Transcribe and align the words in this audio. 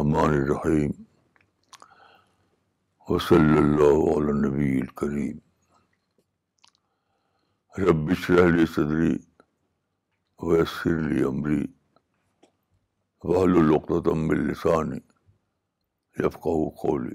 الرحیم 0.00 0.90
و 3.08 3.18
صلی 3.26 3.56
اللہ 3.58 4.00
علیہ 4.16 4.34
نبی 4.46 4.70
الکریم 4.80 5.38
اشرح 8.10 8.48
لی 8.56 8.66
صدری 8.74 9.14
و 10.46 10.52
من 10.54 11.22
عمری 11.28 11.62
وحلسانی 13.24 14.98
قولی 16.40 17.14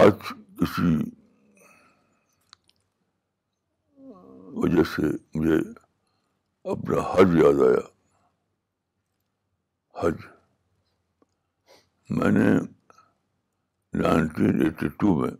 آج 0.00 0.18
کسی 0.58 0.96
وجہ 4.62 4.82
سے 4.96 5.10
مجھے 5.38 5.60
اپنا 6.70 7.00
حج 7.12 7.28
یاد 7.38 7.60
آیا 7.66 7.82
حج 10.00 10.20
میں 12.18 12.30
نے 12.32 12.48
نائنٹین 14.02 14.62
ایٹی 14.64 14.88
ٹو 14.98 15.14
میں 15.20 15.30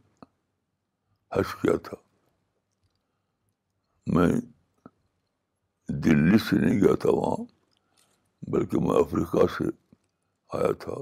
حج 1.37 1.55
کیا 1.61 1.77
تھا 1.89 1.97
میں 4.15 4.27
دلی 6.05 6.39
سے 6.49 6.57
نہیں 6.65 6.81
گیا 6.81 6.95
تھا 7.05 7.11
وہاں 7.19 7.41
بلکہ 8.57 8.81
میں 8.87 8.99
افریقہ 9.01 9.47
سے 9.59 9.69
آیا 10.59 10.73
تھا 10.87 10.95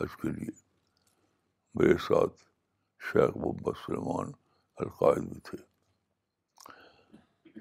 حج 0.00 0.16
کے 0.22 0.30
لیے 0.32 0.50
میرے 1.74 1.96
ساتھ 2.08 2.38
شیخ 3.12 3.36
محمد 3.36 3.76
سلمان 3.86 4.32
القائد 4.84 5.22
بھی 5.32 5.40
تھے 5.50 5.68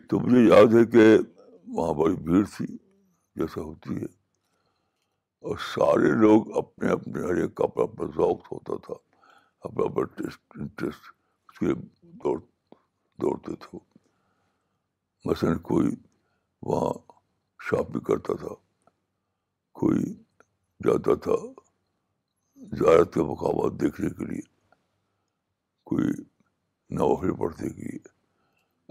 تو 0.09 0.19
مجھے 0.19 0.39
یاد 0.41 0.73
ہے 0.75 0.83
کہ 0.91 1.03
وہاں 1.77 1.93
بڑی 1.99 2.15
بھیڑ 2.29 2.43
تھی 2.55 2.65
جیسا 3.41 3.61
ہوتی 3.61 3.95
ہے 3.99 4.05
اور 5.47 5.57
سارے 5.73 6.09
لوگ 6.21 6.57
اپنے 6.57 6.89
اپنے 6.91 7.21
ہر 7.27 7.41
ایک 7.41 7.53
کا 7.55 7.63
اپنا 7.63 7.83
اپنا 7.83 8.05
ذوق 8.15 8.51
ہوتا 8.51 8.75
تھا 8.85 8.93
اپنا 9.67 9.85
اپنا 9.85 10.03
ٹیسٹ 10.15 10.57
انٹرسٹ 10.59 11.09
اس 11.51 11.59
کے 11.59 11.73
دوڑ 12.23 12.37
دوڑتے 13.21 13.55
تھے 13.67 13.77
مثلاً 15.29 15.57
کوئی 15.69 15.89
وہاں 16.69 16.91
شاپنگ 17.69 17.99
کرتا 18.09 18.33
تھا 18.39 18.53
کوئی 19.79 20.13
جاتا 20.85 21.15
تھا 21.23 21.35
زیارت 22.79 23.13
کے 23.13 23.23
مقامات 23.31 23.79
دیکھنے 23.81 24.09
کے 24.17 24.25
لیے 24.33 24.41
کوئی 25.89 26.09
نوکری 26.97 27.31
کے 27.69 27.69
لیے 27.81 27.97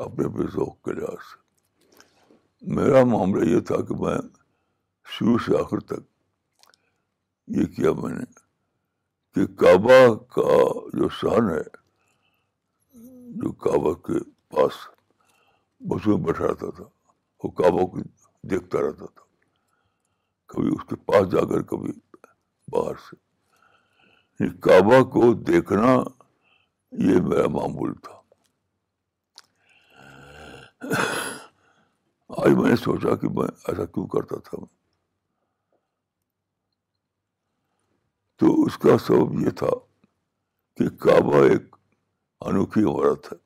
اپنے 0.04 0.26
اپنے 0.26 0.44
ذوق 0.54 0.74
کے 0.84 0.92
لحاظ 1.00 1.22
سے 1.28 2.74
میرا 2.74 3.02
معاملہ 3.12 3.48
یہ 3.48 3.60
تھا 3.70 3.76
کہ 3.88 3.94
میں 4.02 4.16
شروع 5.16 5.36
سے 5.46 5.56
آخر 5.60 5.80
تک 5.92 6.02
یہ 7.56 7.64
کیا 7.76 7.92
میں 8.02 8.12
نے 8.14 8.24
کہ 9.34 9.46
کعبہ 9.62 9.98
کا 10.34 10.56
جو 10.98 11.08
شہن 11.20 11.48
ہے 11.50 11.62
جو 13.42 13.52
کعبہ 13.64 13.92
کے 14.08 14.22
پاس 14.56 14.78
بس 15.90 16.06
میں 16.06 16.16
بیٹھا 16.26 16.46
رہتا 16.50 16.70
تھا 16.76 16.84
وہ 17.44 17.50
کعبہ 17.62 17.86
کو 17.90 18.02
دیکھتا 18.50 18.80
رہتا 18.88 19.06
تھا 19.14 19.26
کبھی 20.54 20.68
اس 20.76 20.84
کے 20.90 20.96
پاس 21.10 21.30
جا 21.32 21.44
کر 21.52 21.62
کبھی 21.72 21.92
باہر 22.74 22.94
سے 23.08 24.48
کعبہ 24.68 25.02
کو 25.10 25.32
دیکھنا 25.52 25.94
یہ 27.10 27.20
میرا 27.28 27.46
معمول 27.58 27.92
تھا 28.02 28.17
آج 32.42 32.50
میں 32.58 32.68
نے 32.70 32.76
سوچا 32.82 33.14
کہ 33.20 33.28
میں 33.36 33.46
ایسا 33.68 33.84
کیوں 33.92 34.06
کرتا 34.12 34.38
تھا 34.46 34.56
میں 34.60 34.68
تو 38.40 38.46
اس 38.64 38.76
کا 38.82 38.96
سبب 39.06 39.40
یہ 39.44 39.50
تھا 39.60 39.70
کہ 40.76 40.88
کعبہ 41.04 41.42
ایک 41.48 41.74
انوکھی 42.50 42.82
عمارت 42.90 43.32
ہے 43.32 43.36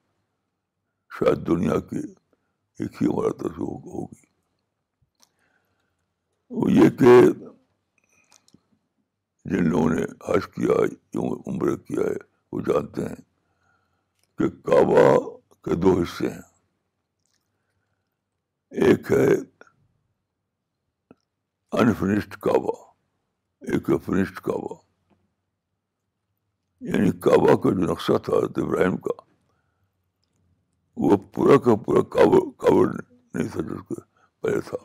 شاید 1.19 1.47
دنیا 1.47 1.79
کی 1.91 2.01
ایک 2.81 3.03
ہی 3.03 3.07
عمارت 3.13 3.43
ہوگی 3.59 4.21
وہ 6.55 6.71
یہ 6.73 6.89
کہ 6.99 7.21
جن 9.51 9.69
لوگوں 9.69 9.89
نے 9.91 10.03
حج 10.29 10.47
کیا 10.55 10.77
ہے 10.83 11.29
عمر 11.53 11.75
کیا 11.87 12.05
ہے 12.11 12.17
وہ 12.53 12.61
جانتے 12.67 13.05
ہیں 13.09 13.21
کہ 14.39 14.49
کعبہ 14.69 15.07
کے 15.65 15.75
دو 15.83 16.01
حصے 16.01 16.31
ہیں 16.31 16.41
ایک 18.81 19.11
ہے 19.13 19.27
انفنشڈ 21.81 22.37
کعبہ 22.43 22.73
ایک 23.73 23.91
ہے 23.91 23.97
فنشڈ 24.05 24.37
کعبہ 24.45 24.75
یعنی 26.91 27.11
کعبہ 27.27 27.57
کا 27.63 27.71
جو 27.71 27.91
نقشہ 27.93 28.17
تھا 28.25 28.37
ابراہیم 28.63 28.97
کا 29.07 29.17
وہ 31.05 31.17
پورا 31.35 31.57
کا 31.65 31.75
پورا 31.85 32.03
کورڈ 32.17 32.97
نہیں 33.35 33.49
تھا 33.53 33.61
جس 33.69 33.83
کے 33.89 34.01
پہلے 34.43 34.61
تھا 34.71 34.77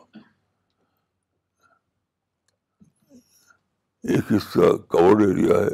ایک 4.12 4.32
حصہ 4.36 4.74
کورڈ 4.98 5.22
ایریا 5.28 5.58
ہے 5.64 5.72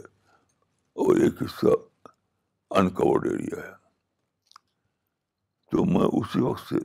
اور 1.05 1.21
ایک 1.25 1.43
حصہ 1.43 1.75
انکورڈ 2.81 3.27
ایریا 3.33 3.65
ہے 3.67 3.73
تو 5.71 5.85
میں 5.85 6.07
اسی 6.13 6.41
وقت 6.41 6.69
سے 6.69 6.85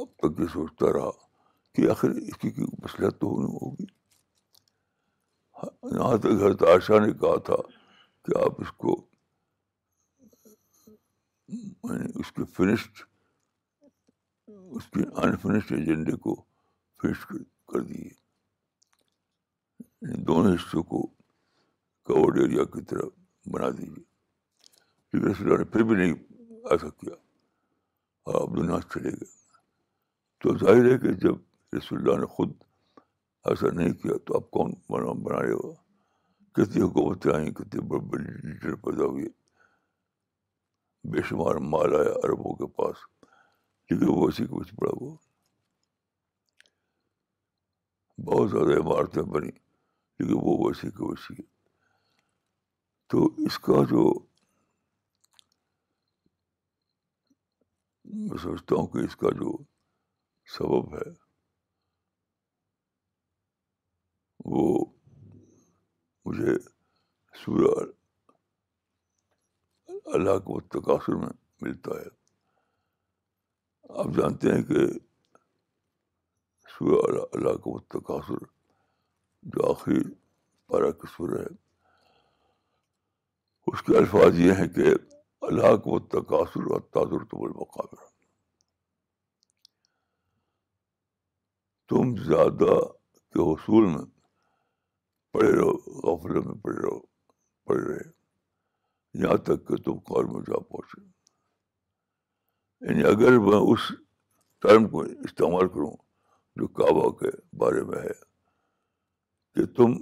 اب 0.00 0.06
تک 0.22 0.40
یہ 0.40 0.46
سوچتا 0.52 0.92
رہا 0.92 1.10
کہ 1.74 1.88
آخر 1.90 2.10
اس 2.10 2.36
کی 2.40 2.48
مسئلہ 2.82 3.08
تو 3.20 3.28
نہیں 3.42 3.52
ہوگی 3.62 3.84
یہاں 5.96 6.16
تک 6.18 6.26
حضرت 6.34 6.62
عائشہ 6.70 6.98
نے 7.06 7.12
کہا 7.22 7.36
تھا 7.46 7.56
کہ 8.24 8.36
آپ 8.44 8.60
اس 8.62 8.70
کو 8.82 8.94
یعنی 11.48 12.06
اس 12.20 12.30
کے 12.36 12.44
فنشڈ 12.56 13.02
اس 14.78 14.86
کے 14.94 15.02
انفنشڈ 15.24 15.72
ایجنڈے 15.78 16.14
کو 16.26 16.34
فنش 17.02 17.26
کر 17.26 17.78
دیجیے 17.78 18.10
یعنی 20.02 20.22
دونوں 20.30 20.54
حصوں 20.54 20.82
کو 20.92 21.02
کورڈ 22.12 22.38
ایریا 22.40 22.64
کی 22.76 22.82
طرح 22.90 23.50
بنا 23.52 23.70
دیجیے 23.78 25.18
لیکن 25.26 25.48
نے 25.58 25.64
پھر 25.64 25.82
بھی 25.90 25.96
نہیں 25.96 26.14
ایسا 26.70 26.88
کیا 27.00 27.14
اور 28.30 28.40
آپ 28.42 28.56
دنیا 28.56 28.78
چلے 28.94 29.10
گئے 29.20 29.36
تو 30.42 30.56
ظاہر 30.58 30.84
ہے 30.90 30.96
کہ 31.02 31.12
جب 31.22 31.74
رسول 31.76 31.98
اللہ 31.98 32.18
نے 32.20 32.26
خود 32.34 32.50
ایسا 33.50 33.70
نہیں 33.76 33.92
کیا 34.02 34.16
تو 34.26 34.36
آپ 34.36 34.50
کون 34.56 34.70
بنا 34.90 35.12
بنا 35.26 35.40
رہے 35.42 35.52
ہو 35.62 35.72
کتنی 36.58 36.82
حکومتیں 36.82 37.30
آئیں 37.34 37.50
کتنی 37.54 38.76
پیدا 38.84 39.04
ہوئی 39.04 39.24
بے 41.12 41.22
شمار 41.28 41.54
مال 41.72 41.94
آیا 42.00 42.12
عربوں 42.26 42.54
کے 42.60 42.66
پاس 42.76 43.02
لیکن 43.90 44.06
وہ 44.10 44.26
اسی 44.28 44.44
کچھ 44.50 44.74
پڑا 44.80 44.90
ہوا 45.00 45.14
بہت 48.30 48.50
زیادہ 48.50 48.78
عمارتیں 48.80 49.22
بنی 49.34 49.50
لیکن 49.50 50.32
وہ 50.42 50.56
ویسی 50.64 50.90
کی 50.90 51.04
ویسی 51.04 51.34
ہے 51.40 51.46
تو 53.10 53.24
اس 53.46 53.58
کا 53.66 53.82
جو 53.90 54.04
میں 58.04 58.42
سمجھتا 58.42 58.74
ہوں 58.76 58.86
کہ 58.92 59.04
اس 59.04 59.16
کا 59.16 59.28
جو 59.40 59.56
سبب 60.56 60.94
ہے 60.94 61.08
وہ 64.50 64.62
مجھے 66.24 66.54
سورہ 67.44 67.72
اللہ 70.16 70.38
کو 70.44 70.60
تقاصر 70.76 71.14
میں 71.24 71.28
ملتا 71.62 71.98
ہے 72.00 72.08
آپ 74.02 74.14
جانتے 74.16 74.52
ہیں 74.54 74.62
کہ 74.70 74.86
سورہ 76.78 77.24
اللہ 77.36 77.56
کا 77.66 77.76
تقاصر 78.00 78.42
جو 79.56 79.70
آخری 79.70 80.02
پارا 80.70 80.90
کی 81.02 81.08
سورہ 81.16 81.40
ہے 81.42 81.54
اس 83.72 83.82
کے 83.86 83.96
الفاظ 83.98 84.38
یہ 84.40 84.52
ہیں 84.62 84.68
کہ 84.78 84.94
اللہ 85.50 85.76
کو 85.88 85.98
تقاصر 86.16 86.70
اور 86.72 86.80
تازر 86.98 87.24
تو 87.30 87.40
بالمقابر 87.42 88.07
تم 91.88 92.14
زیادہ 92.24 92.78
کے 93.34 93.40
حصول 93.50 93.84
میں 93.92 94.04
پڑے 95.32 95.50
رہو 95.56 95.72
غفلے 96.08 96.40
میں 96.46 96.54
پڑے 96.62 96.76
رہو 96.86 96.98
پڑے 97.66 97.82
رہے 97.88 98.08
یہاں 99.22 99.36
تک 99.44 99.66
کہ 99.68 99.76
تم 99.84 99.98
کار 100.10 100.24
میں 100.32 100.40
جا 100.48 100.58
پہنچے 100.68 101.06
یعنی 102.88 103.04
اگر 103.10 103.38
میں 103.46 103.58
اس 103.72 103.90
ٹرم 104.62 104.88
کو 104.88 105.00
استعمال 105.28 105.68
کروں 105.74 105.90
جو 106.60 106.66
کعبہ 106.80 107.08
کے 107.20 107.30
بارے 107.58 107.82
میں 107.90 108.00
ہے 108.02 108.12
کہ 109.54 109.66
تم 109.76 109.94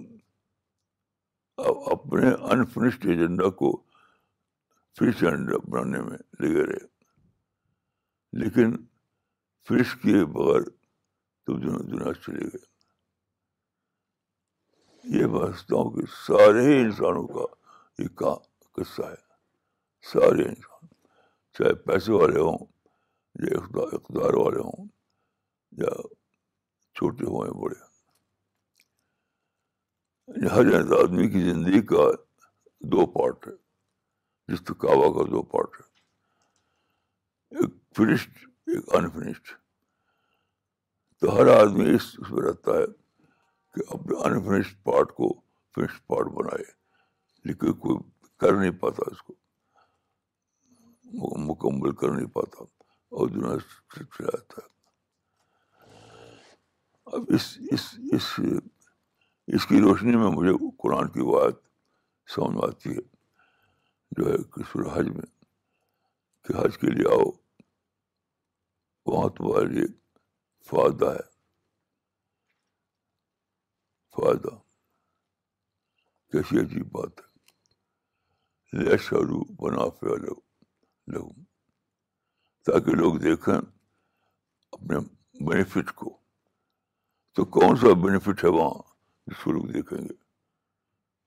اپنے 1.92 2.30
انفنشڈ 2.54 3.06
ایجنڈا 3.10 3.48
کو 3.60 3.70
فش 4.98 5.22
ایجنڈا 5.24 5.56
بنانے 5.70 6.00
میں 6.08 6.18
لگے 6.42 6.64
رہے 6.66 6.86
لیکن 8.42 8.76
فش 9.68 9.94
کے 10.02 10.24
بغیر 10.34 10.68
تم 11.46 11.58
دنوں 11.60 11.82
دنیا 11.90 12.12
چلے 12.22 12.46
گئے 12.52 12.64
یہ 15.16 15.24
سمجھتا 15.32 15.76
ہوں 15.76 15.90
کہ 15.96 16.02
سارے 16.24 16.62
ہی 16.68 16.78
انسانوں 16.84 17.26
کا 17.34 17.44
یہ 18.02 18.08
کام 18.22 18.40
قصہ 18.76 19.02
ہے 19.10 19.20
سارے 20.12 20.44
انسان 20.48 20.86
چاہے 21.58 21.74
پیسے 21.90 22.12
والے 22.12 22.40
ہوں 22.40 22.56
یا 23.46 23.82
اقدار 23.94 24.34
والے 24.42 24.60
ہوں 24.66 24.86
یا 25.82 25.92
چھوٹے 26.98 27.26
ہوں 27.30 27.46
یا 27.46 27.58
بڑے 27.60 27.84
ہر 30.54 30.98
آدمی 31.02 31.28
کی 31.30 31.40
زندگی 31.50 31.80
کا 31.92 32.04
دو 32.94 33.06
پارٹ 33.12 33.46
ہے 33.48 33.52
جس 34.52 34.60
کعبہ 34.78 35.12
کا 35.18 35.28
دو 35.30 35.42
پارٹ 35.54 35.80
ہے 35.80 37.60
ایک 37.60 37.74
فنشڈ 37.96 38.44
ایک 38.74 38.94
انفنشڈ 38.98 39.54
تو 41.20 41.34
ہر 41.36 41.46
آدمی 41.56 41.84
اس 41.94 42.06
اس 42.18 42.30
میں 42.30 42.42
رہتا 42.46 42.72
ہے 42.76 42.84
کہ 43.74 43.82
اپنے 43.94 44.16
انفنش 44.26 44.74
پارٹ 44.84 45.12
کو 45.20 45.32
فنش 45.74 46.00
پارٹ 46.06 46.26
بنائے 46.38 46.64
لیکن 47.48 47.72
کوئی 47.84 47.96
کر 48.40 48.56
نہیں 48.56 48.70
پاتا 48.80 49.10
اس 49.10 49.22
کو 49.28 49.34
مکمل 51.46 51.94
کر 52.00 52.10
نہیں 52.16 52.26
پاتا 52.34 52.64
اور 53.16 53.28
دنیا 53.36 53.54
سے 53.58 54.22
ہے 54.22 54.60
اب 57.16 57.24
اس 57.36 57.46
اس 57.72 57.86
اس 58.16 58.30
اس 59.56 59.66
کی 59.66 59.80
روشنی 59.80 60.16
میں 60.16 60.30
مجھے 60.36 60.52
قرآن 60.82 61.08
کی 61.16 61.30
بات 61.32 61.54
سمجھ 62.34 62.64
آتی 62.68 62.90
ہے 62.96 63.04
جو 64.18 64.30
ہے 64.30 64.36
کہ 64.54 64.88
حج 64.98 65.08
میں 65.16 65.28
کہ 66.46 66.56
حج 66.60 66.78
کے 66.78 66.90
لیے 66.90 67.08
آؤ 67.12 67.30
وہاں 69.10 69.28
تمہارے 69.36 69.66
لیے 69.74 69.84
فائدہ 70.70 71.08
ہے 71.14 71.24
فائدہ 74.16 74.54
کیسی 76.32 76.58
عجیب 76.60 76.86
بات 76.92 77.20
ہے 77.20 78.84
لے 78.84 78.96
شروع 79.08 79.42
بنا 79.60 79.88
پیا 79.98 80.14
لو 81.12 81.28
تاکہ 82.66 82.94
لوگ 83.00 83.16
دیکھیں 83.24 83.54
اپنے 83.56 84.98
بینیفٹ 85.48 85.92
کو 86.00 86.16
تو 87.34 87.44
کون 87.56 87.76
سا 87.80 87.92
بینیفٹ 88.02 88.42
ہے 88.44 88.48
وہاں 88.56 88.82
جس 89.30 89.42
کو 89.44 89.52
لوگ 89.52 89.66
دیکھیں 89.72 89.98
گے 89.98 90.14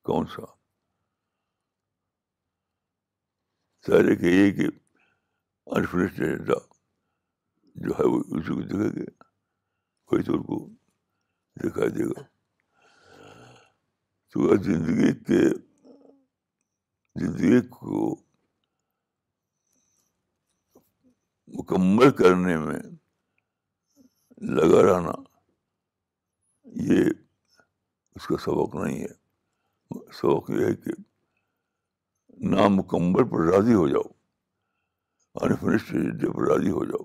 کون 0.09 0.25
سا 0.35 0.45
سارے 3.87 4.15
کہ 4.21 4.33
یہ 4.35 4.51
کہ 4.57 4.67
انفرچا 5.77 6.53
جو 7.87 7.93
ہے 7.99 8.05
وہ 8.13 8.19
اسی 8.37 8.53
کو 8.53 8.61
دیکھیں 8.61 8.89
گے 9.01 9.05
تو 10.09 10.15
ان 10.17 10.41
کو 10.43 10.57
دکھائی 11.63 11.89
دے 11.95 12.05
گا 12.09 12.21
تو 14.33 14.55
زندگی 14.63 15.11
کے 15.27 15.41
زندگی 17.19 17.61
کو 17.75 18.07
مکمل 21.59 22.11
کرنے 22.19 22.57
میں 22.65 22.79
لگا 24.57 24.81
رہنا 24.89 25.11
یہ 26.91 27.09
اس 28.15 28.25
کا 28.27 28.37
سبق 28.45 28.75
نہیں 28.75 28.99
ہے 29.01 30.11
سبق 30.19 30.49
یہ 30.51 30.65
ہے 30.65 30.75
کہ 30.83 30.91
نامکمل 32.55 33.47
راضی 33.51 33.73
ہو 33.73 33.87
جاؤ 33.87 35.43
انفنسٹ 35.47 35.93
راضی 36.49 36.71
ہو 36.77 36.85
جاؤ 36.85 37.03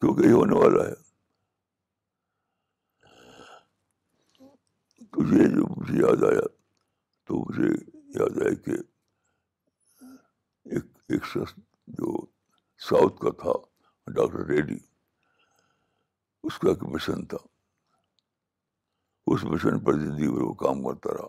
کیونکہ 0.00 0.26
یہ 0.26 0.32
ہونے 0.32 0.58
والا 0.58 0.88
ہے 0.88 0.94
یہ 5.16 5.46
جو 5.54 5.64
مجھے 5.76 5.96
یاد 5.98 6.22
آیا 6.30 6.46
تو 7.26 7.34
مجھے 7.44 7.68
یاد 8.18 8.38
آیا 8.42 8.54
کہ 8.64 8.74
ایک 10.72 10.84
ایک 11.10 11.24
شخص 11.32 11.54
جو 11.98 12.14
ساؤتھ 12.88 13.18
کا 13.22 13.30
تھا 13.42 13.52
ڈاکٹر 14.14 14.44
ریڈی 14.48 14.76
اس 16.46 16.58
کا 16.58 16.68
ایک 16.70 16.82
مشن 16.92 17.24
تھا 17.32 17.38
اس 19.32 19.44
مشن 19.44 19.78
پر 19.84 19.98
زندگی 19.98 20.26
میں 20.32 20.42
وہ 20.44 20.52
کام 20.64 20.82
کرتا 20.84 21.14
رہا 21.16 21.26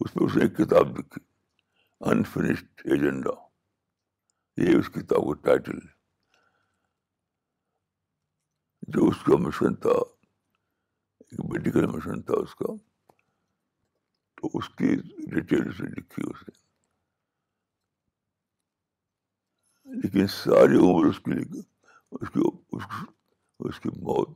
اس 0.00 0.16
میں 0.16 0.24
اس 0.26 0.36
نے 0.36 0.42
ایک 0.44 0.56
کتاب 0.56 0.98
لکھی 0.98 1.22
انفنشڈ 2.10 2.82
ایجنڈا 2.92 3.34
یہ 4.62 4.76
اس 4.78 4.88
کتاب 4.94 5.28
کا 5.28 5.34
ٹائٹل 5.48 5.78
جو 8.94 9.06
اس 9.08 9.22
کا 9.26 9.36
مشن 9.46 9.74
تھا 9.84 9.94
میڈیکل 11.48 11.86
مشن 11.90 12.20
تھا 12.26 12.34
اس 12.42 12.54
کا 12.60 12.66
تو 14.36 14.48
اس 14.58 14.68
کی 14.78 14.94
ڈیٹیل 15.34 15.68
اسے 15.68 15.84
لکھی 15.96 16.22
اس 16.30 16.42
نے 16.48 16.58
لیکن 20.02 20.26
ساری 20.42 20.76
عمر 20.86 21.06
اس 21.08 21.18
کی 21.24 21.30
لکھی 21.32 22.42
اس 23.64 23.80
کی 23.80 23.88
موت 24.08 24.28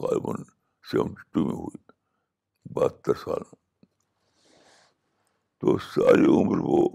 غالباً 0.00 0.42
سیونٹی 0.90 1.22
ٹو 1.32 1.44
میں 1.46 1.54
ہوئی 1.54 2.72
بہتر 2.74 3.14
سال 3.24 3.42
تو 5.60 5.76
ساری 5.92 6.26
عمر 6.40 6.58
وہ 6.64 6.88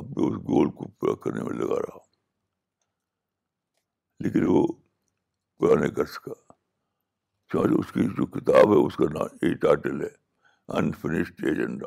اپنے 0.00 0.26
اس 0.28 0.36
گول 0.50 0.70
کو 0.78 0.88
پورا 0.98 1.14
کرنے 1.24 1.42
میں 1.48 1.58
لگا 1.58 1.80
رہا 1.88 1.98
لیکن 4.24 4.46
وہ 4.48 4.66
پورا 5.58 5.80
نہیں 5.80 5.94
کر 5.94 6.04
سکا 6.16 6.49
اس 7.54 7.90
کی 7.92 8.04
جو 8.16 8.26
کتاب 8.34 8.72
ہے 8.72 8.76
اس 8.86 8.96
کا 8.96 9.04
نام 9.12 9.44
یہ 9.46 9.54
ٹائٹل 9.62 10.00
ہے 10.00 10.08
انفنشڈ 10.78 11.44
ایجنڈا 11.48 11.86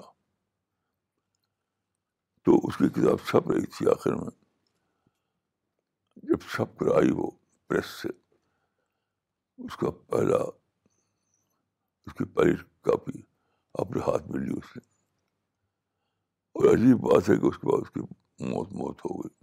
تو 2.46 2.58
اس 2.68 2.78
کی 2.78 2.90
کتاب 2.96 3.26
چھپ 3.28 3.52
رہی 3.52 3.66
تھی 3.76 3.88
آخر 3.90 4.16
میں 4.16 4.30
جب 6.32 6.42
چھپ 6.54 6.78
کر 6.80 6.96
آئی 6.96 7.12
وہ 7.16 7.30
پریس 7.68 7.86
سے 8.02 8.08
اس 9.64 9.66
اس 9.66 9.66
اس 9.66 9.78
کا 9.78 9.92
پہلا 10.12 10.44
کی 12.18 12.26
پہلی 12.34 12.56
کاپی 12.86 13.22
اپنے 13.84 14.02
ہاتھ 14.08 14.30
میں 14.32 14.40
لی 14.40 14.54
نے 14.54 14.60
اور 16.60 16.74
عجیب 16.74 16.98
بات 17.10 17.30
ہے 17.30 17.36
کہ 17.42 17.46
اس 17.46 17.58
کے 17.60 17.68
بعد 17.68 17.82
اس 17.82 17.92
کی 17.92 18.00
موت 18.52 18.72
موت 18.82 19.06
ہو 19.06 19.22
گئی 19.22 19.36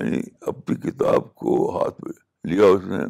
یعنی 0.00 0.20
اپنی 0.52 0.76
کتاب 0.90 1.34
کو 1.42 1.54
ہاتھ 1.78 2.00
میں 2.04 2.12
لیا 2.52 2.66
اس 2.74 2.84
نے 2.94 3.04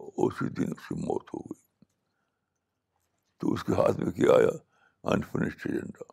اسی 0.00 0.48
دن 0.56 0.72
اس 0.76 0.88
کی 0.88 0.94
موت 1.06 1.28
ہو 1.34 1.40
گئی 1.48 1.60
تو 3.38 3.52
اس 3.52 3.62
کے 3.64 3.72
ہاتھ 3.78 3.98
میں 4.00 4.12
کیا 4.16 4.32
آیا 4.34 4.50
انفنشڈ 5.12 5.66
ایجنڈا 5.72 6.04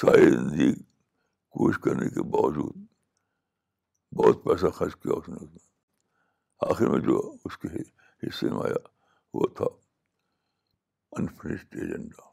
ساری 0.00 0.30
زندگی 0.30 0.72
کوشش 1.56 1.78
کرنے 1.84 2.08
کے 2.14 2.22
باوجود 2.36 2.74
بہت 4.18 4.42
پیسہ 4.44 4.70
خرچ 4.78 4.94
کیا 5.02 5.12
اس 5.18 5.28
نے 5.28 5.36
اس 5.44 5.50
میں 5.52 5.64
آخر 6.70 6.88
میں 6.90 7.00
جو 7.06 7.18
اس 7.44 7.58
کے 7.64 7.68
حصے 8.22 8.48
میں 8.50 8.62
آیا 8.66 8.82
وہ 9.38 9.46
تھا 9.56 9.66
انفنشڈ 11.18 11.76
ایجنڈا 11.82 12.30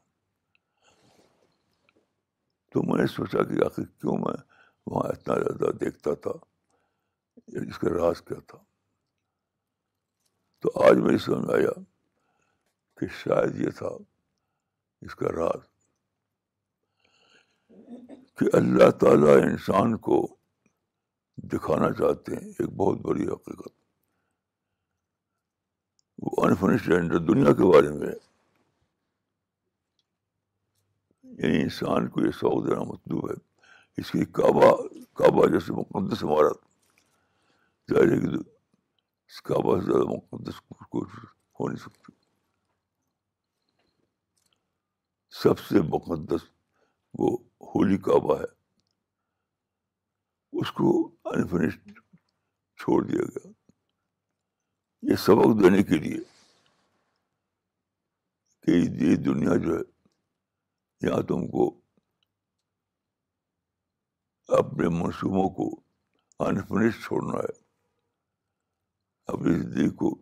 تو 2.72 2.82
میں 2.90 3.00
نے 3.00 3.06
سوچا 3.16 3.42
کہ 3.48 3.64
آخر 3.64 3.84
کیوں 4.00 4.16
میں 4.24 4.36
وہاں 4.90 5.08
اتنا 5.12 5.34
زیادہ 5.42 5.72
دیکھتا 5.84 6.14
تھا 6.22 6.30
اس 7.68 7.78
کا 7.78 7.90
راز 7.94 8.20
کیا 8.28 8.38
تھا 8.48 8.58
تو 10.62 10.70
آج 10.88 10.96
میں 11.04 11.16
سمجھ 11.18 11.44
میں 11.46 11.54
آیا 11.54 11.70
کہ 12.98 13.06
شاید 13.22 13.60
یہ 13.60 13.70
تھا 13.78 13.88
اس 15.06 15.14
کا 15.22 15.28
راز 15.36 15.64
کہ 18.38 18.50
اللہ 18.56 18.90
تعالیٰ 19.00 19.34
انسان 19.46 19.96
کو 20.08 20.18
دکھانا 21.52 21.90
چاہتے 21.98 22.34
ہیں 22.34 22.46
ایک 22.48 22.68
بہت 22.82 23.00
بڑی 23.06 23.26
حقیقت 23.30 23.68
وہ 26.26 26.44
انفنشڈ 26.46 27.12
دنیا 27.28 27.52
کے 27.62 27.72
بارے 27.72 27.88
میں 27.98 28.12
یعنی 31.22 31.62
انسان 31.62 32.08
کو 32.14 32.24
یہ 32.26 32.30
شوق 32.40 32.64
دینا 32.68 32.82
مطلوب 32.92 33.28
ہے 33.30 33.34
اس 34.00 34.10
کی 34.10 34.24
کعبہ 34.40 34.70
کعبہ 35.20 35.46
جیسے 35.52 35.72
مقدس 35.80 36.24
عمارت 36.24 36.62
ظاہر 37.92 38.12
ہے 38.12 38.20
کہ 38.20 38.36
اس 39.32 39.40
کا 39.42 39.58
بہت 39.64 39.84
زیادہ 39.84 40.08
مقدس 40.08 40.60
کوشش 40.88 41.22
ہو 41.58 41.66
نہیں 41.68 41.78
سکتی 41.82 42.12
سب 45.42 45.58
سے 45.68 45.80
مقدس 45.94 46.42
وہ 47.18 47.30
ہولی 47.74 47.96
کعبہ 48.08 48.36
ہے 48.40 48.50
اس 50.60 50.72
کو 50.80 50.90
انفنشڈ 51.34 51.92
چھوڑ 52.82 53.02
دیا 53.06 53.22
گیا 53.30 53.50
یہ 55.10 55.22
سبق 55.24 55.56
دینے 55.62 55.82
کے 55.92 55.98
لیے 56.04 56.18
کہ 58.66 58.76
یہ 59.04 59.16
دنیا 59.30 59.56
جو 59.64 59.74
ہے 59.76 59.82
یہاں 61.08 61.22
تم 61.28 61.46
کو 61.56 61.68
اپنے 64.60 64.88
منصوبوں 65.00 65.48
کو 65.56 65.68
انفنش 66.48 67.04
چھوڑنا 67.06 67.38
ہے 67.42 67.60
اپنی 69.30 69.56
زندگی 69.58 69.88
کو 69.96 70.14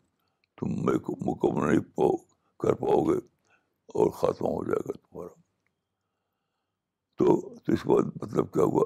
تم 0.60 0.72
مکمل 1.26 1.68
نہیں 1.68 1.80
پاؤ 1.96 2.16
کر 2.62 2.74
پاؤ 2.80 3.02
گے 3.08 3.16
اور 3.98 4.10
خاتمہ 4.20 4.48
ہو 4.52 4.64
جائے 4.64 4.80
گا 4.88 4.92
تمہارا 4.92 5.38
تو 7.18 7.34
اس 7.74 7.82
کا 7.82 7.94
مطلب 8.22 8.52
کیا 8.52 8.62
ہوا 8.72 8.84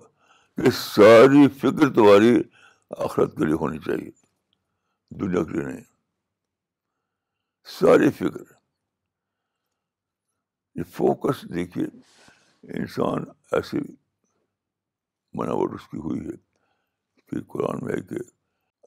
کہ 0.62 0.71
ساری 0.85 1.49
فکر 1.61 1.92
تمہاری 1.94 2.35
آخرت 3.04 3.37
کے 3.37 3.44
لیے 3.44 3.54
ہونی 3.61 3.78
چاہیے 3.87 4.11
دنیا 5.21 5.42
کے 5.44 5.52
لیے 5.59 5.66
نہیں 5.73 5.80
ساری 7.78 8.11
فکر 8.18 8.52
یہ 10.78 10.83
فوکس 10.94 11.42
دیکھیے 11.54 11.85
انسان 12.78 13.25
ایسی 13.56 13.78
بناوٹ 15.38 15.75
اس 15.75 15.88
کی 15.88 15.99
ہوئی 16.04 16.21
ہے 16.26 16.37
کہ 17.30 17.40
قرآن 17.52 17.85
میں 17.87 17.94
ہے 17.94 18.00
کہ 18.09 18.23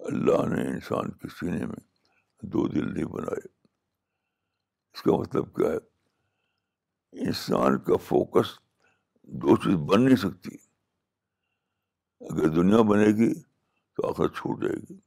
اللہ 0.06 0.46
نے 0.50 0.62
انسان 0.70 1.12
کے 1.22 1.28
سینے 1.40 1.66
میں 1.66 2.48
دو 2.54 2.68
دل 2.68 2.94
نہیں 2.94 3.06
بنائے 3.14 3.46
اس 3.46 5.02
کا 5.04 5.18
مطلب 5.20 5.54
کیا 5.56 5.72
ہے 5.72 7.26
انسان 7.26 7.78
کا 7.84 7.98
فوکس 8.08 8.50
دو 9.44 9.56
چیز 9.64 9.76
بن 9.90 10.04
نہیں 10.06 10.16
سکتی 10.26 10.56
اگر 12.30 12.48
دنیا 12.56 12.82
بنے 12.90 13.06
گی 13.18 13.34
تو 13.42 14.08
آخر 14.10 14.28
چھوٹ 14.38 14.62
جائے 14.64 14.76
گی 14.90 14.98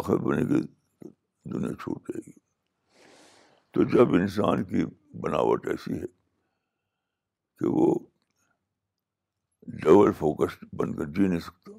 آخر 0.00 0.16
بنے 0.26 0.42
گی 0.48 0.62
تو 1.00 1.08
دنیا 1.58 1.74
چھوٹ 1.82 2.08
جائے 2.10 2.20
گی 2.26 2.38
تو 3.72 3.82
جب 3.96 4.14
انسان 4.20 4.64
کی 4.64 4.84
بناوٹ 5.24 5.66
ایسی 5.68 5.94
ہے 6.00 6.06
کہ 7.58 7.68
وہ 7.78 7.94
ڈبل 9.82 10.12
فوکس 10.18 10.62
بن 10.78 10.94
کر 10.96 11.10
جی 11.16 11.26
نہیں 11.26 11.40
سکتا 11.46 11.77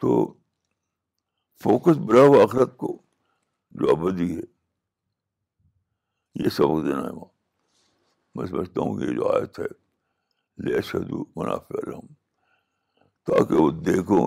تو 0.00 0.24
فوکس 1.62 1.96
ہوا 2.12 2.42
آخرت 2.42 2.76
کو 2.76 2.96
جو 3.80 3.90
آبادی 3.94 4.30
ہے 4.36 4.42
یہ 6.44 6.48
سبق 6.56 6.82
دینا 6.84 7.02
ہے 7.02 7.12
وہاں 7.14 7.32
میں 8.36 8.46
سمجھتا 8.46 8.80
ہوں 8.80 8.98
کہ 8.98 9.14
جو 9.14 9.28
آیت 9.34 9.58
ہے 9.60 9.68
لے 10.66 10.80
شدو 10.90 11.22
منافع 11.36 11.90
تاکہ 13.30 13.54
وہ 13.62 13.70
دیکھو 13.90 14.20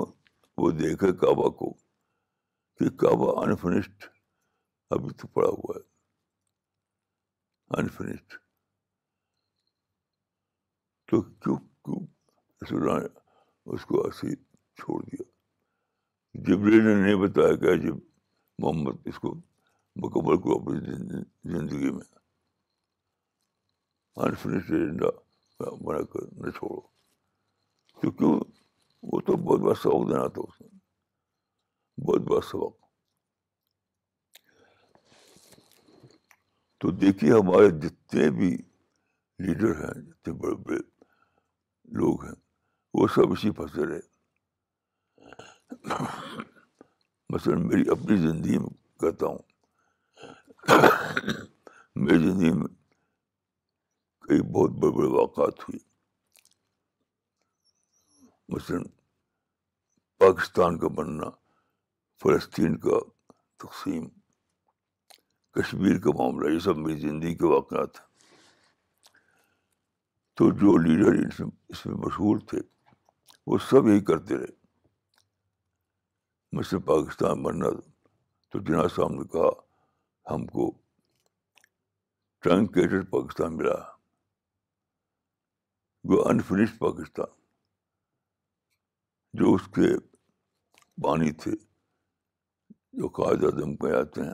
وہ 0.62 0.71
دیکھے 0.81 1.12
کعبہ 1.21 1.50
کو 1.59 1.71
کہ 2.77 2.89
کعبہ 3.01 3.38
انفنشڈ 3.43 4.05
ابھی 4.95 5.13
تو 5.21 5.27
پڑا 5.33 5.50
ہوا 5.57 5.75
ہے 5.77 5.86
انفنشڈ 7.81 8.33
تو 11.12 11.21
کیوں 11.43 11.57
کیوں 11.86 13.05
اس 13.75 13.86
کو 13.86 14.03
ایسے 14.05 14.36
چھوڑ 14.81 15.01
دیا 15.12 15.27
جبری 16.46 16.79
نے 16.86 16.94
نہیں 16.96 17.15
بتایا 17.22 17.56
کہ 17.62 17.75
جی 17.82 17.91
محمد 18.62 19.08
اس 19.10 19.15
کو 19.20 19.34
مکمل 20.01 20.38
کو 20.41 20.58
اپنی 20.58 20.96
زندگی 21.51 21.91
میں 21.91 22.03
انفنش 24.25 24.70
ایجنڈا 24.72 25.10
بنا 25.86 26.01
کر 26.13 26.25
نہ 26.44 26.50
چھوڑو 26.58 26.79
تو 28.01 28.12
کیوں 28.17 28.32
وہ 29.12 29.20
تو 29.27 29.36
بہت 29.46 29.60
بڑا 29.60 29.74
سبق 29.84 30.10
دینا 30.10 30.27
تھا 30.36 30.41
اس 30.48 30.62
نے 30.62 30.67
بہت 32.08 32.22
بڑا 32.27 32.41
سبق 32.50 32.86
تو 36.82 36.91
دیکھیے 37.06 37.32
ہمارے 37.32 37.70
جتنے 37.88 38.29
بھی 38.38 38.51
لیڈر 39.48 39.74
ہیں 39.84 39.94
جتنے 40.01 40.34
بڑے 40.44 40.56
بڑے 40.65 40.77
لوگ 42.01 42.24
ہیں 42.25 42.36
وہ 42.94 43.08
سب 43.15 43.32
اسی 43.32 43.51
پھنسے 43.62 43.86
رہے 43.88 44.00
مثلاً 47.29 47.56
میری 47.67 47.89
اپنی 47.89 48.15
زندگی 48.17 48.58
میں 48.58 48.70
کہتا 49.01 49.27
ہوں 49.27 49.38
میری 52.06 52.17
زندگی 52.29 52.51
میں 52.60 52.67
کئی 54.27 54.41
بہت 54.53 54.72
بڑے 54.79 54.91
بڑے 54.98 55.08
واقعات 55.20 55.62
ہوئے 55.67 55.79
مثلاً 58.56 58.84
پاکستان 60.20 60.77
کا 60.79 60.88
بننا 60.98 61.29
فلسطین 62.24 62.77
کا 62.86 63.00
تقسیم 63.63 64.08
کشمیر 65.56 65.98
کا 66.03 66.12
معاملہ 66.17 66.53
یہ 66.53 66.60
سب 66.67 66.77
میری 66.77 67.00
زندگی 67.08 67.36
کے 67.36 67.53
واقعات 67.56 68.00
ہیں 68.00 68.06
تو 70.38 70.50
جو 70.62 70.77
لیڈر 70.77 71.22
اس 71.27 71.86
میں 71.86 71.96
مشہور 72.06 72.39
تھے 72.50 72.60
وہ 73.50 73.58
سب 73.70 73.88
یہی 73.88 74.00
کرتے 74.08 74.38
رہے 74.38 74.56
مجھ 76.57 76.65
سے 76.67 76.77
پاکستان 76.85 77.41
بننا 77.43 77.69
تو 78.51 78.59
جناح 78.67 78.85
صاحب 78.95 79.11
نے 79.13 79.23
کہا 79.33 79.49
ہم 80.33 80.45
کو 80.55 80.63
ٹرنکیٹڈ 82.43 83.09
پاکستان 83.11 83.57
ملا 83.57 83.73
وہ 86.11 86.23
انفنشڈ 86.29 86.79
پاکستان 86.79 87.35
جو 89.41 89.53
اس 89.55 89.67
کے 89.75 89.91
بانی 91.07 91.31
تھے 91.45 91.51
جو 93.01 93.07
قائد 93.21 93.43
اعظم 93.51 93.75
کہے 93.85 93.95
آتے 93.99 94.21
ہیں 94.23 94.33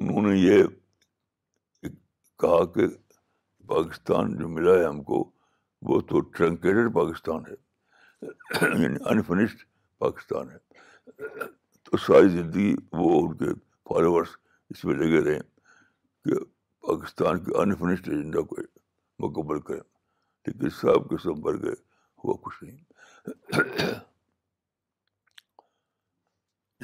انہوں 0.00 0.30
نے 0.30 0.36
یہ 0.38 0.64
کہا 2.42 2.64
کہ 2.74 2.86
پاکستان 3.76 4.36
جو 4.40 4.48
ملا 4.56 4.80
ہے 4.80 4.84
ہم 4.86 5.02
کو 5.12 5.22
وہ 5.90 6.00
تو 6.12 6.20
ٹرنکیٹڈ 6.36 6.94
پاکستان 7.00 7.46
ہے 7.50 7.64
یعنی 8.82 8.96
انفنشڈ 9.10 9.67
پاکستان 9.98 10.50
ہے 10.50 10.56
تو 11.84 11.96
ساری 12.06 12.28
زندگی 12.28 12.74
وہ 12.98 13.10
ان 13.20 13.36
کے 13.36 13.50
فالوورس 13.88 14.36
اس 14.70 14.84
میں 14.84 14.94
لگے 14.94 15.20
رہیں 15.24 15.40
کہ 16.24 16.38
پاکستان 16.86 17.42
کے 17.44 17.58
انفنشڈ 17.62 18.08
ایجنڈا 18.08 18.40
کو 18.50 18.56
مکمل 19.26 19.60
کریں 19.68 19.80
لیکن 20.46 20.68
صاحب 20.80 21.08
کے 21.10 21.16
سب 21.22 21.38
بھر 21.46 21.62
گئے 21.62 21.74
ہوا 22.24 22.34
کچھ 22.42 22.62
نہیں 22.64 22.76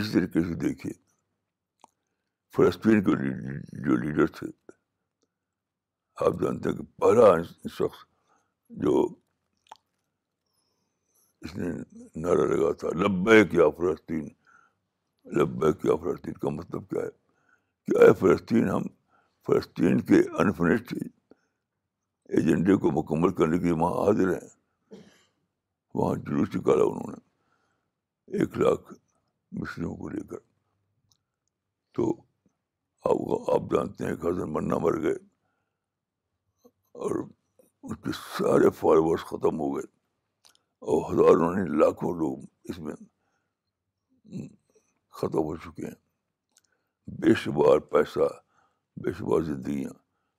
اس 0.00 0.12
طریقے 0.12 0.40
سے 0.49 0.54
دیکھیے 0.66 0.92
فلسطین 2.56 3.02
کے 3.04 3.12
جو 3.88 3.97
لیڈر 4.04 4.26
تھے 4.38 4.47
آپ 6.26 6.40
جانتے 6.40 6.68
ہیں 6.68 6.76
کہ 6.76 6.83
پہلا 7.02 7.33
شخص 7.78 8.04
جو 8.85 8.94
اس 11.45 11.55
نے 11.57 11.69
نعرہ 12.21 12.47
لگا 12.55 12.71
تھا 12.81 12.89
لبے 13.03 13.45
کیا 13.51 13.65
فلسطین 13.79 14.29
لبے 15.39 15.73
کیا 15.81 15.97
فلسطین 16.03 16.35
کا 16.43 16.49
مطلب 16.59 16.89
کیا 16.91 17.03
ہے 17.03 17.11
کیا 17.87 18.13
فلسطین 18.21 18.69
ہم 18.69 18.83
فلسطین 19.47 20.01
کے 20.11 20.21
انفنشڈ 20.43 20.93
ایجنڈے 22.37 22.77
کو 22.83 22.91
مکمل 23.01 23.33
کرنے 23.41 23.59
کے 23.59 23.65
لیے 23.65 23.73
وہاں 23.81 24.05
حاضر 24.07 24.33
ہیں 24.33 24.97
وہاں 25.95 26.15
جلوس 26.29 26.55
نکالا 26.55 26.85
انہوں 26.85 27.11
نے 27.13 28.39
ایک 28.39 28.57
لاکھ 28.59 28.93
مشروں 29.61 29.95
کو 29.97 30.09
لے 30.15 30.23
کر 30.31 30.39
تو 31.97 32.11
آپ 33.11 33.51
آپ 33.57 33.71
جانتے 33.73 34.07
ہیں 34.07 34.13
حضرت 34.25 34.49
منا 34.57 34.79
مر 34.85 35.01
گئے 35.03 35.17
اور 37.05 37.21
اس 37.25 37.97
کے 38.05 38.13
سارے 38.23 38.71
فالوورس 38.81 39.25
ختم 39.33 39.61
ہو 39.61 39.75
گئے 39.77 39.93
اور 40.93 41.00
ہزاروں 41.11 41.53
لاکھوں 41.81 42.12
لوگ 42.14 42.38
اس 42.71 42.79
میں 42.87 42.95
ختم 45.19 45.38
ہو 45.49 45.55
چکے 45.64 45.85
ہیں 45.87 47.11
بے 47.21 47.35
شمار 47.43 47.79
پیسہ 47.93 48.26
بے 49.05 49.12
شمار 49.19 49.41
زندگیاں 49.50 49.93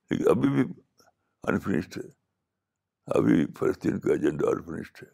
لیکن 0.09 0.29
ابھی 0.33 0.49
بھی 0.55 0.63
انفنشڈ 1.51 1.97
ہے 1.97 2.07
ابھی 3.19 3.45
فلسطین 3.59 3.97
کا 4.03 4.11
ایجنڈا 4.13 4.47
انفنشڈ 4.49 5.01
ہے 5.03 5.07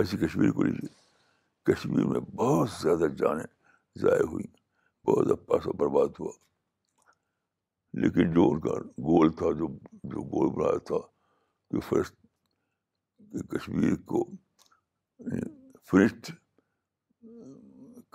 ایسی 0.00 0.16
کشمیر 0.24 0.50
کو 0.58 0.62
لیجیے 0.64 0.92
کشمیر 1.72 2.04
میں 2.12 2.20
بہت 2.42 2.70
زیادہ 2.82 3.08
جانیں 3.22 3.46
ضائع 4.04 4.26
ہوئیں 4.32 4.50
بہت 5.08 5.26
زیادہ 5.26 5.38
پیسہ 5.50 5.76
برباد 5.80 6.20
ہوا 6.20 6.32
لیکن 8.04 8.32
جو 8.34 8.48
ان 8.50 8.60
کا 8.68 8.76
گول 9.10 9.32
تھا 9.42 9.50
جو 9.62 9.66
جو 10.14 10.22
گول 10.36 10.54
بنایا 10.58 10.78
تھا 10.92 11.00
کہ 11.70 11.80
فلسط 11.88 12.25
کشمیر 13.50 13.94
کو 14.08 14.24
یعنی 15.18 15.40
فرسٹ 15.90 16.30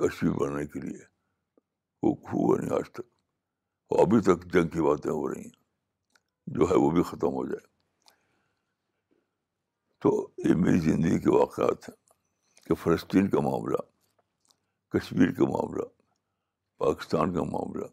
کشمیر 0.01 0.33
بنانے 0.39 0.65
کے 0.73 0.79
لیے 0.81 1.03
وہ 2.03 2.13
ہوا 2.33 2.57
نہیں 2.59 2.73
آج 2.77 2.89
تک 2.91 3.05
اور 3.91 3.99
ابھی 4.05 4.19
تک 4.29 4.45
جنگ 4.53 4.67
کی 4.75 4.81
باتیں 4.81 5.11
ہو 5.11 5.27
رہی 5.29 5.41
ہیں 5.41 6.49
جو 6.55 6.69
ہے 6.69 6.75
وہ 6.83 6.89
بھی 6.91 7.03
ختم 7.09 7.33
ہو 7.39 7.45
جائے 7.47 7.69
تو 10.03 10.13
یہ 10.47 10.55
میری 10.63 10.79
زندگی 10.89 11.19
کے 11.23 11.29
واقعات 11.39 11.89
ہیں 11.89 11.95
کہ 12.67 12.75
فلسطین 12.83 13.29
کا 13.29 13.41
معاملہ 13.47 13.81
کشمیر 14.97 15.31
کا 15.37 15.47
معاملہ 15.49 15.83
پاکستان 16.85 17.33
کا 17.33 17.43
معاملہ 17.51 17.85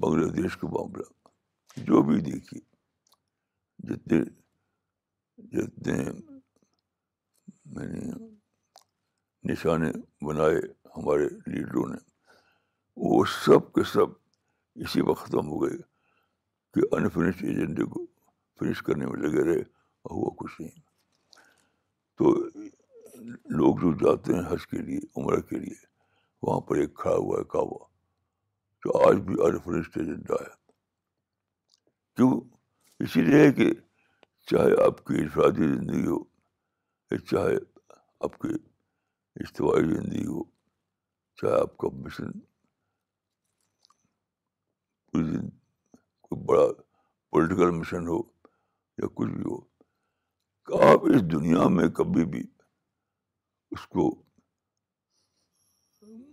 بنگلہ 0.00 0.30
دیش 0.42 0.56
کا 0.56 0.68
معاملہ 0.72 1.04
جو 1.86 2.02
بھی 2.02 2.20
دیکھیے 2.30 2.60
جتنے 3.92 4.22
جتنے 5.52 5.96
میں 7.74 7.86
نے 7.90 8.00
نشانے 9.50 9.90
بنائے 10.26 10.56
ہمارے 10.96 11.28
لیڈروں 11.50 11.86
نے 11.88 11.98
وہ 13.04 13.24
سب 13.44 13.72
کے 13.74 13.82
سب 13.92 14.10
اسی 14.84 15.00
وقت 15.10 15.22
ختم 15.26 15.48
ہو 15.48 15.62
گئے 15.62 15.76
کہ 16.74 16.94
انفنش 16.96 17.42
ایجنڈے 17.48 17.84
کو 17.92 18.04
فنش 18.60 18.82
کرنے 18.86 19.06
میں 19.10 19.18
لگے 19.22 19.44
رہے 19.48 19.60
اور 19.60 20.16
ہوا 20.16 20.30
کچھ 20.38 20.60
نہیں 20.60 20.80
تو 22.18 22.34
لوگ 23.58 23.78
جو 23.82 23.92
جاتے 24.04 24.34
ہیں 24.34 24.42
حج 24.52 24.66
کے 24.66 24.78
لیے 24.86 24.98
عمرہ 25.20 25.40
کے 25.50 25.58
لیے 25.58 25.86
وہاں 26.42 26.60
پر 26.68 26.76
ایک 26.80 26.94
کھڑا 26.94 27.16
ہوا 27.16 27.38
ہے 27.38 27.44
کعبہ 27.52 27.84
تو 28.82 28.98
آج 29.08 29.20
بھی 29.26 29.34
انفنشڈ 29.46 29.98
ایجنڈا 30.00 30.42
ہے 30.44 30.54
کیوں 32.16 32.40
اسی 33.04 33.20
لیے 33.30 33.50
کہ 33.52 33.70
چاہے 34.50 34.74
آپ 34.84 35.04
کی 35.06 35.14
اشفادی 35.22 35.66
زندگی 35.68 36.06
ہو 36.06 36.16
یا 37.10 37.16
چاہے 37.30 37.56
آپ 38.26 38.38
کی 38.42 38.48
اجتواعی 39.42 39.82
زندگی 39.90 40.24
ہو 40.26 40.42
چاہے 41.40 41.60
آپ 41.60 41.76
کا 41.82 41.88
مشن 42.04 42.30
کوئی 45.12 46.40
بڑا 46.48 46.64
پولیٹیکل 47.30 47.70
مشن 47.80 48.06
ہو 48.14 48.16
یا 49.02 49.06
کچھ 49.16 49.32
بھی 49.36 49.44
ہو 49.50 50.80
آپ 50.90 51.04
اس 51.14 51.20
دنیا 51.32 51.68
میں 51.76 51.88
کبھی 52.00 52.24
بھی 52.32 52.42
اس 53.74 53.86
کو 53.94 54.08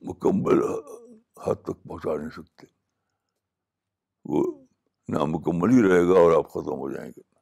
مکمل 0.07 0.63
حد 1.45 1.61
تک 1.67 1.83
پہنچا 1.87 2.15
نہیں 2.17 2.29
سکتے 2.41 2.67
وہ 4.31 4.43
نامکمل 5.13 5.77
ہی 5.77 5.89
رہے 5.89 6.03
گا 6.07 6.19
اور 6.19 6.37
آپ 6.37 6.49
ختم 6.53 6.79
ہو 6.85 6.91
جائیں 6.95 7.09
گے 7.17 7.33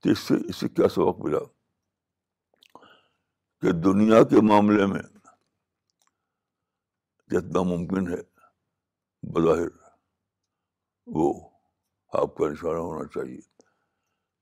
تو 0.00 0.10
اس 0.10 0.18
سے 0.26 0.34
اس 0.48 0.56
سے 0.60 0.68
کیا 0.74 0.88
سبق 0.94 1.18
ملا 1.24 1.38
کہ 3.60 3.72
دنیا 3.84 4.22
کے 4.30 4.40
معاملے 4.48 4.86
میں 4.92 5.02
جتنا 7.32 7.62
ممکن 7.72 8.08
ہے 8.12 8.20
بظاہر 9.32 9.68
وہ 11.18 11.26
آپ 12.22 12.34
کا 12.36 12.48
نشانہ 12.52 12.78
ہونا 12.86 13.06
چاہیے 13.14 13.38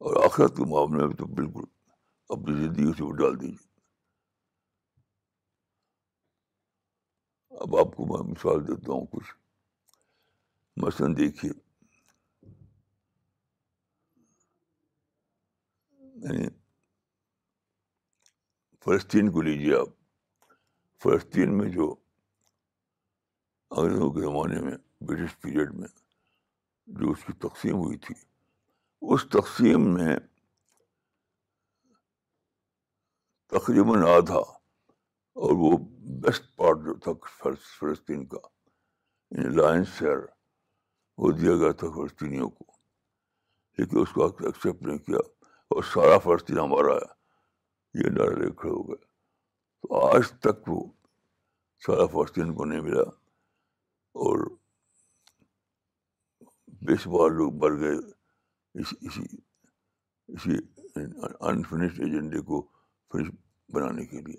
اور 0.07 0.23
آخرت 0.25 0.57
کے 0.57 0.65
معاملے 0.73 1.07
میں 1.07 1.15
تو 1.17 1.27
بالکل 1.41 1.65
اپنی 2.37 2.55
زندگی 2.65 2.93
سے 2.97 3.05
وہ 3.05 3.13
ڈال 3.17 3.41
دیجیے 3.41 3.69
اب 7.63 7.77
آپ 7.77 7.91
کو 7.97 8.07
میں 8.11 8.31
مثال 8.31 8.67
دیتا 8.69 8.93
ہوں 8.93 9.07
کچھ 9.15 9.33
مثلاً 10.85 11.17
دیکھیے 11.17 11.51
یعنی 16.23 16.49
فلسطین 18.85 19.31
کو 19.33 19.43
لیجیے 19.43 19.75
آپ 19.77 20.53
فلسطین 21.03 21.57
میں 21.59 21.69
جو 21.73 21.93
انگریزوں 23.71 24.11
کے 24.13 24.21
زمانے 24.21 24.61
میں 24.65 24.77
برٹش 25.09 25.39
پیریڈ 25.41 25.73
میں 25.81 25.89
جو 27.01 27.11
اس 27.11 27.25
کی 27.27 27.33
تقسیم 27.49 27.77
ہوئی 27.85 27.97
تھی 28.07 28.15
اس 29.15 29.25
تقسیم 29.37 29.93
میں 29.95 30.17
تقریباً 33.55 34.03
آدھا 34.09 34.43
اور 35.45 35.53
وہ 35.65 35.77
بیسٹ 36.25 36.55
پارٹ 36.57 36.79
جو 36.85 36.95
تھا 37.05 37.13
فلسطین 37.83 38.27
کا 38.35 38.39
لائنس 39.31 39.59
یعنی 39.63 39.85
شہر 39.99 40.25
وہ 41.23 41.33
دیا 41.41 41.57
گیا 41.63 41.73
تھا 41.81 41.89
فلسطینیوں 41.97 42.51
کو 42.59 42.65
لیکن 43.79 43.99
اس 44.01 44.13
کو 44.15 44.25
ایکسیپٹ 44.27 44.83
نہیں 44.87 44.99
کیا 45.09 45.19
اور 45.81 45.87
سارا 45.93 46.17
فلسطین 46.23 46.59
ہمارا 46.59 46.95
ہے 46.95 47.99
یہ 47.99 48.09
لے 48.15 48.49
کھڑے 48.61 48.71
ہو 48.71 48.83
گئے 48.89 48.97
تو 49.83 50.01
آج 50.07 50.31
تک 50.45 50.69
وہ 50.69 50.81
سارا 51.87 52.07
فلسطین 52.13 52.53
کو 52.55 52.65
نہیں 52.65 52.81
ملا 52.89 53.03
اور 54.25 54.45
بار 57.13 57.31
لوگ 57.39 57.53
بڑھ 57.63 57.79
گئے 57.81 57.95
اس 58.81 58.93
اسی 59.09 59.23
اسی 60.35 60.57
انفنشڈ 61.51 62.01
ایجنڈے 62.07 62.41
کو 62.51 62.61
فنش 63.13 63.31
بنانے 63.75 64.05
کے 64.11 64.21
لیے 64.27 64.37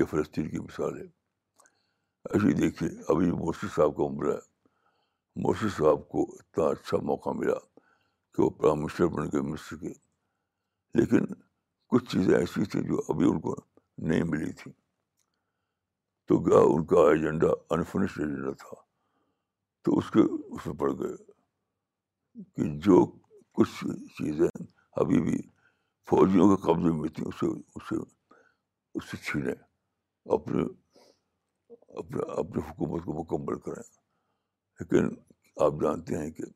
یہ 0.00 0.04
فلسطین 0.10 0.48
کی 0.50 0.58
مثال 0.64 0.98
ہے 1.00 1.04
ایسے 1.06 2.46
ہی 2.46 2.52
دیکھیے 2.62 2.88
ابھی 3.14 3.30
مرشد 3.44 3.74
صاحب 3.76 3.96
کا 3.96 4.02
عمر 4.08 4.30
ہے 4.32 4.38
مرشد 5.46 5.76
صاحب 5.78 6.08
کو 6.08 6.24
اتنا 6.38 6.66
اچھا 6.70 6.98
موقع 7.12 7.30
ملا 7.42 7.58
کہ 8.32 8.42
وہ 8.42 8.50
پرائم 8.58 8.80
منسٹر 8.80 9.06
بن 9.18 9.28
گئے 9.34 9.40
مصر 9.52 9.76
کے 9.76 9.92
لیکن 10.96 11.24
کچھ 11.90 12.04
چیزیں 12.10 12.34
ایسی 12.36 12.64
تھیں 12.72 12.82
جو 12.88 13.00
ابھی 13.12 13.26
ان 13.30 13.40
کو 13.46 13.54
نہیں 14.10 14.22
ملی 14.34 14.52
تھی 14.60 14.70
تو 16.30 16.38
گیا 16.46 16.60
ان 16.74 16.84
کا 16.92 17.00
ایجنڈا 17.10 17.48
انفنشڈ 17.74 18.20
ایجنڈا 18.20 18.52
تھا 18.62 18.76
تو 19.84 19.98
اس 19.98 20.10
کے 20.14 20.20
اس 20.54 20.66
میں 20.66 20.74
پڑ 20.82 20.90
گئے 21.00 21.16
کہ 22.56 22.68
جو 22.86 23.04
کچھ 23.58 23.76
چیزیں 24.18 24.48
ابھی 25.04 25.20
بھی 25.28 25.36
فوجیوں 26.10 26.48
کے 26.54 26.60
قبضے 26.66 26.92
میں 27.02 27.08
تھیں 27.14 27.26
اسے 27.32 27.52
اسے 27.80 28.00
اس 28.98 29.10
سے 29.10 29.16
چھینیں 29.26 29.54
اپنے 30.38 30.64
اپنے 32.42 32.68
حکومت 32.70 33.04
کو 33.04 33.20
مکمل 33.22 33.58
کریں 33.66 33.82
لیکن 34.80 35.14
آپ 35.66 35.80
جانتے 35.82 36.18
ہیں 36.22 36.30
کہ 36.38 36.50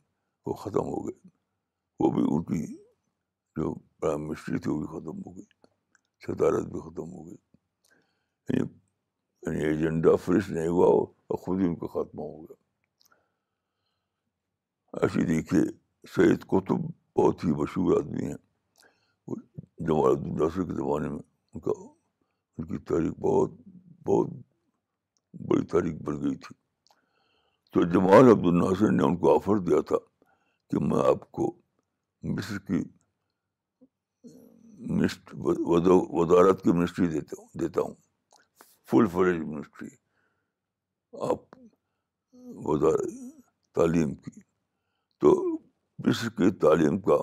وہ 0.46 0.55
ختم 0.66 0.92
ہو 0.94 1.07
گئے 1.07 1.18
وہ 2.03 2.11
بھی 2.16 2.24
ان 2.35 2.42
کی 2.50 2.64
جو 3.56 3.68
پرائم 4.00 4.26
منسٹری 4.26 4.58
تھی 4.62 4.70
وہ 4.70 4.78
بھی 4.80 4.86
ختم 4.94 5.18
ہو 5.24 5.30
گئی 5.36 5.44
صدارت 6.26 6.64
بھی 6.72 6.80
ختم 6.84 7.08
ہو 7.14 7.20
گئی 7.26 7.36
یعنی 8.56 8.68
یعنی 9.46 9.62
ایجنڈا 9.68 10.14
فریش 10.24 10.48
نہیں 10.54 10.68
ہوا 10.74 10.86
اور 11.28 11.36
خود 11.44 11.60
ہی 11.60 11.66
ان 11.66 11.74
کا 11.78 11.86
خاتمہ 11.92 12.22
ہو 12.22 12.42
گیا 12.42 12.56
ایسے 15.02 15.24
دیکھیے 15.26 15.62
سید 16.14 16.44
قطب 16.52 16.78
بہت 17.16 17.44
ہی 17.44 17.50
مشہور 17.60 17.96
آدمی 17.96 18.26
ہیں 18.26 18.38
جمال 19.88 20.10
الدین 20.10 20.36
کے 20.66 20.74
زمانے 20.74 21.08
میں 21.08 21.18
ان 21.54 21.60
کا 21.66 21.72
ان 21.80 22.64
کی 22.66 22.78
تاریخ 22.90 23.12
بہت 23.26 23.50
بہت 24.06 24.28
بڑی 25.48 25.64
تاریخ 25.74 26.00
بڑھ 26.06 26.16
گئی 26.22 26.34
تھی 26.46 26.54
تو 27.72 27.82
جمال 27.92 28.30
عبد 28.32 28.46
الناصر 28.52 28.90
نے 28.92 29.04
ان 29.06 29.16
کو 29.22 29.34
آفر 29.34 29.58
دیا 29.68 29.80
تھا 29.88 29.96
کہ 30.70 30.84
میں 30.86 30.98
آپ 31.08 31.30
کو 31.38 31.52
مصر 32.36 32.58
کی 32.66 32.82
وزارت 34.88 36.62
کی 36.62 36.73
منسٹری 36.73 37.07
دیتا 37.07 37.43
دیتا 37.61 37.81
ہوں 37.81 37.95
فل 38.90 39.07
فلیج 39.12 39.43
منسٹری 39.49 39.88
آپ 41.31 41.43
تعلیم 43.75 44.14
کی 44.25 44.31
تو 45.21 45.33
مصر 46.07 46.29
کی 46.37 46.51
تعلیم 46.61 47.01
کا 47.09 47.19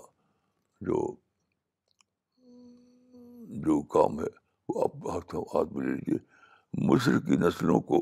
جو 0.87 1.05
جو 3.65 3.81
کام 3.93 4.19
ہے 4.19 4.27
وہ 4.69 4.81
آپ 4.83 5.07
ہاتھ 5.09 5.35
ہاتھ 5.53 5.73
میں 5.73 5.85
لے 5.85 5.93
لیجیے 5.93 6.17
مصر 6.87 7.19
کی 7.25 7.37
نسلوں 7.45 7.79
کو 7.89 7.99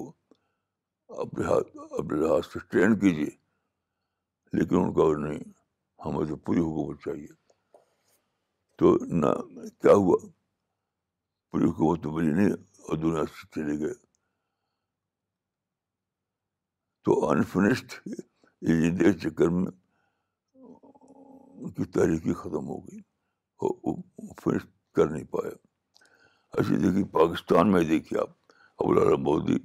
اپنے 1.24 1.46
ہاتھ 1.46 1.76
اپنے 2.00 2.20
لحاظ 2.26 2.46
سے 2.54 2.60
ٹرین 2.72 3.00
کیجیے 3.00 3.30
لیکن 4.60 4.78
ان 4.82 4.94
کا 4.94 5.08
نہیں 5.28 5.40
ہمیں 6.06 6.26
تو 6.30 6.36
پوری 6.36 6.60
حکومت 6.60 7.04
چاہیے 7.06 7.28
تو 8.78 8.88
نہ 9.22 9.30
کیا 9.82 9.94
ہوا 10.02 10.18
پوری 11.52 11.66
حکومت 11.70 12.00
تو 12.04 12.10
بجلی 12.16 12.34
نہیں 12.38 12.98
دنیا 13.02 13.24
سے 13.32 13.46
چلے 13.56 13.76
گئے 13.80 13.94
تو 17.04 17.12
انفنشڈ 17.30 17.88
یہ 18.68 18.90
جی 18.98 19.12
چکر 19.24 19.50
میں 19.56 19.72
ان 20.54 21.72
کی 21.76 21.86
تاریخی 21.96 22.34
ختم 22.42 22.68
ہو 22.72 22.78
گئی 22.88 23.00
اور 23.68 24.34
فنش 24.42 24.64
کر 24.96 25.06
نہیں 25.12 25.24
پایا 25.32 25.52
ایسے 26.58 26.78
دیکھیے 26.86 27.04
پاکستان 27.20 27.72
میں 27.72 27.82
دیکھیے 27.90 28.20
آپ 28.22 28.32
ابو 28.82 29.18
مودی 29.30 29.58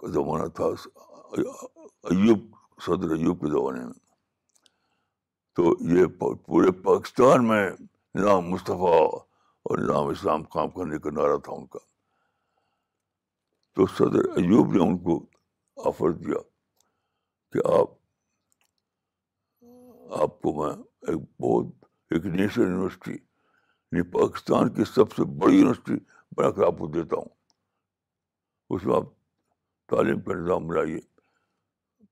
کا 0.00 0.10
زمانہ 0.16 0.48
تھا 0.56 0.64
ایوب 0.64 2.40
صدر 2.86 3.10
ایوب 3.16 3.40
کے 3.44 3.50
زمانے 3.52 3.84
میں 3.86 4.02
تو 5.56 5.74
یہ 5.96 6.06
پورے 6.46 6.70
پاکستان 6.84 7.46
میں 7.48 7.64
نام 8.24 8.48
مصطفیٰ 8.50 8.98
اور 9.68 9.78
نام 9.88 10.06
اسلام 10.14 10.42
کام 10.54 10.70
کرنے 10.70 10.98
کا 11.02 11.10
نعرہ 11.18 11.36
تھا 11.44 11.52
ان 11.52 11.66
کا 11.74 11.78
تو 13.76 13.86
صدر 13.98 14.24
ایوب 14.42 14.72
نے 14.76 14.82
ان 14.86 14.98
کو 15.04 15.18
آفر 15.88 16.10
دیا 16.22 16.38
کہ 17.52 17.66
آپ 17.78 17.92
آپ 20.22 20.40
کو 20.42 20.52
میں 20.62 20.72
ایک 21.12 21.20
بہت 21.40 21.86
ایک 22.14 22.26
نیشنل 22.34 22.64
یونیورسٹی 22.64 23.12
یعنی 23.12 24.02
پاکستان 24.18 24.72
کی 24.74 24.84
سب 24.94 25.12
سے 25.16 25.24
بڑی 25.42 25.56
یونیورسٹی 25.56 25.94
بنا 26.36 26.50
کر 26.56 26.66
آپ 26.66 26.78
کو 26.78 26.86
دیتا 26.94 27.16
ہوں 27.16 27.28
اس 28.76 28.84
میں 28.86 28.96
آپ 28.96 29.06
تعلیم 29.94 30.20
کا 30.20 30.34
نظام 30.40 30.66
بنائیے 30.68 30.98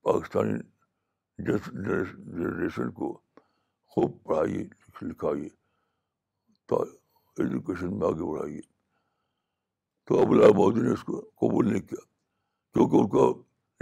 پاکستانی 0.08 0.58
جنریشن 2.38 2.90
کو 2.96 3.12
خوب 3.94 4.12
پڑھائیے 4.26 4.62
لکھائیے 5.06 5.48
ایجوکیشن 7.40 7.98
میں 7.98 8.06
آگے 8.06 8.24
بڑھائیے 8.30 8.60
تو 10.08 10.20
ابو 10.20 10.32
اللہ 10.34 10.52
مودی 10.56 10.80
نے 10.82 10.92
اس 10.92 11.02
کو 11.08 11.20
قبول 11.40 11.68
نہیں 11.72 11.82
کیا 11.88 12.02
کیونکہ 12.72 12.96
ان 12.96 13.08
کو 13.14 13.24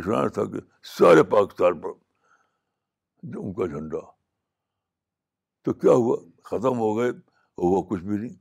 اشارہ 0.03 0.29
تھا 0.37 0.44
کہ 0.55 0.59
سارے 0.96 1.23
پاکستان 1.37 1.81
پر 1.81 1.92
ان 3.44 3.53
کا 3.59 3.66
جھنڈا 3.66 4.01
تو 5.64 5.73
کیا 5.85 5.92
ہوا 6.03 6.16
ختم 6.51 6.79
ہو 6.87 6.92
گئے 6.99 7.11
ہوا 7.68 7.83
کچھ 7.90 8.03
بھی 8.05 8.16
نہیں 8.16 8.35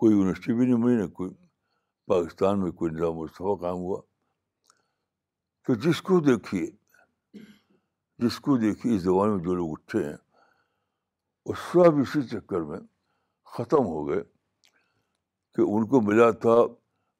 کوئی 0.00 0.14
یونیورسٹی 0.16 0.52
بھی 0.56 0.64
نہیں 0.66 0.82
ملی 0.84 0.96
نہ 1.02 1.06
کوئی 1.20 1.30
پاکستان 2.12 2.60
میں 2.62 2.70
کوئی 2.78 2.90
نظام 2.94 3.14
مصطفیٰ 3.22 3.58
قائم 3.60 3.76
ہوا 3.88 4.00
تو 5.66 5.74
جس 5.86 6.02
کو 6.08 6.20
دیکھیے 6.30 6.66
جس 8.24 8.38
کو 8.44 8.56
دیکھیے 8.66 8.94
اس 8.96 9.02
زبان 9.02 9.36
میں 9.36 9.44
جو 9.44 9.54
لوگ 9.54 9.70
اٹھے 9.78 10.04
ہیں 10.08 10.16
اس 11.50 11.58
وا 11.76 11.88
بھی 11.94 12.02
اسی 12.02 12.20
چکر 12.30 12.60
میں 12.70 12.78
ختم 13.56 13.84
ہو 13.92 14.00
گئے 14.08 14.20
کہ 15.54 15.62
ان 15.74 15.86
کو 15.92 16.00
ملا 16.08 16.30
تھا 16.44 16.56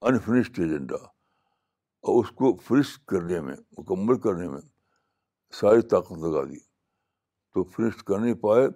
انفنشڈ 0.09 0.59
ایجنڈا 0.61 0.97
اور 2.07 2.23
اس 2.23 2.31
کو 2.41 2.55
فنش 2.67 2.89
کرنے 3.11 3.41
میں 3.47 3.55
مکمل 3.79 4.19
کرنے 4.25 4.49
میں 4.49 4.61
ساری 5.61 5.81
طاقت 5.93 6.19
لگا 6.25 6.43
دی 6.51 6.59
تو 7.55 7.65
فنش 7.77 8.03
کر 8.09 8.19
نہیں 8.25 8.35
پائے 8.43 8.67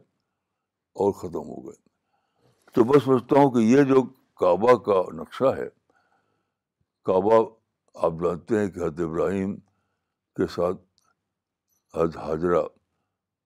اور 1.02 1.12
ختم 1.20 1.48
ہو 1.54 1.60
گئے 1.66 1.80
تو 2.74 2.84
میں 2.84 2.98
سمجھتا 3.04 3.40
ہوں 3.40 3.50
کہ 3.54 3.64
یہ 3.72 3.82
جو 3.92 4.02
کعبہ 4.42 4.76
کا 4.88 5.00
نقشہ 5.20 5.52
ہے 5.58 5.68
کعبہ 7.08 7.42
آپ 8.06 8.12
جانتے 8.22 8.58
ہیں 8.58 8.68
کہ 8.70 8.80
حضرت 8.84 9.00
ابراہیم 9.08 9.54
کے 10.40 10.46
ساتھ 10.56 10.80
حضرت 11.96 12.16
حاضرہ 12.24 12.62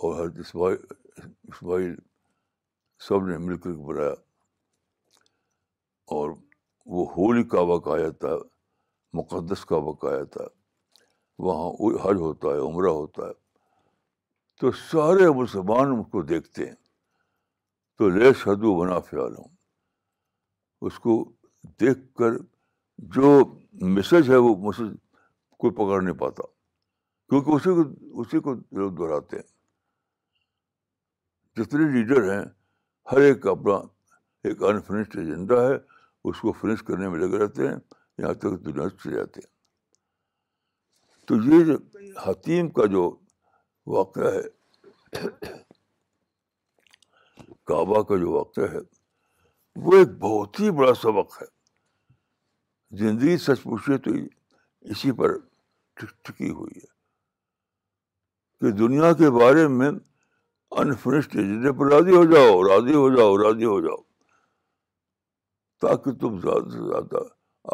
اور 0.06 0.14
حضرت 0.20 0.46
اسماعی 0.46 0.76
اسماعیل 1.18 1.94
سب 3.08 3.26
نے 3.28 3.36
مل 3.46 3.56
کر 3.64 3.70
بنایا 3.86 4.12
اور 6.16 6.30
وہ 6.94 7.04
ہولی 7.16 7.42
کا 7.54 7.60
آیا 7.94 8.10
تھا 8.20 8.34
مقدس 9.18 9.64
کا 9.66 9.76
وقت 9.84 10.04
آیا 10.12 10.24
تھا 10.32 10.44
وہاں 11.44 11.68
حج 12.04 12.16
ہوتا 12.20 12.48
ہے 12.48 12.58
عمرہ 12.66 12.90
ہوتا 12.96 13.26
ہے 13.26 13.32
تو 14.60 14.70
سارے 14.90 15.28
مسلمان 15.40 15.90
اس 15.98 16.06
کو 16.12 16.22
دیکھتے 16.32 16.66
ہیں 16.66 16.74
تو 17.98 18.08
لے 18.10 18.32
شدو 18.42 18.74
بنا 18.80 18.98
فیال 19.08 19.34
ہوں 19.38 19.48
اس 20.88 20.98
کو 21.04 21.12
دیکھ 21.80 22.00
کر 22.18 22.36
جو 23.16 23.30
میسج 23.94 24.30
ہے 24.30 24.36
وہ 24.46 24.54
میسج 24.66 24.94
کوئی 25.60 25.72
پکڑ 25.82 26.00
نہیں 26.02 26.18
پاتا 26.24 26.42
کیونکہ 27.28 27.50
اسی 27.54 27.70
کو 27.74 28.20
اسی 28.22 28.40
کو 28.46 28.54
لوگ 28.78 28.92
دہراتے 28.96 29.36
ہیں 29.36 29.54
جتنے 31.56 31.84
لیڈر 31.92 32.22
ہیں 32.32 32.44
ہر 33.12 33.18
ایک 33.26 33.40
کا 33.42 33.50
اپنا 33.50 33.74
ایک 34.48 34.62
انفنسڈ 34.70 35.16
ایجنڈا 35.18 35.60
ہے 35.68 35.74
اس 36.30 36.40
کو 36.40 36.52
فنش 36.60 36.82
کرنے 36.86 37.08
میں 37.08 37.18
لگے 37.18 37.38
رہتے 37.42 37.68
ہیں 37.68 37.76
یہاں 38.18 38.32
تک 38.42 38.64
دنیا 38.64 38.88
چلے 39.02 39.14
جاتے 39.16 39.40
ہیں 39.44 39.54
تو 41.26 41.34
یہ 41.50 41.64
جو 41.68 41.76
حتیم 42.24 42.68
کا 42.76 42.86
جو 42.94 43.02
واقعہ 43.94 44.32
ہے 44.34 45.24
کعبہ 47.70 48.02
کا 48.08 48.16
جو 48.24 48.30
واقعہ 48.32 48.70
ہے 48.72 48.80
وہ 49.86 49.96
ایک 49.98 50.08
بہت 50.18 50.60
ہی 50.60 50.70
بڑا 50.80 50.94
سبق 51.02 51.40
ہے 51.42 51.46
زندگی 52.98 53.36
سچ 53.46 53.62
پوچھے 53.62 53.96
تو 54.04 54.10
اسی 54.92 55.12
پر 55.20 55.36
ٹک 55.96 56.24
ٹکی 56.24 56.50
ہوئی 56.58 56.78
ہے 56.80 56.86
کہ 58.60 58.76
دنیا 58.76 59.12
کے 59.22 59.30
بارے 59.40 59.66
میں 59.78 59.90
انفنشڈ 60.80 61.36
ہے 61.64 61.72
پر 61.78 61.90
راضی 61.92 62.16
ہو 62.16 62.24
جاؤ 62.32 62.62
راضی 62.68 62.94
ہو 62.94 63.08
جاؤ 63.16 63.36
راضی 63.44 63.64
ہو 63.64 63.80
جاؤ 63.86 63.96
تاکہ 65.80 66.12
تم 66.20 66.38
زیادہ 66.40 66.68
سے 66.72 66.86
زیادہ 66.86 67.22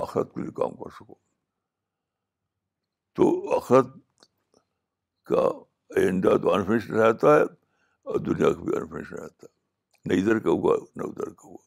آخرت 0.03 0.35
کے 0.35 0.41
لیے 0.41 0.51
کام 0.57 0.75
کر 0.83 0.91
سکو 0.99 1.15
تو 3.17 3.55
آخرت 3.57 3.87
کا 5.31 5.43
ایجنڈا 6.01 6.37
تو 6.43 6.55
انفنش 6.55 6.91
رہتا 6.91 7.35
ہے 7.37 7.43
اور 8.03 8.19
دنیا 8.29 8.53
کا 8.53 8.63
بھی 8.65 8.77
انفنش 8.77 9.13
رہتا 9.13 9.47
ہے 9.47 10.09
نہ 10.15 10.21
ادھر 10.21 10.39
کا 10.47 10.51
ہوا 10.51 10.77
نہ 10.97 11.03
ادھر 11.07 11.33
کا 11.33 11.49
ہوا 11.49 11.59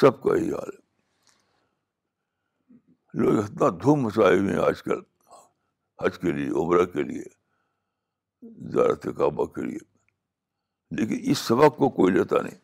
سب 0.00 0.22
کا 0.22 0.34
ہی 0.40 0.50
حال 0.52 0.70
ہے 0.76 0.88
لوگ 3.20 3.42
اتنا 3.44 3.68
دھوم 3.82 4.02
مسائل 4.02 4.48
ہیں 4.48 4.58
آج 4.66 4.82
کل 4.82 5.00
حج 6.02 6.18
کے 6.18 6.32
لیے 6.32 6.48
عمرہ 6.60 6.84
کے 6.92 7.02
لیے 7.02 7.22
زیارت 8.74 9.04
کعبہ 9.16 9.44
کے 9.54 9.62
لیے 9.62 9.78
لیکن 10.98 11.20
اس 11.30 11.38
سبق 11.48 11.76
کو 11.78 11.88
کوئی 11.98 12.12
لیتا 12.12 12.40
نہیں 12.42 12.58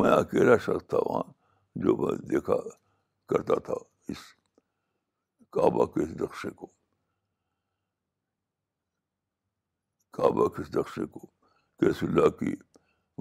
میں 0.00 0.10
اکیلا 0.16 0.56
شخص 0.64 0.86
تھا 0.90 0.98
وہاں 1.06 1.22
جو 1.84 1.96
میں 2.00 2.14
دیکھا 2.30 2.56
کرتا 3.30 3.58
تھا 3.68 3.74
اس 4.12 4.22
کعبہ 5.54 5.84
کے 5.92 6.02
اس 6.02 6.10
نقشے 6.20 6.50
کو 6.58 6.66
کعبہ 10.16 10.48
کے 10.54 10.62
اس 10.62 10.74
نقشے 10.76 11.06
کو 11.14 11.26
کیس 11.80 12.02
اللہ 12.02 12.28
کی 12.38 12.54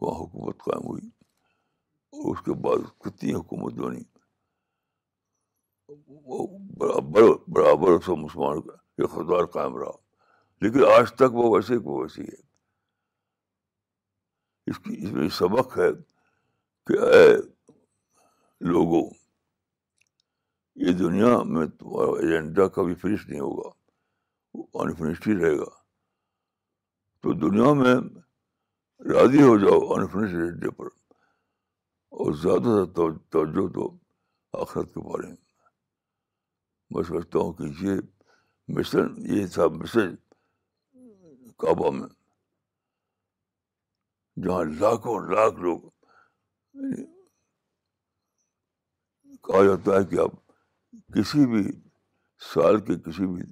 وہاں 0.02 0.20
حکومت 0.24 0.58
قائم 0.66 0.86
ہوئی 0.88 1.08
اور 1.08 2.36
اس 2.36 2.42
کے 2.46 2.54
بعد 2.68 2.90
کتنی 3.06 3.34
حکومت 3.34 3.74
بنی 3.82 4.04
برابر 7.56 8.00
سے 8.06 8.16
مسلمان 8.26 8.58
یہ 8.68 9.04
اقتدار 9.04 9.46
قائم 9.58 9.78
رہا 9.78 9.98
لیکن 10.62 10.84
آج 10.96 11.12
تک 11.18 11.34
وہ 11.36 11.50
ویسے 11.56 11.78
کو 11.84 12.00
ویسی 12.02 12.22
ہے 12.22 12.42
اس 14.70 14.80
کی 14.86 14.96
اس 15.04 15.12
میں 15.12 15.28
سبق 15.38 15.78
ہے 15.78 15.90
کہ 16.88 17.00
لوگوں 18.72 19.04
یہ 20.86 20.92
دنیا 21.04 21.30
میں 21.54 21.66
تمہارا 21.80 22.18
ایجنڈا 22.22 22.68
کبھی 22.76 22.96
فنش 23.02 23.28
نہیں 23.28 23.40
ہوگا 23.40 23.70
وہ 24.54 24.66
انفنشڈ 24.82 25.28
ہی 25.28 25.34
رہے 25.40 25.58
گا 25.58 25.70
تو 27.24 27.34
دنیا 27.48 27.74
میں 27.82 27.96
راضی 29.14 29.42
ہو 29.42 29.58
جاؤ 29.58 29.80
انفنش 29.98 30.34
ایجنڈے 30.34 30.70
پر 30.78 30.88
اور 32.22 32.34
زیادہ 32.44 32.78
سے 32.78 32.86
توجہ 33.32 33.68
تو 33.74 33.92
آخرت 34.62 34.94
کے 34.94 35.00
بارے 35.10 35.28
میں 35.28 35.36
میں 36.96 37.04
سمجھتا 37.08 37.40
ہوں 37.40 37.54
کہ 37.58 37.74
یہ 37.86 38.00
مشن 38.78 39.14
یہ 39.36 39.46
تھا 39.54 39.68
مسجد 39.82 40.18
کعبہ 41.62 41.92
میں 41.92 42.08
جہاں 44.44 44.64
لاکھوں 44.80 45.20
لاکھ 45.30 45.60
لوگ 45.64 45.80
کہا 49.48 49.64
جاتا 49.66 49.98
ہے 50.00 50.06
کہ 50.10 50.20
آپ 50.24 50.38
کسی 51.16 51.46
بھی 51.54 51.64
سال 52.54 52.80
کے 52.88 52.96
کسی 53.06 53.26
بھی 53.34 53.44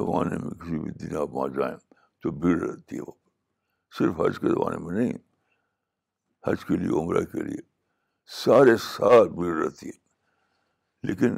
زمانے 0.00 0.38
میں 0.42 0.50
کسی 0.62 0.78
بھی 0.82 0.90
دن 1.02 1.16
آپ 1.22 1.34
وہاں 1.34 1.48
جائیں 1.58 1.76
تو 2.22 2.30
بھیڑ 2.44 2.56
رہتی 2.62 2.96
ہے 2.96 3.00
وہ 3.06 3.12
صرف 3.98 4.20
حج 4.20 4.38
کے 4.40 4.48
زمانے 4.54 4.78
میں 4.84 4.94
نہیں 4.98 5.12
حج 6.46 6.64
کے 6.70 6.76
لیے 6.84 6.90
عمرہ 7.02 7.24
کے 7.34 7.42
لیے 7.48 7.60
سارے 8.44 8.76
سال 8.88 9.28
بھیڑ 9.36 9.54
رہتی 9.62 9.86
ہے 9.88 11.08
لیکن 11.08 11.36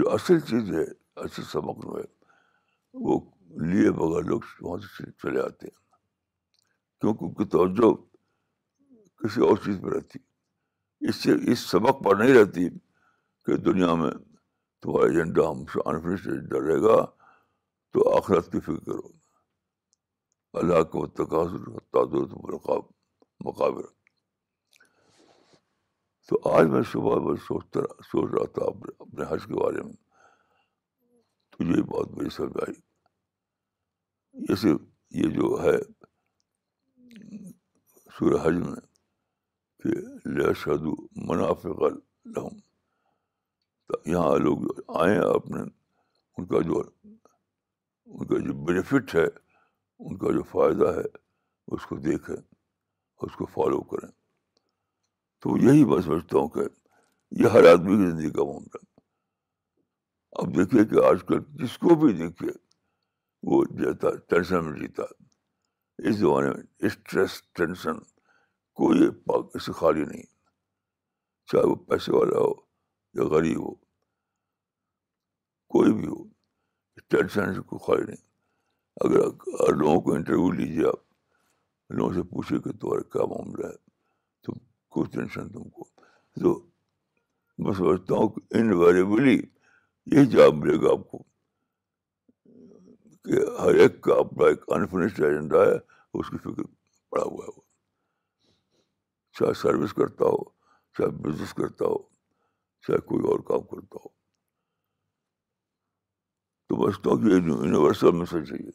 جو 0.00 0.10
اصل 0.14 0.40
چیز 0.52 0.70
ہے 0.74 1.28
سبق 1.52 1.82
جو 1.84 1.98
ہے 1.98 2.04
وہ 3.06 3.18
لیے 3.66 3.90
بغیر 3.98 4.22
لوگ 4.30 4.40
وہاں 4.62 4.76
سے 4.96 5.10
چلے 5.22 5.40
آتے 5.42 5.66
ہیں 5.66 5.78
کیونکہ 7.00 7.24
ان 7.24 7.32
کی 7.34 7.44
توجہ 7.56 7.92
کسی 9.22 9.40
اور 9.46 9.56
چیز 9.64 9.80
پہ 9.84 9.88
رہتی 9.94 10.18
اس 11.08 11.16
سے 11.22 11.32
اس 11.52 11.60
سبق 11.70 12.02
پر 12.04 12.16
نہیں 12.16 12.34
رہتی 12.34 12.68
کہ 13.46 13.56
دنیا 13.68 13.94
میں 14.02 14.10
تمہارا 14.82 15.06
ایجنڈا 15.08 15.48
انفنش 15.48 16.26
ایجنڈا 16.26 16.60
رہے 16.66 16.80
گا 16.82 17.00
تو 17.92 18.10
آخرت 18.16 18.52
کی 18.52 18.60
فکر 18.66 18.84
کرو 18.84 19.08
اللہ 20.60 20.82
کو 20.92 21.00
وہ 21.00 21.06
تقاضر 21.20 21.80
تعداد 21.94 22.34
مقابر 23.46 23.84
تو 26.28 26.38
آج 26.50 26.66
میں 26.70 26.82
صبح 26.92 27.18
بس 27.26 27.42
سوچتا 27.48 27.80
سوچ 28.10 28.30
رہا 28.34 28.44
تھا 28.54 28.64
اپنے 28.98 29.24
حج 29.30 29.46
کے 29.46 29.54
بارے 29.62 29.82
میں 29.86 29.92
تو 31.52 31.64
یہ 31.76 31.82
بات 31.92 32.10
میری 32.16 32.30
سمجھ 32.36 32.56
آئی 32.68 32.74
جیسے 34.48 34.68
یہ 35.22 35.28
جو 35.36 35.48
ہے 35.62 35.74
حج 38.44 38.54
میں 38.66 38.80
کہ 39.82 39.90
لہ 40.38 40.52
شاد 40.62 40.82
منافق 41.28 41.82
یہاں 44.10 44.36
لوگ 44.46 44.58
جو 44.66 44.92
آئیں 45.02 45.18
اپنے 45.20 45.60
ان 45.62 46.46
کا 46.52 46.60
جو 46.68 46.82
ان 46.84 48.26
کا 48.30 48.38
جو 48.46 48.52
بینیفٹ 48.66 49.14
ہے 49.14 49.24
ان 49.26 50.16
کا 50.18 50.32
جو 50.36 50.42
فائدہ 50.50 50.92
ہے 50.98 51.06
اس 51.74 51.86
کو 51.86 51.96
دیکھیں 52.08 52.36
اس 52.36 53.34
کو 53.38 53.46
فالو 53.56 53.80
کریں 53.90 54.10
تو 55.42 55.56
یہی 55.66 55.84
میں 55.90 56.00
سمجھتا 56.06 56.38
ہوں 56.38 56.48
کہ 56.56 56.66
یہ 57.42 57.48
ہر 57.56 57.70
آدمی 57.72 57.96
کی 57.96 58.10
زندگی 58.10 58.30
کا 58.38 58.44
معاملہ 58.52 58.84
اب 60.42 60.56
دیکھیے 60.56 60.84
کہ 60.94 61.04
آج 61.10 61.24
کل 61.28 61.38
جس 61.62 61.78
کو 61.84 61.94
بھی 62.04 62.12
دیکھیے 62.24 62.50
وہ 63.48 63.62
جاتا 63.80 64.08
ٹینشن 64.28 64.64
میں 64.64 64.78
جیتا 64.78 65.02
اس 66.08 66.16
زمانے 66.16 66.48
میں 66.54 66.62
اسٹریس 66.86 67.40
ٹینشن 67.58 67.98
کوئی 68.80 69.06
اس 69.54 69.64
سے 69.66 69.72
خالی 69.80 70.04
نہیں 70.10 70.22
چاہے 71.52 71.66
وہ 71.68 71.74
پیسے 71.90 72.12
والا 72.16 72.38
ہو 72.38 72.52
یا 73.18 73.24
غریب 73.36 73.58
ہو 73.66 73.72
کوئی 75.74 75.92
بھی 75.98 76.06
ہو 76.08 76.22
ٹینشن 77.14 77.54
سے 77.54 77.60
کوئی 77.68 77.84
خالی 77.86 78.04
نہیں 78.10 78.28
اگر 79.04 79.74
لوگوں 79.76 80.00
کو 80.04 80.12
انٹرویو 80.14 80.50
لیجیے 80.58 80.86
آپ 80.88 81.00
لوگوں 81.96 82.12
سے 82.14 82.22
پوچھے 82.32 82.58
کہ 82.64 82.72
تمہارا 82.80 83.02
کیا 83.12 83.24
معاملہ 83.30 83.66
ہے 83.66 83.76
تم 84.46 84.58
کوئی 84.94 85.10
ٹینشن 85.12 85.48
تم 85.52 85.68
کو 85.74 85.84
تو 86.42 86.58
میں 87.62 87.72
سمجھتا 87.78 88.14
ہوں 88.16 88.28
کہ 88.34 88.56
انویریبلی 88.58 89.40
یہ 90.16 90.24
جواب 90.30 90.54
ملے 90.58 90.76
گا 90.82 90.92
آپ 90.92 91.08
کو 91.10 91.22
کہ 93.24 93.38
ہر 93.62 93.74
ایک 93.82 94.00
کا 94.02 94.14
اپنا 94.20 94.46
ایک 94.48 94.62
انفنشڈ 94.74 95.22
ایجنڈا 95.24 95.64
ہے 95.66 95.74
اس 96.18 96.28
کی 96.30 96.36
فکر 96.44 96.62
پڑا 97.10 97.22
ہوا 97.22 97.44
ہے 97.46 97.50
وہ 97.56 97.60
چاہے 99.38 99.52
سروس 99.62 99.92
کرتا 99.94 100.24
ہو 100.24 100.42
چاہے 100.98 101.08
بزنس 101.26 101.52
کرتا 101.54 101.84
ہو 101.86 101.98
چاہے 102.86 103.00
کوئی 103.08 103.26
اور 103.30 103.38
کام 103.50 103.62
کرتا 103.74 103.98
ہو 104.04 104.08
تو 106.68 106.76
بس 106.82 106.98
ہوں 107.06 107.18
کہ 107.22 107.34
یونیورسل 107.50 108.10
میسج 108.18 108.52
ہے 108.52 108.58
یہ 108.64 108.70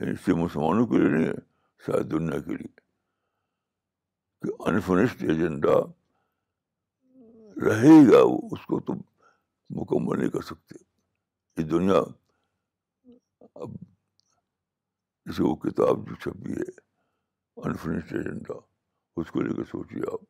یعنی 0.00 0.14
صرف 0.24 0.36
مسلمانوں 0.36 0.86
کے 0.86 0.98
لیے 0.98 1.08
نہیں 1.16 1.26
ہے 1.26 1.34
شاید 1.86 2.10
دنیا 2.10 2.38
کے 2.46 2.56
لیے 2.56 2.80
کہ 4.42 4.62
انفنشڈ 4.70 5.22
ایجنڈا 5.30 5.78
رہے 7.66 7.96
گا 8.12 8.22
وہ 8.30 8.38
اس 8.52 8.66
کو 8.72 8.80
تو 8.88 8.94
مکمل 9.80 10.18
نہیں 10.18 10.30
کر 10.30 10.42
سکتے 10.50 10.74
یہ 11.60 11.68
دنیا 11.68 12.00
اب 13.62 13.70
جیسے 15.26 15.42
وہ 15.42 15.54
کتاب 15.62 16.08
جو 16.08 16.14
چھپی 16.22 16.52
ہے 16.52 16.68
انفنش 17.68 18.12
ایجنڈا 18.14 18.58
اس 19.20 19.30
کو 19.32 19.40
لے 19.42 19.54
کے 19.56 19.64
سوچیے 19.70 20.02
آپ 20.12 20.24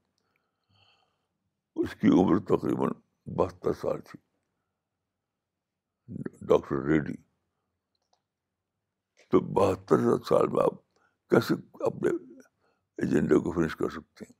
اس 1.84 1.94
کی 2.00 2.08
عمر 2.20 2.38
تقریباً 2.50 2.88
بہتر 3.40 3.72
سال 3.80 4.00
تھی 4.10 4.18
ڈاکٹر 6.48 6.84
ریڈی 6.88 7.16
تو 9.30 9.40
بہتر 9.60 10.06
سال 10.28 10.46
میں 10.54 10.62
آپ 10.64 10.80
کیسے 11.30 11.54
اپنے 11.92 12.10
ایجنڈے 13.04 13.38
کو 13.44 13.52
فنش 13.60 13.76
کر 13.76 13.88
سکتے 13.98 14.24
ہیں 14.28 14.34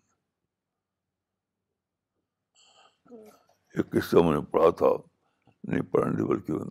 ایک 3.76 3.90
قصہ 3.92 4.16
میں 4.26 4.32
نے 4.34 4.40
پڑھا 4.50 4.70
تھا 4.82 4.86
نہیں 5.70 5.82
پڑھنے 5.92 6.24
بلکہ 6.34 6.64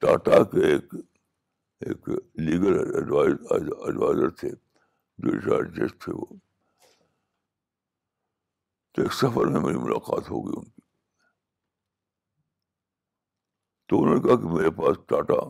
ٹاٹا 0.00 0.42
کے 0.52 0.60
ایک 0.74 0.94
ایک 1.86 2.08
لیگل 2.46 2.78
ایڈوائزر 2.78 4.28
تھے 4.40 4.48
جو 5.18 5.88
تھے 6.04 6.12
وہ 6.12 6.26
تو 8.94 9.02
ایک 9.02 9.12
سفر 9.14 9.46
میں 9.52 9.60
میری 9.60 9.78
ملاقات 9.78 10.30
ہو 10.30 10.40
گئی 10.46 10.54
ان 10.60 10.68
کی 10.70 10.80
تو 13.88 14.02
انہوں 14.02 14.14
نے 14.14 14.20
کہا 14.22 14.36
کہ 14.40 14.52
میرے 14.54 14.70
پاس 14.80 14.96
ٹاٹا 15.08 15.40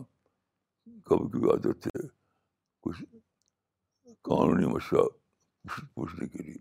کبھی 1.05 1.27
کبھی 1.31 1.51
آتے 1.53 1.73
تھے 1.85 2.07
کچھ 2.83 3.03
قانونی 4.29 4.65
مشورہ 4.73 5.05
پوچھنے 5.93 6.27
کے 6.27 6.43
لیے 6.43 6.57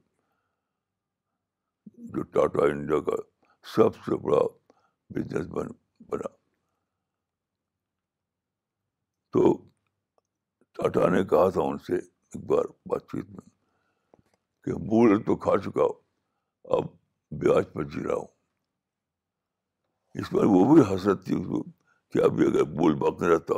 جو 2.16 2.22
ٹاٹا 2.34 2.64
انڈیا 2.72 3.00
کا 3.10 3.16
سب 3.76 3.96
سے 4.04 4.16
بڑا 4.26 4.42
بزنس 5.14 5.48
مین 5.54 5.68
بنا 6.08 6.38
تو 9.32 9.42
ٹاٹا 10.76 11.08
نے 11.16 11.22
کہا 11.30 11.48
تھا 11.56 11.62
ان 11.70 11.78
سے 11.86 11.94
ایک 11.96 12.44
بار 12.50 12.64
بات 12.92 13.02
چیت 13.12 13.28
میں 13.36 13.46
کہ 14.64 14.72
بول 14.90 15.22
تو 15.26 15.36
کھا 15.44 15.56
چکا 15.64 15.82
ہو 15.82 16.76
اب 16.78 16.86
بیاج 17.40 17.72
پر 17.72 17.84
جی 17.92 18.02
رہا 18.04 18.14
ہوں 18.14 18.26
اس 20.20 20.30
پر 20.30 20.44
وہ 20.54 20.62
بھی 20.74 20.82
حسرت 20.94 21.24
تھی 21.24 21.34
اس 21.40 21.46
کو 21.50 21.62
کہ 22.12 22.22
ابھی 22.24 22.46
اگر 22.46 22.64
بول 22.78 22.94
باقی 23.04 23.28
رہتا 23.32 23.54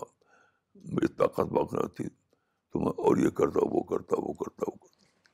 میری 0.95 1.09
طاقت 1.23 1.53
باقی 1.59 1.77
رہتی 1.83 2.09
تو 2.09 2.81
میں 2.81 2.93
اور 3.05 3.17
یہ 3.25 3.31
کرتا 3.41 3.65
وہ 3.73 3.83
کرتا 3.93 4.21
وہ 4.27 4.33
کرتا 4.43 4.71
وہ 4.71 4.77
کرتا 4.77 5.31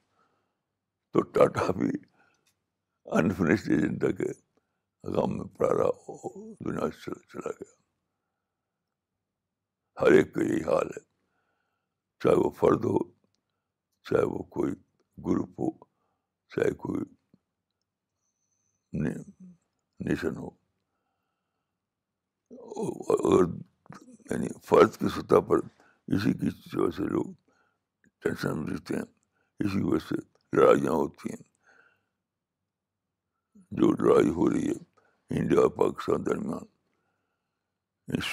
تو 1.12 1.22
ٹاٹا 1.34 1.70
بھی 1.80 1.90
انفنشڈ 3.20 3.70
ایجنڈا 3.72 4.10
کے 4.22 4.30
غم 5.16 5.36
میں 5.36 5.46
پڑا 5.58 5.72
رہا 5.78 6.38
دنیا 6.64 6.90
سے 7.04 7.14
چلا 7.32 7.50
گیا 7.60 7.76
ہر 10.00 10.12
ایک 10.16 10.28
کا 10.34 10.40
یہی 10.42 10.60
حال 10.64 10.88
ہے 10.96 11.00
چاہے 12.22 12.34
وہ 12.44 12.50
فرد 12.58 12.82
ہو 12.84 12.98
چاہے 14.10 14.24
وہ 14.32 14.42
کوئی 14.56 14.74
گروپ 15.26 15.58
ہو 15.60 15.68
چاہے 16.54 16.70
کوئی 16.84 17.00
نیشن 20.06 20.34
ہو 20.42 20.48
اور 23.18 23.42
یعنی 24.30 24.48
فرد 24.68 24.90
کی 25.00 25.08
سطح 25.16 25.40
پر 25.48 25.58
اسی 26.14 26.32
کی 26.40 26.46
وجہ 26.76 26.90
سے 26.96 27.04
لوگ 27.12 27.26
ٹینشن 28.24 28.50
میں 28.58 28.68
رہتے 28.72 28.92
ہیں 28.96 29.08
اسی 29.64 29.80
وجہ 29.84 29.98
سے 30.08 30.16
لڑائیاں 30.56 30.92
ہوتی 31.02 31.24
ہیں 31.32 31.42
جو 33.80 33.86
لڑائی 34.02 34.30
ہو 34.38 34.44
رہی 34.50 34.66
ہے 34.68 34.78
انڈیا 35.40 35.60
اور 35.60 35.68
پاکستان 35.84 36.18
درمیان 36.26 36.64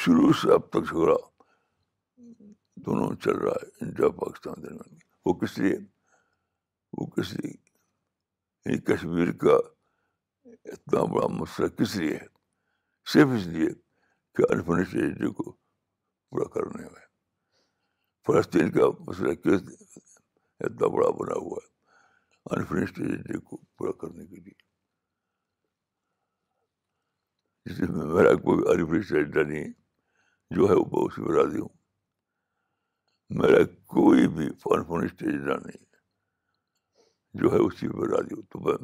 شروع 0.04 0.32
سے 0.42 0.48
اب 0.54 0.64
تک 0.74 0.84
جھگڑا 0.90 1.16
دونوں 2.86 3.10
چل 3.24 3.38
رہا 3.44 3.54
ہے 3.62 3.68
انڈیا 3.86 4.08
پاکستان 4.24 4.64
درمیان 4.64 4.96
وہ 5.26 5.34
کس 5.40 5.58
لیے 5.60 5.76
وہ 6.98 7.06
کس 7.16 7.32
لیے 7.40 7.52
یعنی 7.54 8.78
کشمیر 8.92 9.32
کا 9.44 9.56
اتنا 10.74 11.04
بڑا 11.14 11.28
مسئلہ 11.40 11.68
کس 11.78 11.96
لیے 12.02 12.16
ہے 12.18 12.28
صرف 13.14 13.30
اس 13.38 13.46
لیے 13.56 13.70
کہ 14.36 14.52
انفنشڈ 14.54 14.96
ایجنڈے 15.02 15.30
کو 15.40 15.52
پورا 16.30 16.48
کرنے 16.54 16.84
میں 16.92 17.04
فلسطین 18.28 18.72
کا 18.78 18.86
مسئلہ 19.08 19.32
اتنا 19.38 20.88
بڑا 20.96 21.10
بنا 21.22 21.40
ہوا 21.46 21.58
ہے 21.64 22.56
انفنسڈ 22.58 23.00
ایجنڈے 23.02 23.38
کو 23.50 23.58
پورا 23.78 23.92
کرنے 24.02 24.26
کے 24.26 24.36
لیے 24.44 24.64
جس 27.70 27.80
میں 27.90 28.06
میرا 28.14 28.34
کوئی 28.46 28.66
انفنسڈ 28.76 29.16
ایجنڈا 29.18 29.44
نہیں 29.52 29.72
جو 30.56 30.70
ہے 30.70 30.74
وہ 30.80 30.86
بہت 30.98 31.20
میں 31.20 31.36
راضی 31.38 31.60
ہوں 31.60 31.74
میرا 33.38 33.64
کوئی 33.94 34.28
بھی 34.36 34.48
فون 34.64 34.84
فون 34.88 35.04
اسٹیج 35.06 35.48
ہے 35.66 35.78
جو 37.42 37.52
ہے 37.54 37.58
اسی 37.66 37.88
پر 37.92 38.10
راضی 38.10 38.36
ہو 38.36 38.42
تو 38.52 38.60
میں 38.66 38.76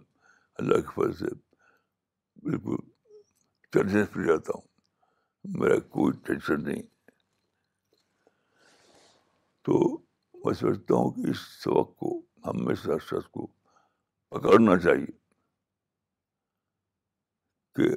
اللہ 0.59 0.79
کے 0.85 0.91
فضل 0.95 1.13
سے 1.17 1.33
بالکل 2.45 2.77
ٹینشن 3.71 4.05
پہ 4.13 4.25
جاتا 4.27 4.51
ہوں 4.55 4.67
میرا 5.59 5.77
کوئی 5.93 6.13
ٹینشن 6.27 6.63
نہیں 6.63 6.81
تو 9.65 9.79
میں 10.45 10.53
سمجھتا 10.59 10.95
ہوں 10.95 11.11
کہ 11.15 11.29
اس 11.29 11.39
سبق 11.63 11.95
کو 11.99 12.17
ہمیشہ 12.45 12.97
شخص 13.09 13.27
کو 13.37 13.45
پکڑنا 14.29 14.77
چاہیے 14.83 15.11
کہ 17.75 17.95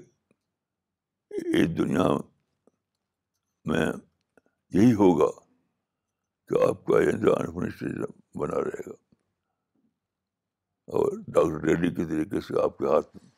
اس 1.62 1.76
دنیا 1.78 2.06
میں 3.70 3.86
یہی 4.74 4.92
ہوگا 5.02 5.30
کہ 6.48 6.62
آپ 6.68 6.84
کا 6.86 6.98
ایجنڈا 7.00 7.32
انفنسٹر 7.42 8.00
بنا 8.38 8.60
رہے 8.64 8.86
گا 8.86 8.94
اور 10.96 11.16
ڈاکٹر 11.34 11.64
ریڈی 11.66 11.90
کے 11.94 12.04
طریقے 12.08 12.40
سے 12.48 12.60
آپ 12.62 12.76
کے 12.78 12.86
ہاتھ 12.94 13.16
میں 13.16 13.30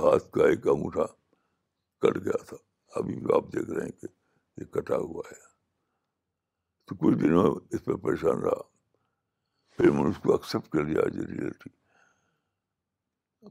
ہاتھ 0.00 0.28
کا 0.34 0.46
ایک 0.48 0.66
انگوٹھا 0.68 1.04
کٹ 2.02 2.16
گیا 2.24 2.36
تھا 2.48 2.56
ابھی 2.98 3.14
بھی 3.22 3.34
آپ 3.36 3.44
دیکھ 3.52 3.70
رہے 3.70 3.84
ہیں 3.84 3.92
کہ 4.00 4.06
یہ 4.58 4.64
کٹا 4.74 4.96
ہوا 5.04 5.22
ہے 5.30 5.38
تو 6.86 6.94
کچھ 7.00 7.16
دنوں 7.22 7.54
اس 7.72 7.84
پہ 7.84 7.96
پریشان 8.06 8.42
رہا 8.44 8.62
پھر 9.76 9.90
میں 9.90 10.02
نے 10.04 10.10
اس 10.10 10.18
کو 10.22 10.32
ایکسیپٹ 10.32 10.68
کر 10.72 10.84
لیا 10.84 11.00
اے 11.00 11.26
ریئلٹی 11.26 11.70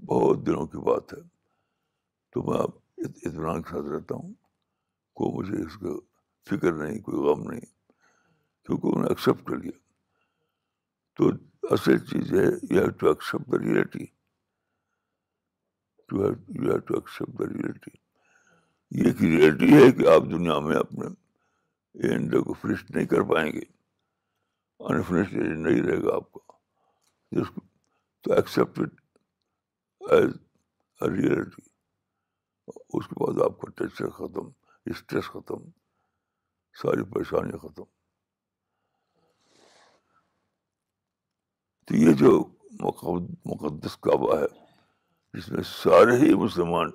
بہت 0.05 0.45
دنوں 0.45 0.67
کی 0.71 0.77
بات 0.89 1.13
ہے 1.13 1.21
تو 2.33 2.43
میں 2.49 2.59
اب 2.61 2.71
اطمینان 3.03 3.61
ساتھ 3.69 3.89
رہتا 3.91 4.15
ہوں 4.15 4.33
کو 5.17 5.31
مجھے 5.37 5.63
اس 5.65 5.77
کا 5.81 5.93
فکر 6.49 6.71
نہیں 6.83 6.99
کوئی 7.05 7.17
غم 7.27 7.49
نہیں 7.51 7.59
کیونکہ 8.65 8.87
انہوں 8.87 9.01
نے 9.03 9.07
ایکسیپٹ 9.09 9.47
کر 9.49 9.57
لیا 9.57 9.77
تو 11.17 11.29
اصل 11.73 11.97
چیز 12.11 12.33
ہے 12.39 12.45
you 12.75 12.79
have 12.81 12.89
to 12.99 13.07
accept 13.07 13.51
the 13.51 13.59
reality 13.67 14.05
you 16.11 16.23
have 16.23 16.77
to 16.87 16.95
accept 16.95 17.39
the 17.39 17.45
reality 17.47 17.91
یہ 18.99 19.13
کہ 19.17 19.25
ریئلٹی 19.37 19.73
ہے 19.73 19.91
کہ 19.97 20.07
آپ 20.13 20.21
دنیا 20.31 20.57
میں 20.67 20.75
اپنے 20.75 21.05
ایجنڈے 22.07 22.39
کو 22.43 22.53
فنش 22.61 22.83
نہیں 22.89 23.05
کر 23.13 23.23
پائیں 23.31 23.51
گے 23.51 23.61
انفنش 24.89 25.33
ایجنڈا 25.35 25.69
ہی 25.69 25.81
رہے 25.81 26.03
گا 26.03 26.15
آپ 26.15 26.31
کا 26.31 26.53
جس 27.39 27.49
کو 27.55 27.61
تو 28.23 28.33
ایز 30.15 30.29
اے 31.01 31.09
ریئلٹی 31.15 31.61
اس 32.97 33.07
کے 33.07 33.23
بعد 33.23 33.41
آپ 33.45 33.59
کا 33.61 33.69
ٹینشن 33.77 34.09
ختم 34.17 34.47
اسٹریس 34.91 35.25
ختم 35.33 35.69
ساری 36.81 37.03
پریشانی 37.13 37.57
ختم 37.61 37.83
تو 41.87 41.95
یہ 41.95 42.13
جو 42.21 42.31
مقدس 43.51 43.97
کعبہ 44.05 44.37
ہے 44.39 44.45
اس 45.35 45.49
میں 45.51 45.63
سارے 45.75 46.15
ہی 46.17 46.33
مسلمان 46.43 46.89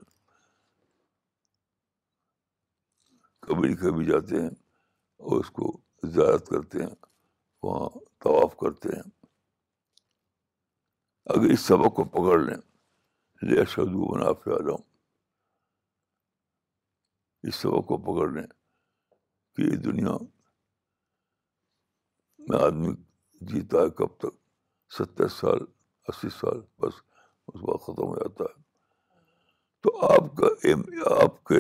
کبھی 3.47 3.75
کبھی 3.77 4.05
جاتے 4.07 4.41
ہیں 4.43 4.51
اور 5.27 5.41
اس 5.41 5.51
کو 5.59 5.77
زیارت 6.15 6.49
کرتے 6.49 6.83
ہیں 6.83 6.91
وہاں 7.63 7.89
طواف 8.25 8.57
کرتے 8.61 8.95
ہیں 8.97 9.03
اگر 11.35 11.51
اس 11.53 11.61
سبق 11.67 11.95
کو 11.97 12.05
پکڑ 12.17 12.39
لیں 12.41 12.57
لے 13.43 13.55
لیکشو 13.55 13.85
منافع 13.91 14.59
اس 17.49 17.55
سبق 17.55 17.87
کو 17.89 17.97
پکڑ 18.11 18.29
لیں 18.33 18.47
کہ 19.57 19.63
یہ 19.63 19.77
دنیا 19.85 20.17
میں 22.49 22.63
آدمی 22.65 22.95
جیتا 23.53 23.83
ہے 23.85 23.91
کب 23.99 24.17
تک 24.25 24.37
ستر 24.99 25.29
سال 25.41 25.65
اسی 26.09 26.29
سال 26.41 26.61
بس 26.81 26.95
اس 27.49 27.61
ختم 27.85 28.03
ہو 28.09 28.15
جاتا 28.17 28.45
ہے 28.45 28.61
تو 29.83 29.97
آپ 30.07 30.35
کا 30.37 31.15
آپ 31.23 31.43
کے 31.51 31.59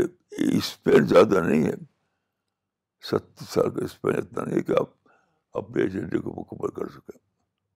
اسپین 0.58 1.06
زیادہ 1.08 1.40
نہیں 1.46 1.64
ہے 1.66 1.74
ستر 3.10 3.44
سال 3.52 3.70
کا 3.76 3.84
اسپین 3.84 4.16
اتنا 4.18 4.44
نہیں 4.44 4.56
ہے 4.56 4.62
کہ 4.62 4.74
آپ 4.80 5.56
اپنے 5.60 5.82
ایجنڈے 5.82 6.18
کو 6.26 6.34
مکمل 6.40 6.70
کر 6.78 6.88
سکیں 6.98 7.18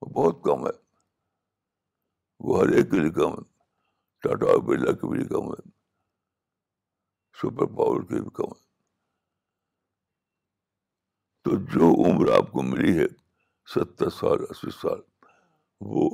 وہ 0.01 0.09
بہت 0.21 0.43
کم 0.45 0.67
ہے 0.67 0.73
وہ 2.47 2.61
ہر 2.61 2.73
ایک 2.77 2.91
کے 2.91 3.01
لیے 3.01 3.11
کم 3.21 3.33
ہے 3.33 3.43
ٹاٹا 4.27 4.57
برلا 4.67 4.93
کے 5.01 5.09
بھی 5.11 5.25
کم 5.35 5.51
ہے 5.53 5.61
سپر 7.41 7.67
پاور 7.77 8.03
کے 8.09 8.21
بھی 8.21 8.31
کم 8.35 8.53
ہے 8.55 8.65
تو 11.47 11.57
جو 11.75 11.91
عمر 12.07 12.33
آپ 12.37 12.51
کو 12.53 12.63
ملی 12.71 12.99
ہے 12.99 13.07
ستر 13.75 14.11
سال 14.21 14.45
اسی 14.51 14.71
سال 14.81 15.01
وہ 15.95 16.09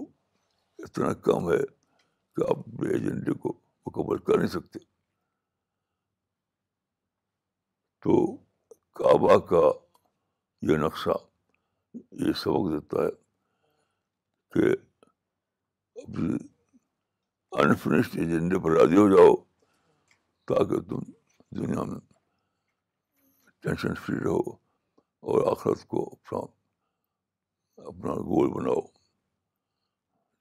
اتنا 0.85 1.13
کم 1.29 1.49
ہے 1.51 1.63
کہ 2.37 2.43
آپ 2.51 2.59
میرے 2.83 2.93
ایجنڈے 2.99 3.33
کو 3.41 3.53
مکمل 3.87 4.19
کر 4.27 4.39
نہیں 4.39 4.49
سکتے 4.49 4.79
تو 8.05 8.15
کعبہ 8.99 9.37
کا 9.51 9.61
یہ 10.71 10.77
نقشہ 10.85 11.17
یہ 12.27 12.33
سبق 12.43 12.71
دیتا 12.73 13.05
ہے 13.05 13.11
کہ 14.55 14.73
ابھی 16.03 16.31
انفنشڈ 17.63 18.19
ایجنڈے 18.19 18.59
پر 18.65 18.77
راضی 18.79 18.97
ہو 18.97 19.09
جاؤ 19.17 19.35
تاکہ 20.53 20.81
تم 20.89 21.11
دنیا 21.61 21.83
میں 21.91 22.01
ٹینشن 23.63 23.95
فری 24.05 24.19
رہو 24.25 24.51
اور 25.31 25.51
آخرت 25.51 25.85
کو 25.93 26.03
اپنا 26.13 26.39
اپنا 27.89 28.15
گول 28.31 28.49
بناؤ 28.53 28.85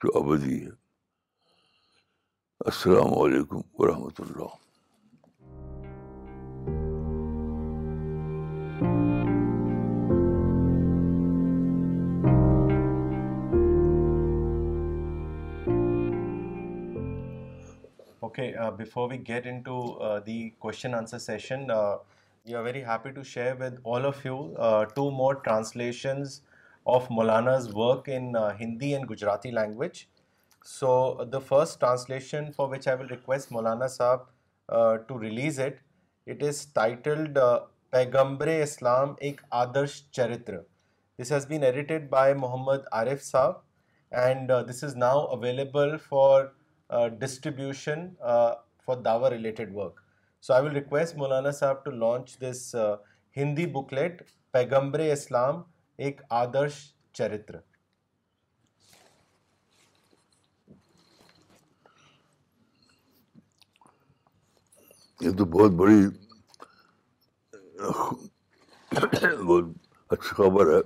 جو 0.04 0.12
ابدی 0.20 0.64
ہے 0.66 0.80
السلام 2.70 3.14
علیکم 3.20 3.58
و 3.74 3.86
رحمت 3.88 4.20
before 18.78 19.10
we 19.12 19.18
get 19.28 19.48
in 19.52 19.62
very 22.62 22.84
happy 22.86 23.10
to 23.16 23.24
share 23.24 23.56
Maulana's 27.10 27.70
work 27.76 28.10
in 28.18 28.34
Hindi 28.60 28.94
and 28.96 29.10
Gujarati 29.12 29.52
language 29.52 30.06
so 30.70 31.24
the 31.32 31.40
first 31.48 31.80
translation 31.82 32.52
for 32.56 32.68
which 32.70 32.88
I 32.88 32.98
will 32.98 33.08
request 33.10 33.52
Maulana 33.52 33.88
صاحب 33.98 34.98
to 35.08 35.20
release 35.22 35.60
it 35.60 35.78
it 36.32 36.44
is 36.48 36.62
titled 36.74 37.38
پیغمبر 37.92 38.48
اسلام 38.48 39.14
Ek 39.28 39.42
Adarsh 39.62 39.94
Charitra 40.16 40.58
this 41.22 41.32
has 41.32 41.48
been 41.48 41.62
بیڈیٹڈ 41.62 42.10
by 42.10 42.34
Mohammad 42.40 42.82
Arif 42.92 43.24
Sahib 43.24 43.54
and 44.26 44.52
this 44.70 44.84
is 44.84 44.96
now 44.98 45.26
available 45.38 45.98
for 46.10 46.44
distribution 47.20 48.08
for 48.86 48.98
dawah 49.06 49.32
related 49.32 49.76
work 49.76 50.00
so 50.42 50.54
I 50.54 50.66
will 50.66 50.72
request 50.76 51.16
Maulana 51.18 51.52
sahab 51.60 51.84
to 51.86 51.92
launch 51.92 52.38
this 52.42 52.76
Hindi 53.38 53.66
booklet 53.80 54.22
Paighambar 54.54 55.00
Islam 55.12 55.62
Ek 56.06 56.22
Adarsh 56.44 56.82
چرتر 57.18 57.56
یہ 65.24 65.32
تو 65.38 65.46
بہت 65.54 65.72
بڑی 65.80 66.08
بہت 69.46 69.66
اچھی 70.14 70.36
خبر 70.36 70.74
ہے 70.76 70.80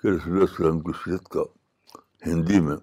کہ 0.00 0.08
رسول 0.08 0.36
وسلم 0.42 0.80
کی 0.86 0.92
سیرت 1.04 1.28
کا 1.36 1.40
ہندی 2.26 2.60
میں 2.66 2.76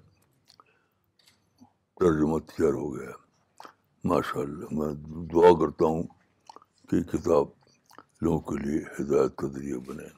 ترجمہ 1.99 2.39
تیار 2.51 2.73
ہو 2.80 2.88
گیا 2.95 3.10
ہے 3.10 3.69
ماشاء 4.13 4.39
اللہ 4.41 4.73
میں 4.80 4.91
دعا 5.34 5.51
کرتا 5.60 5.86
ہوں 5.93 6.04
کہ 6.89 7.01
کتاب 7.13 7.47
لوگوں 8.23 8.39
کے 8.51 8.63
لیے 8.65 8.82
ہدایت 8.99 9.36
کا 9.41 9.47
ذریعہ 9.58 9.80
بنے 9.88 10.13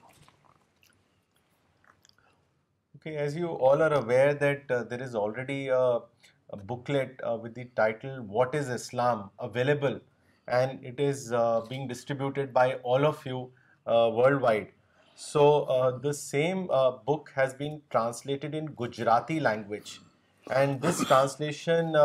as 3.18 3.38
you 3.38 3.58
all 3.70 3.82
are 3.82 3.92
aware 4.04 4.34
that 4.44 4.72
there 4.90 5.02
is 5.02 5.16
the 7.56 7.64
title 7.76 8.20
what 8.30 8.56
is 8.56 8.70
Islam 8.72 9.28
available 9.48 9.98
and 10.48 10.84
it 10.84 11.00
is 11.00 11.34
uh, 11.34 11.62
being 11.68 11.88
distributed 11.88 12.54
by 12.54 12.76
all 12.84 13.06
of 13.06 13.24
you 13.26 13.50
uh, 13.86 14.10
worldwide. 14.14 14.70
So 15.16 15.64
uh, 15.64 15.98
the 15.98 16.14
same 16.14 16.68
book 16.68 17.32
has 17.36 17.54
been 17.54 17.82
translated 17.90 18.54
in 18.54 18.68
Gujarati 18.68 19.40
language, 19.40 20.02
and 20.52 20.82
this 20.82 21.04
translation 21.06 21.96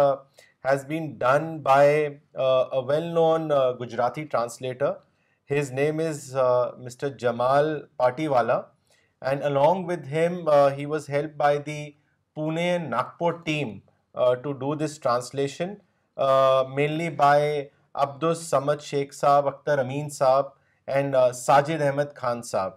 has 0.65 0.85
been 0.85 1.19
done 1.19 1.59
by 1.59 2.19
a 2.35 2.83
well-known 2.83 3.49
Gujarati 3.77 4.25
translator. 4.25 4.97
His 5.45 5.71
name 5.71 6.01
is 6.01 6.33
Mr. 6.33 7.15
Jamal 7.15 7.83
Patiwala, 8.01 8.69
and 9.21 9.43
along 9.43 9.87
with 9.87 10.07
him 10.07 10.49
he 10.75 10.87
was 10.87 11.07
helped 11.09 11.37
by 11.37 11.59
the 11.59 11.95
Pune 12.35 12.57
and 12.57 12.89
Nagpur 12.89 13.43
team 13.43 13.83
to 14.15 14.57
do 14.59 14.75
this 14.75 14.97
translation, 14.97 15.83
mainly 16.19 17.11
by 17.11 17.69
Abdul 17.95 18.25
Samad 18.25 18.81
Shaikh 18.81 19.13
صاحب 19.15 19.47
اختر 19.49 19.79
امین 19.79 20.09
صاحب 20.11 20.47
and 20.87 21.17
uh, 21.17 21.33
Sajid 21.35 21.83
Ahmad 21.83 22.17
Khan 22.17 22.43
صاحب 22.43 22.73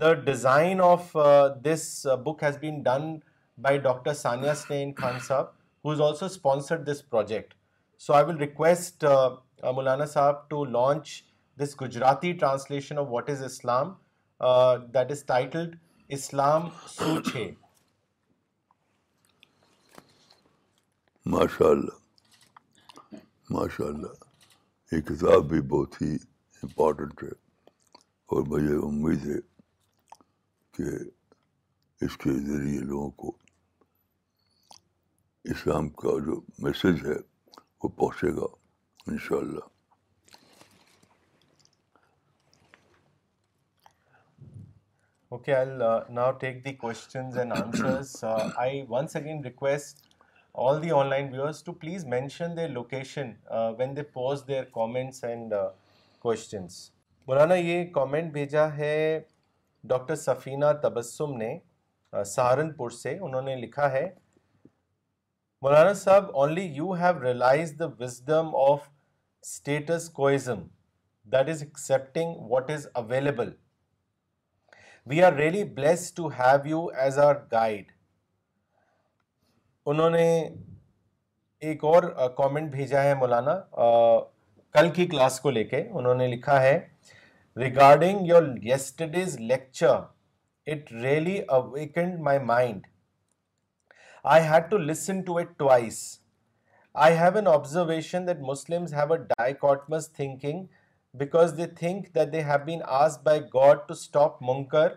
the 0.00 0.12
design 0.28 0.80
of 0.84 1.16
this 1.64 2.06
book 2.24 2.42
has 2.42 2.56
been 2.60 2.82
done 2.82 3.12
by 3.62 3.78
doctor 3.88 4.14
Sania 4.14 4.52
Celine 4.56 4.92
Khan 5.00 5.18
صاحب 5.26 5.46
who 5.84 5.90
is 5.90 6.00
also 6.00 6.26
sponsored 6.26 6.86
this 6.90 7.08
project 7.10 7.54
so 8.06 8.14
I 8.14 8.24
will 8.26 8.36
request 8.38 9.04
Maulana 9.74 10.06
صاحب 10.14 10.48
to 10.50 10.64
launch 10.64 11.10
this 11.62 11.80
Gujarati 11.82 12.32
translation 12.32 12.98
of 12.98 13.06
what 13.10 13.30
is 13.30 13.42
Islam 13.44 13.92
that 14.94 15.10
is 15.10 15.24
titled 15.26 15.76
Islam 16.18 16.68
ماشاء 21.32 21.74
ماشاء 23.54 23.84
اللہ 23.86 23.96
اللہ 23.96 24.19
یہ 24.92 25.00
کتاب 25.06 25.44
بھی 25.48 25.60
بہت 25.70 26.00
ہی 26.00 26.14
important 26.62 27.22
ہے 27.22 27.28
اور 28.34 28.42
مجھے 28.46 28.74
امید 28.86 29.26
ہے 29.26 29.36
کہ 30.76 30.94
اس 32.04 32.16
کے 32.24 32.30
ذریعے 32.46 32.78
لوگوں 32.84 33.10
کو 33.22 33.32
اسلام 35.54 35.88
کا 36.02 36.16
جو 36.24 36.40
میسج 36.66 37.04
ہے 37.06 37.16
وہ 37.82 37.88
پہنچے 37.88 38.34
گا 38.40 38.46
ان 39.10 39.18
شاء 39.28 39.36
اللہ 39.38 39.68
Okay, 45.34 45.52
I'll 45.54 45.82
uh, 45.86 46.04
now 46.14 46.30
take 46.38 46.56
the 46.64 46.72
questions 46.72 47.36
and 47.40 47.52
answers. 47.56 48.08
Uh, 48.30 48.50
I 48.62 48.84
once 48.94 49.14
again 49.18 49.42
request 49.48 50.00
all 50.52 50.80
the 50.80 50.90
online 50.92 51.30
viewers 51.30 51.62
to 51.62 51.72
please 51.72 52.04
mention 52.04 52.54
their 52.54 52.68
location 52.68 53.36
uh, 53.50 53.72
when 53.72 53.94
they 53.94 54.02
post 54.02 54.46
their 54.46 54.64
comments 54.64 55.22
and 55.22 55.52
uh, 55.52 55.68
questions. 56.20 56.90
مولانا 57.26 57.54
یہ 57.54 57.84
comment 57.94 58.32
بھیجا 58.32 58.66
ہے 58.76 58.94
doctor 59.88 60.14
سفینہ 60.16 60.66
تبسم 60.82 61.36
نے 61.36 61.50
سہارنپور 62.26 62.90
سے 62.90 63.12
انہوں 63.26 63.42
نے 63.48 63.54
لکھا 63.56 63.90
ہے 63.92 64.02
مولانا 65.62 65.92
صاحب 66.02 66.30
only 66.42 66.64
you 66.76 66.92
have 67.00 67.22
realise 67.22 67.74
the 67.78 67.86
wisdom 68.00 68.48
of 68.60 68.88
status 69.48 70.08
quoism 70.18 70.66
that 71.34 71.48
is 71.50 71.62
accepting 71.62 72.34
what 72.50 72.70
is 72.70 72.88
available 73.02 73.50
we 75.10 75.22
are 75.24 75.32
really 75.42 75.62
blessed 75.78 76.16
to 76.16 76.28
have 76.38 76.66
you 76.68 76.84
as 77.04 77.18
our 77.28 77.34
guide 77.52 77.92
انہوں 79.86 80.10
نے 80.10 80.24
ایک 81.68 81.84
اور 81.84 82.02
کامنٹ 82.36 82.70
بھیجا 82.70 83.02
ہے 83.02 83.14
مولانا 83.18 83.54
کل 84.78 84.88
کی 84.94 85.06
کلاس 85.06 85.38
کو 85.40 85.50
لے 85.50 85.62
کے 85.64 85.76
انہوں 85.90 86.14
نے 86.14 86.26
لکھا 86.28 86.60
ہے 86.62 86.78
regarding 87.60 88.26
your 88.26 88.42
yesterday's 88.62 89.38
lecture 89.40 89.94
it 90.72 90.92
really 91.02 91.38
awakened 91.58 92.18
my 92.28 92.38
mind 92.52 92.86
I 94.34 94.42
had 94.48 94.70
to 94.70 94.78
listen 94.78 95.20
to 95.26 95.36
it 95.38 95.58
twice 95.58 96.02
I 97.06 97.16
have 97.18 97.36
an 97.36 97.46
observation 97.48 98.26
that 98.26 98.38
Muslim 98.50 98.84
have 99.00 99.12
a 99.42 99.52
thinking 100.16 100.64
because 101.18 101.56
they 101.58 101.66
think 101.78 102.14
that 102.14 102.32
they 102.32 102.42
have 102.44 102.64
been 102.64 102.80
as 103.00 103.18
by 103.24 103.40
God 103.54 103.78
to 103.86 103.92
stop 103.94 104.42
منکر 104.50 104.88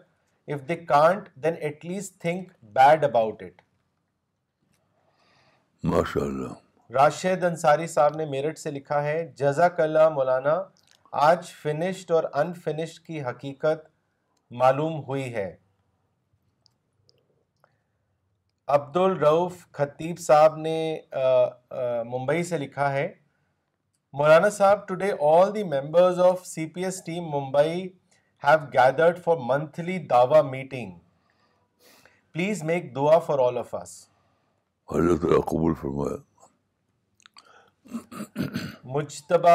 if 0.54 0.68
they 0.70 0.76
can't 0.86 1.30
then 1.44 1.54
at 1.60 1.86
least 1.86 2.20
think 2.22 2.52
bad 2.80 3.04
about 3.04 3.44
it 3.44 3.62
Rashid 5.92 7.44
صاحب 7.58 8.16
نے 8.18 8.26
merit 8.26 8.58
سے 8.60 8.72
لکھا 8.72 9.02
ہے 9.04 9.16
جزاک 9.38 9.80
اللہ 9.80 10.08
مولانا 10.10 10.54
آج 11.28 11.50
finished 11.62 12.12
اور 12.12 12.24
انفنشڈ 12.44 13.00
کی 13.08 13.22
حقیقت 13.24 13.88
معلوم 14.62 15.00
ہوئی 15.08 15.34
ہے 15.34 15.56
خطیب 19.78 20.20
صاحب 20.28 20.56
نے 20.58 20.78
ممبئی 22.12 22.44
سے 22.54 22.58
لکھا 22.58 22.92
ہے 22.94 23.08
مولانا 24.18 24.50
صاحب 24.60 24.88
today 24.88 25.12
all 25.32 25.54
the 25.56 25.64
members 25.74 26.20
of 26.30 26.46
C 26.48 26.66
P 26.74 26.86
S 26.86 27.04
team 27.06 27.30
Mumbai 27.36 27.82
have 28.48 28.66
gathered 28.74 29.20
for 29.26 29.38
monthly 29.50 29.98
meeting 30.52 30.92
please 32.34 32.64
make 32.72 32.94
دعا 32.96 33.18
فار 33.28 33.48
آل 33.48 33.58
آف 33.58 33.76
آس 33.82 34.02
اللہ 34.92 35.16
تعالیٰ 35.22 35.40
قبول 35.52 36.14
مجتبہ 38.94 39.50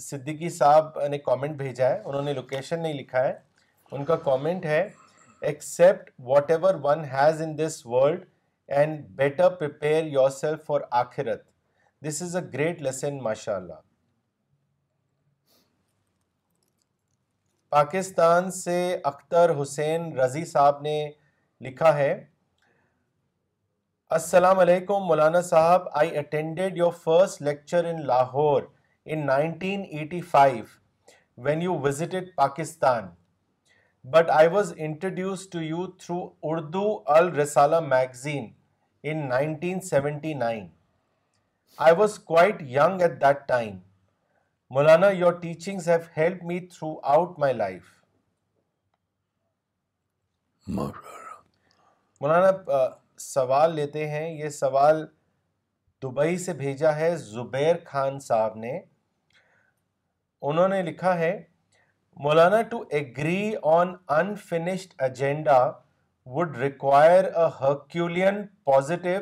صدیقی 0.00 0.48
صاحب 0.50 0.98
نے 1.10 1.18
کامنٹ 1.18 1.56
بھیجا 1.56 1.88
ہے 1.88 2.00
انہوں 2.04 2.22
نے 2.22 2.32
لوکیشن 2.34 2.82
نہیں 2.82 2.94
لکھا 2.94 3.22
ہے 3.26 3.32
ان 3.92 4.04
کا 4.04 4.16
کامنٹ 4.24 4.64
ہے 4.66 4.80
accept 5.50 6.10
whatever 6.50 6.74
one 6.84 7.04
has 7.12 7.42
in 7.42 7.56
this 7.58 7.80
world 7.86 8.24
and 8.78 9.04
better 9.20 9.50
prepare 9.58 10.06
yourself 10.40 10.64
for 10.66 10.80
آخرت 11.02 11.46
this 12.08 12.20
is 12.22 12.36
a 12.36 12.42
great 12.52 12.82
lesson 12.82 13.18
ماشاء 13.22 13.54
اللہ 13.56 13.80
پاکستان 17.76 18.50
سے 18.62 18.80
اختر 19.10 19.50
حسین 19.62 20.12
رضی 20.18 20.44
صاحب 20.44 20.82
نے 20.82 20.98
لکھا 21.68 21.96
ہے 21.98 22.14
السلام 24.14 24.58
علیکم 24.58 25.04
Maulana 25.08 25.40
Sahib 25.42 25.82
I 25.98 26.10
attended 26.18 26.76
your 26.76 26.90
first 27.04 27.40
lecture 27.42 27.84
in 27.90 28.00
Lahore 28.06 28.62
in 29.12 29.24
nineteen 29.26 29.84
eighty 29.98 30.20
five 30.32 30.64
when 31.44 31.62
you 31.62 31.74
visited 31.84 32.28
Pakistan 32.36 33.06
but 34.16 34.30
I 34.38 34.48
was 34.56 34.72
introduce 34.88 35.48
to 35.52 35.60
you 35.62 35.86
through 36.04 36.18
Urdu 36.50 36.82
Al Risala 37.16 37.80
magazine 37.88 38.46
in 39.10 39.28
nineteen 39.28 39.80
seventy 39.90 40.34
nine 40.44 40.66
I 41.86 41.94
was 42.00 42.18
quite 42.32 42.62
young 42.76 43.00
at 43.06 43.20
that 43.22 43.46
time 43.48 43.76
Maulana 44.74 45.08
your 45.18 45.40
teachings 45.46 45.88
have 45.88 46.00
help 46.16 46.44
me 46.50 46.60
throughout 47.14 47.38
my 47.38 47.54
life 47.54 47.82
Maulana 52.20 53.00
سوال 53.20 53.74
لیتے 53.74 54.08
ہیں 54.10 54.28
یہ 54.38 54.48
سوال 54.48 55.04
Dubai 56.02 56.36
سے 56.44 56.52
بھیجا 56.60 56.94
ہے 56.96 57.14
زبیر 57.16 57.76
خان 57.86 58.18
صاحب 58.20 58.56
نے 58.58 58.78
انہوں 60.44 60.68
نے 60.68 60.82
لکھا 60.82 61.18
ہے 61.18 61.36
Maulana 62.24 62.60
to 62.70 62.82
agree 62.98 63.52
on 63.76 63.94
unfinished 64.16 64.92
agenda 65.02 65.60
would 66.34 66.56
require 66.58 67.24
a 67.24 67.46
herculean 67.60 68.42
positive 68.64 69.20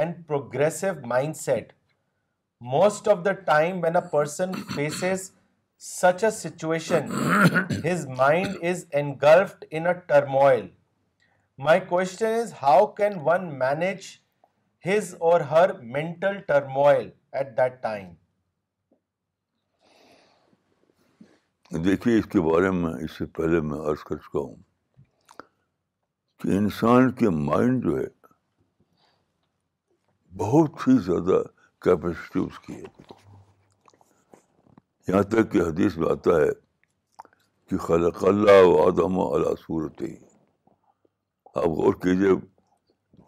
and 0.00 0.26
progressive 0.28 0.86
mind 1.08 1.36
set 1.36 1.72
most 2.72 3.08
of 3.08 3.24
the 3.24 3.32
time 3.46 3.82
when 3.84 3.96
a 3.96 4.02
person 4.10 4.52
faces 4.74 5.30
such 5.84 6.24
a 6.24 6.30
situation 6.30 7.12
his 7.90 8.06
mind 8.18 8.56
is 8.70 8.84
engulfed 9.00 9.64
in 9.70 9.86
a 9.86 9.92
turmoil 10.06 10.66
my 11.64 11.80
question 11.88 12.32
is 12.38 12.52
how 12.62 12.86
can 12.96 13.12
one 13.24 13.44
manage 13.58 14.04
his 14.86 15.14
or 15.28 15.40
her 15.52 15.70
mental 15.92 16.38
turmoil 16.48 17.08
at 17.36 17.56
that 17.58 17.80
time 17.82 18.08
دیکھیے 21.84 22.18
اس 22.18 22.26
کے 22.32 22.40
بارے 22.50 22.70
میں 22.80 22.92
اس 23.04 23.16
سے 23.18 23.26
پہلے 23.38 23.60
میں 23.68 23.78
عرض 23.90 24.02
کر 24.08 24.16
چکا 24.16 24.38
ہوں 24.38 24.54
کہ 26.42 26.56
انسان 26.58 27.10
کے 27.20 27.30
مائنڈ 27.46 27.84
جو 27.84 27.96
ہے 27.98 28.04
بہت 30.44 30.86
ہی 30.88 30.98
زیادہ 31.06 31.42
کیپیسٹی 31.84 32.40
اس 32.40 32.58
کی 32.66 32.74
ہے 32.74 33.14
یہاں 35.08 35.22
تک 35.34 35.50
کہ 35.52 35.62
حدیث 35.68 35.96
میں 35.96 36.10
آتا 36.10 36.40
ہے 36.40 36.50
کہ 37.70 37.76
خلق 37.88 38.24
اللہ 38.34 38.62
و 38.66 38.80
آدم 38.86 39.20
صورت 39.66 40.02
ہی 40.02 40.14
آپ 41.56 41.64
غور 41.76 41.94
کیجیے 42.02 42.30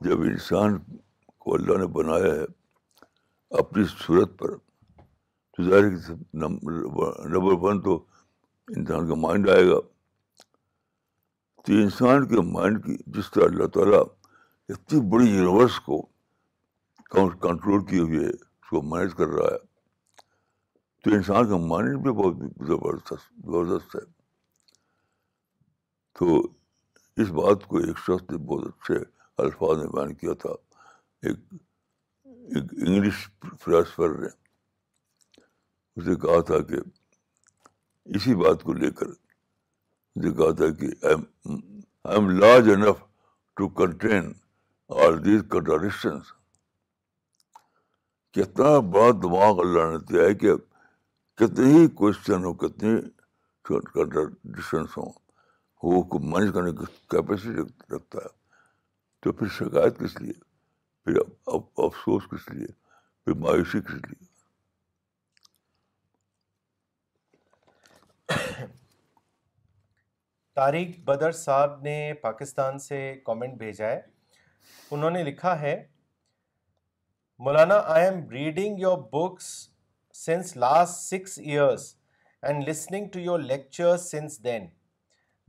جب 0.07 0.21
انسان 0.31 0.77
کو 1.45 1.55
اللہ 1.55 1.79
نے 1.81 1.87
بنایا 1.93 2.33
ہے 2.35 2.43
اپنی 3.61 3.85
صورت 3.93 4.37
پر 4.39 4.55
تو 5.57 5.63
ظاہر 5.69 6.13
نمبر 6.43 7.55
ون 7.63 7.81
تو 7.83 7.95
انسان 8.77 9.09
کا 9.09 9.15
مائنڈ 9.21 9.49
آئے 9.51 9.65
گا 9.69 9.79
تو 11.67 11.79
انسان 11.85 12.27
کے 12.33 12.41
مائنڈ 12.51 12.85
کی 12.85 12.97
جس 13.19 13.31
طرح 13.35 13.45
اللہ 13.45 13.67
تعالیٰ 13.79 14.03
اتنی 14.75 15.01
بڑی 15.17 15.29
یونیورس 15.31 15.81
کو 15.87 16.01
کنٹرول 17.47 17.85
کیے 17.87 18.01
ہوئے 18.01 18.29
اس 18.29 18.69
کو 18.71 18.83
مینیج 18.95 19.15
کر 19.23 19.29
رہا 19.39 19.51
ہے 19.55 20.25
تو 21.05 21.15
انسان 21.21 21.49
کا 21.49 21.57
مائنڈ 21.73 21.97
بھی 22.03 22.13
بہت 22.23 22.49
زبردست 22.75 23.33
زبردست 23.47 23.97
ہے 23.97 24.05
تو 26.19 26.41
اس 27.23 27.31
بات 27.39 27.65
کو 27.69 27.77
ایک 27.79 27.99
شخص 28.07 28.31
نے 28.31 28.37
بہت 28.49 28.67
اچھے 28.67 28.99
الفاظ 29.45 29.79
نے 29.79 29.87
بیان 29.95 30.15
کیا 30.19 30.33
تھا 30.43 30.51
ایک 31.29 31.39
انگلش 32.59 33.17
فلاسفر 33.63 34.13
نے 34.21 34.27
اسے 35.99 36.15
کہا 36.27 36.41
تھا 36.51 36.59
کہ 36.69 36.79
اسی 38.17 38.35
بات 38.45 38.63
کو 38.67 38.73
لے 38.83 38.91
کر 39.01 39.09
اسے 39.09 40.33
کہا 40.39 40.51
تھا 40.61 40.71
کہ 40.81 40.91
I 41.13 41.57
am 42.15 42.31
large 42.41 42.71
enough 42.75 43.01
to 43.57 43.69
contain 43.81 44.33
all 45.05 45.23
these 45.25 45.43
کتنا 48.33 48.79
بڑا 48.95 49.11
دماغ 49.23 49.61
اللہ 49.65 49.87
نے 49.93 49.99
دیا 50.13 50.25
ہے 50.29 50.35
کہ 50.43 50.55
کتنے 51.41 51.73
ہی 51.75 51.87
کوشچن 52.01 52.45
ہو 52.45 52.53
کتنے 52.65 52.95
ہوں 54.75 55.13
کو 55.81 56.19
مینج 56.31 56.53
کرنے 56.55 56.71
کی 56.79 56.85
کیپیسٹی 57.11 57.95
رکھتا 57.95 58.19
ہے 58.25 58.29
تو 59.23 59.33
پھر 59.33 59.49
شکایت 59.59 59.99
کس 59.99 60.21
لیے 60.21 60.33
پھر 61.05 61.19
افسوس 61.85 62.23
کس 62.31 62.49
لیے 62.55 62.67
پھر 63.25 63.35
مایوسی 63.43 63.81
کس 63.87 64.03
لیے 64.07 64.27
طارق 70.59 70.99
بدر 71.09 71.33
صاحب 71.41 71.81
نے 71.83 71.97
پاکستان 72.23 72.79
سے 72.87 72.99
کامنٹ 73.27 73.55
بھیجا 73.59 73.87
ہے 73.89 74.01
انہوں 74.97 75.11
نے 75.17 75.23
لکھا 75.25 75.59
ہے 75.61 75.75
Maulana 77.47 77.75
I 77.95 78.05
am 78.07 78.19
reading 78.31 78.79
your 78.81 78.99
books 79.13 79.47
since 80.25 80.57
last 80.57 81.01
six 81.03 81.39
years 81.43 81.95
and 82.43 82.69
listening 82.69 83.09
to 83.13 83.19
your 83.21 83.39
lecture 83.41 83.97
since 84.09 84.43
then 84.45 84.67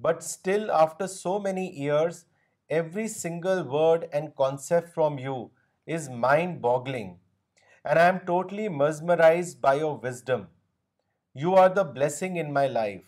but 0.02 0.18
still 0.24 0.70
after 0.74 1.08
so 1.08 1.38
many 1.43 1.66
years 1.68 2.24
every 2.76 3.08
single 3.08 3.62
word 3.72 4.04
and 4.12 4.30
concept 4.36 4.93
from 4.93 5.18
you 5.20 5.36
is 5.95 6.08
mind 6.26 6.60
boggling 6.62 7.14
and 7.86 7.97
I 8.00 8.06
am 8.12 8.18
totally 8.26 8.68
mesmerise 8.76 9.56
by 9.62 9.80
your 9.80 9.97
wisdom 10.04 10.43
you 11.41 11.56
are 11.64 11.70
the 11.76 11.82
blessing 11.97 12.38
in 12.43 12.54
my 12.54 12.70
life 12.70 13.02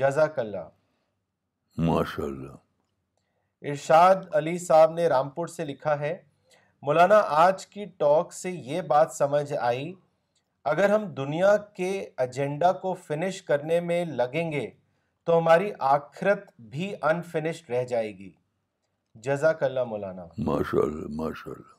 جزاک 0.00 0.38
اللہ 0.38 0.68
ماشاء 1.86 2.24
اللہ 2.24 3.66
ارشاد 3.70 4.24
علی 4.36 4.56
صاحب 4.66 4.92
نے 4.92 5.06
رامپور 5.08 5.46
سے 5.56 5.64
لکھا 5.64 5.98
ہے 6.00 6.16
مولانا 6.86 7.20
آج 7.44 7.66
کی 7.74 7.84
ٹاک 8.04 8.32
سے 8.32 8.50
یہ 8.50 8.80
بات 8.94 9.12
سمجھ 9.14 9.52
آئی 9.60 9.92
اگر 10.74 10.90
ہم 10.94 11.04
دنیا 11.14 11.56
کے 11.76 11.90
ایجنڈا 12.26 12.72
کو 12.86 12.94
فنش 13.06 13.42
کرنے 13.50 13.80
میں 13.90 14.04
لگیں 14.22 14.50
گے 14.52 14.68
تو 15.26 15.38
ہماری 15.38 15.70
آخرت 15.96 16.42
بھی 16.70 16.86
انفنشڈ 17.08 17.66
رہ 17.70 17.82
جائے 17.92 18.10
گی 18.18 18.30
جزاک 19.26 19.60
اللہ 19.62 19.84
مولانا 19.90 20.22
ماشاء 20.46 20.82
اللہ 20.82 21.06
ماشاء 21.16 21.52
اللہ 21.52 21.72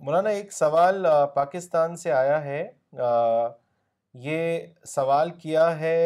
مولانا 0.00 0.30
ایک 0.30 0.52
سوال 0.52 1.06
پاکستان 1.34 1.96
سے 2.02 2.12
آیا 2.12 2.42
ہے 2.44 2.62
یہ 4.24 4.58
سوال 4.94 5.30
کیا 5.42 5.68
ہے 5.78 5.96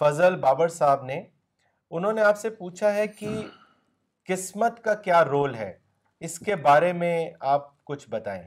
فضل 0.00 0.36
بابر 0.40 0.68
صاحب 0.80 1.04
نے 1.04 1.22
انہوں 1.96 2.12
نے 2.12 2.20
آپ 2.22 2.36
سے 2.38 2.50
پوچھا 2.58 2.92
ہے 2.94 3.06
کہ 3.18 3.36
قسمت 4.28 4.82
کا 4.84 4.94
کیا 5.08 5.24
رول 5.24 5.54
ہے 5.54 5.72
اس 6.24 6.38
کے 6.44 6.54
بارے 6.64 6.92
میں 6.98 7.14
آپ 7.54 7.64
کچھ 7.88 8.08
بتائیں 8.10 8.44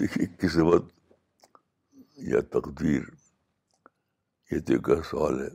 دیکھیے 0.00 0.26
قسمت 0.40 0.90
یا 2.32 2.40
تقدیر 2.58 3.00
یہ 4.50 5.02
سوال 5.10 5.40
ہے 5.42 5.48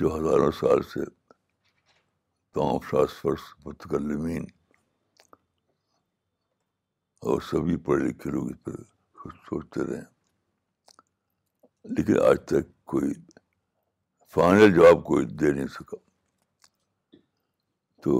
جو 0.00 0.14
ہزاروں 0.16 0.50
سال 0.60 0.82
سے 0.92 1.04
تمام 2.54 2.78
فلاسفرس 2.90 3.48
متکلمین 3.64 4.44
اور 7.30 7.40
سبھی 7.50 7.76
پڑھے 7.88 8.04
لکھے 8.08 8.30
لوگ 8.36 8.50
اس 8.52 8.62
پر 8.64 9.28
سوچتے 9.50 9.90
رہے 9.90 10.04
لیکن 11.96 12.24
آج 12.30 12.36
تک 12.52 12.74
کوئی 12.94 13.12
فائنل 14.34 14.74
جواب 14.74 15.02
کوئی 15.04 15.24
دے 15.38 15.50
نہیں 15.52 15.66
سکا 15.76 15.96
تو 18.02 18.18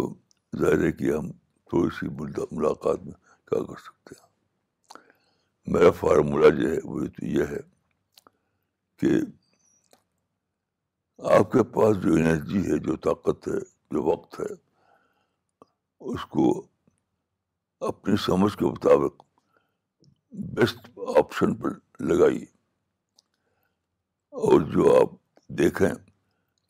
ظاہر 0.61 0.81
ہے 0.85 0.91
کہ 0.93 1.11
ہم 1.17 1.31
تھوڑی 1.71 1.91
سی 1.99 2.09
ملاقات 2.57 3.05
میں 3.07 3.13
کیا 3.49 3.63
کر 3.67 3.79
سکتے 3.85 4.15
ہیں 4.19 4.29
میرا 5.75 5.91
فارمولہ 5.99 6.51
جو 6.59 6.71
ہے 6.71 6.79
وہ 6.95 7.05
تو 7.17 7.27
یہ 7.37 7.45
ہے 7.53 7.61
کہ 9.01 9.11
آپ 11.39 11.53
کے 11.53 11.63
پاس 11.77 12.03
جو 12.03 12.15
انرجی 12.15 12.65
ہے 12.71 12.79
جو 12.89 12.97
طاقت 13.07 13.49
ہے 13.49 13.59
جو 13.95 14.03
وقت 14.11 14.41
ہے 14.41 14.53
اس 16.13 16.25
کو 16.35 16.45
اپنی 17.93 18.17
سمجھ 18.27 18.57
کے 18.57 18.65
مطابق 18.65 19.23
بیسٹ 20.59 20.89
آپشن 21.19 21.55
پر 21.63 21.73
لگائیے 22.11 22.45
اور 24.49 24.61
جو 24.75 24.97
آپ 25.01 25.19
دیکھیں 25.59 25.89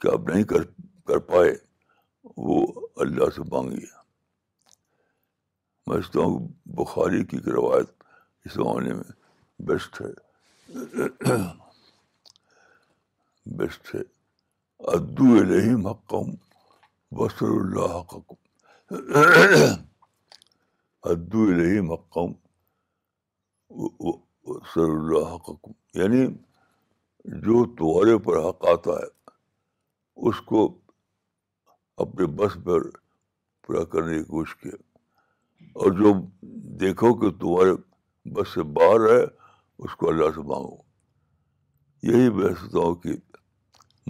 کہ 0.01 0.09
آپ 0.13 0.29
نہیں 0.29 0.45
کر 0.51 0.63
کر 1.07 1.19
پائے 1.31 1.53
وہ 2.49 2.61
اللہ 3.05 3.31
سے 3.37 3.43
مانگیے 3.51 3.99
میں 5.87 5.97
سمجھتا 5.97 6.21
ہوں 6.21 6.47
بخاری 6.81 7.25
کی 7.31 7.39
روایت 7.53 7.91
اس 8.45 8.53
زمانے 8.55 8.95
میں 8.95 9.11
بیسٹ 9.69 10.01
ہے 10.01 11.37
بیسٹ 13.59 13.95
ہے 13.95 14.01
ادو 14.95 15.37
حقم 15.89 16.31
وسر 17.21 17.51
اللہ 17.61 17.97
حقم 18.13 18.41
ادو 21.11 21.47
حقم 21.93 22.33
سر 24.75 24.89
اللہ 24.95 25.35
حقم 25.35 25.73
یعنی 26.01 26.27
جو 27.27 27.65
تمہارے 27.79 28.17
پر 28.25 28.39
حق 28.49 28.65
آتا 28.73 28.91
ہے 28.99 29.09
اس 30.29 30.41
کو 30.51 30.65
اپنے 32.05 32.27
بس 32.37 32.55
پر 32.65 32.89
پورا 33.67 33.85
کرنے 33.93 34.17
کی 34.19 34.23
کوشش 34.25 34.55
کیا 34.57 34.77
اور 35.81 35.91
جو 35.99 36.13
دیکھو 36.81 37.13
کہ 37.21 37.31
تمہارے 37.41 37.73
بس 38.35 38.55
سے 38.55 38.63
باہر 38.79 39.09
ہے 39.11 39.23
اس 39.23 39.95
کو 39.97 40.09
اللہ 40.09 40.31
سے 40.35 40.41
مانگو 40.49 40.77
یہی 42.11 42.31
میں 42.37 42.49
ستا 42.63 42.79
ہوں 42.87 42.95
کہ 43.03 43.17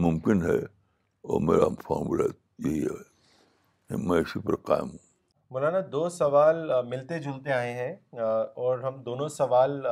ممکن 0.05 0.43
ہے 0.51 0.57
اور 0.59 1.41
میرا 1.53 1.69
فارمولہ 1.87 2.25
یہی 2.67 2.85
ہے 2.85 3.97
میں 4.09 4.21
اسی 4.21 4.41
پر 4.47 4.57
قائم 4.71 4.91
ہوں 4.91 5.09
مولانا 5.55 5.79
دو 5.93 6.09
سوال 6.19 6.71
ملتے 6.89 7.19
جلتے 7.23 7.53
آئے 7.53 7.73
ہیں 7.75 8.21
اور 8.23 8.79
ہم 8.83 9.03
دونوں 9.03 9.29
سوال 9.37 9.85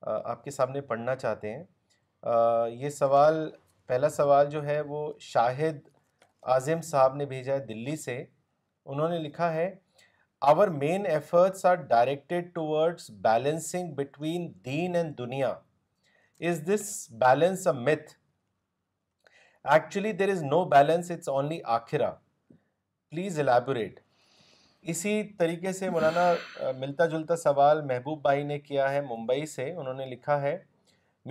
آپ 0.00 0.44
کے 0.44 0.50
سامنے 0.50 0.80
پڑھنا 0.90 1.14
چاہتے 1.16 1.54
ہیں 1.56 1.62
یہ 2.70 2.88
سوال 2.98 3.34
پہلا 3.86 4.08
سوال 4.16 4.50
جو 4.50 4.64
ہے 4.66 4.80
وہ 4.86 5.12
شاہد 5.20 5.78
اعظم 6.52 6.80
صاحب 6.82 7.14
نے 7.16 7.26
بھیجا 7.26 7.54
ہے 7.54 7.58
دلی 7.66 7.96
سے 8.02 8.22
انہوں 8.92 9.08
نے 9.08 9.18
لکھا 9.18 9.52
ہے 9.54 9.70
our 10.50 10.68
main 10.78 11.06
efforts 11.06 11.64
are 11.66 11.74
directed 11.90 12.54
towards 12.54 13.10
balancing 13.24 13.92
between 13.94 14.50
then 14.64 14.96
and 14.96 15.16
دنیا 15.18 15.50
is 16.48 16.60
this 16.68 17.06
balance 17.20 17.66
a 17.66 17.72
myth 17.82 18.12
actually 19.72 20.12
there 20.22 20.28
is 20.30 20.42
no 20.42 20.64
balance 20.68 21.10
it's 21.10 21.28
only 21.28 21.60
آخرا 21.76 22.10
please 23.10 23.38
elaborate 23.40 24.00
اسی 24.92 25.22
طریقے 25.38 25.72
سے 25.72 25.90
مولانا 25.90 26.32
ملتا 26.78 27.06
جلتا 27.06 27.36
سوال 27.36 27.82
محبوب 27.86 28.22
بھائی 28.22 28.42
نے 28.44 28.58
کیا 28.60 28.92
ہے 28.92 29.00
ممبئی 29.10 29.46
سے 29.46 29.70
انہوں 29.72 29.94
نے 29.94 30.06
لکھا 30.06 30.40
ہے 30.42 30.56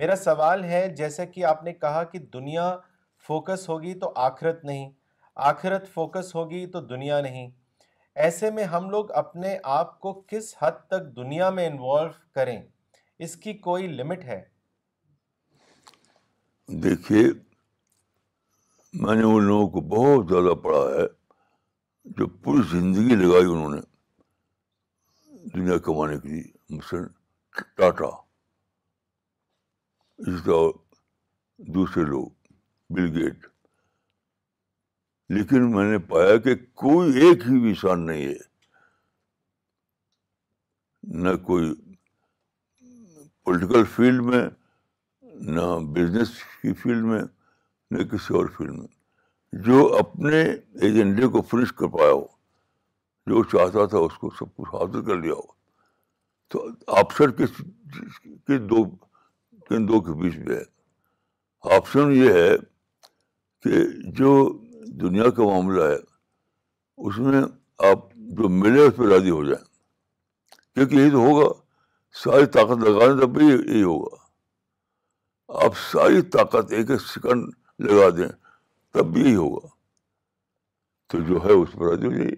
میرا 0.00 0.14
سوال 0.16 0.64
ہے 0.64 0.86
جیسا 0.96 1.24
کہ 1.34 1.44
آپ 1.44 1.62
نے 1.64 1.72
کہا 1.72 2.02
کہ 2.12 2.18
دنیا 2.34 2.70
فوکس 3.26 3.68
ہوگی 3.68 3.92
تو 4.00 4.12
آخرت 4.26 4.64
نہیں 4.64 4.90
آخرت 5.50 5.88
فوکس 5.94 6.34
ہوگی 6.34 6.64
تو 6.72 6.80
دنیا 6.94 7.20
نہیں 7.28 7.50
ایسے 8.24 8.50
میں 8.56 8.64
ہم 8.72 8.88
لوگ 8.90 9.10
اپنے 9.22 9.56
آپ 9.78 9.98
کو 10.00 10.12
کس 10.28 10.54
حد 10.62 10.80
تک 10.90 11.14
دنیا 11.16 11.50
میں 11.58 11.66
انوالو 11.66 12.10
کریں 12.34 12.58
اس 13.26 13.36
کی 13.44 13.52
کوئی 13.68 13.86
لمٹ 13.96 14.24
ہے 14.24 14.40
دیکھیے 16.82 17.22
میں 19.02 19.14
نے 19.16 19.22
ان 19.22 19.42
لوگوں 19.44 19.68
کو 19.74 19.80
بہت 19.94 20.28
زیادہ 20.32 20.54
پڑھا 20.62 20.82
ہے 20.98 21.06
جو 22.18 22.26
پوری 22.44 22.62
زندگی 22.72 23.14
لگائی 23.16 23.44
انہوں 23.52 23.74
نے 23.74 23.80
دنیا 25.54 25.78
کمانے 25.86 26.18
کے 26.18 26.28
لیے 26.28 26.76
مثلاً 26.76 27.06
ٹاٹا 27.76 28.10
دوسرے 31.74 32.04
لوگ 32.10 32.26
بل 32.94 33.06
گیٹ 33.16 33.46
لیکن 35.34 35.70
میں 35.70 35.84
نے 35.90 35.98
پایا 36.08 36.36
کہ 36.44 36.54
کوئی 36.82 37.12
ایک 37.26 37.46
ہی 37.48 37.56
انسان 37.68 38.06
نہیں 38.06 38.26
ہے 38.26 38.50
نہ 41.22 41.34
کوئی 41.46 41.72
پولیٹیکل 43.44 43.84
فیلڈ 43.94 44.20
میں 44.24 44.42
نہ 45.54 45.60
بزنس 45.94 46.30
کی 46.60 46.72
فیلڈ 46.82 47.04
میں 47.04 47.22
نہ 47.90 48.02
کسی 48.12 48.34
اور 48.36 48.46
فیلڈ 48.56 48.70
میں 48.78 49.62
جو 49.64 49.86
اپنے 49.98 50.42
ایجنڈے 50.86 51.26
کو 51.36 51.42
فنش 51.50 51.72
کر 51.78 51.88
پایا 51.98 52.10
ہو 52.12 52.24
جو 53.30 53.42
چاہتا 53.52 53.84
تھا 53.86 53.98
اس 54.06 54.14
کو 54.18 54.30
سب 54.38 54.54
کچھ 54.56 54.74
حاصل 54.74 55.04
کر 55.06 55.16
لیا 55.22 55.34
ہو 55.34 55.50
تو 56.48 57.30
کس 57.38 57.60
کے 58.46 58.58
دو 58.68 58.84
کن 59.68 59.86
دو 59.88 60.00
کے 60.06 60.12
بیچ 60.20 60.36
میں 60.46 60.56
ہے 60.56 61.74
آپشن 61.76 62.12
یہ 62.20 62.32
ہے 62.40 62.50
کہ 63.62 63.82
جو 64.20 64.30
دنیا 65.02 65.30
کا 65.36 65.44
معاملہ 65.50 65.82
ہے 65.90 65.98
اس 67.08 67.18
میں 67.26 67.42
آپ 67.90 68.08
جو 68.38 68.48
ملے 68.62 68.86
اس 68.86 68.96
پہ 68.96 69.08
راضی 69.12 69.30
ہو 69.30 69.42
جائیں 69.44 69.64
کیونکہ 70.74 70.94
یہی 70.96 71.10
تو 71.10 71.26
ہوگا 71.28 71.48
ساری 72.22 72.46
طاقت 72.56 72.84
لگانے 72.88 73.20
تب 73.20 73.34
بھی 73.36 73.46
یہی 73.46 73.82
ہوگا 73.82 74.20
آپ 75.64 75.76
ساری 75.90 76.22
طاقت 76.36 76.72
ایک 76.72 76.90
ایک 76.90 77.00
سیکنڈ 77.12 77.54
لگا 77.88 78.08
دیں 78.16 78.28
تب 78.94 79.12
بھی 79.12 79.22
یہی 79.22 79.34
ہوگا 79.36 79.66
تو 81.12 81.20
جو 81.28 81.44
ہے 81.44 81.52
اس 81.62 81.72
پہ 81.78 81.90
راضی 81.90 82.06
ہو 82.06 82.12
جائیے 82.12 82.36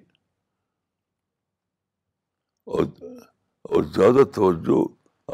اور 2.77 2.85
اور 3.77 3.83
زیادہ 3.95 4.23
توجہ 4.35 4.81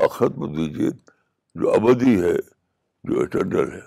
آخرت 0.06 0.36
میں 0.38 0.48
دیجیے 0.56 0.88
جو 1.60 1.72
ابدی 1.74 2.12
ہے 2.22 2.32
جو 3.08 3.20
اٹرنل 3.20 3.72
ہے 3.72 3.80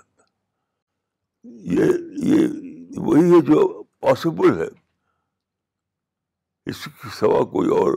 یہ 1.72 1.92
یہ 2.32 3.00
وہی 3.06 3.24
ہے 3.34 3.40
جو 3.48 3.60
پاسبل 4.06 4.58
ہے 4.60 4.68
اس 6.70 6.84
کے 7.02 7.08
سوا 7.18 7.42
کوئی 7.56 7.68
اور 7.78 7.96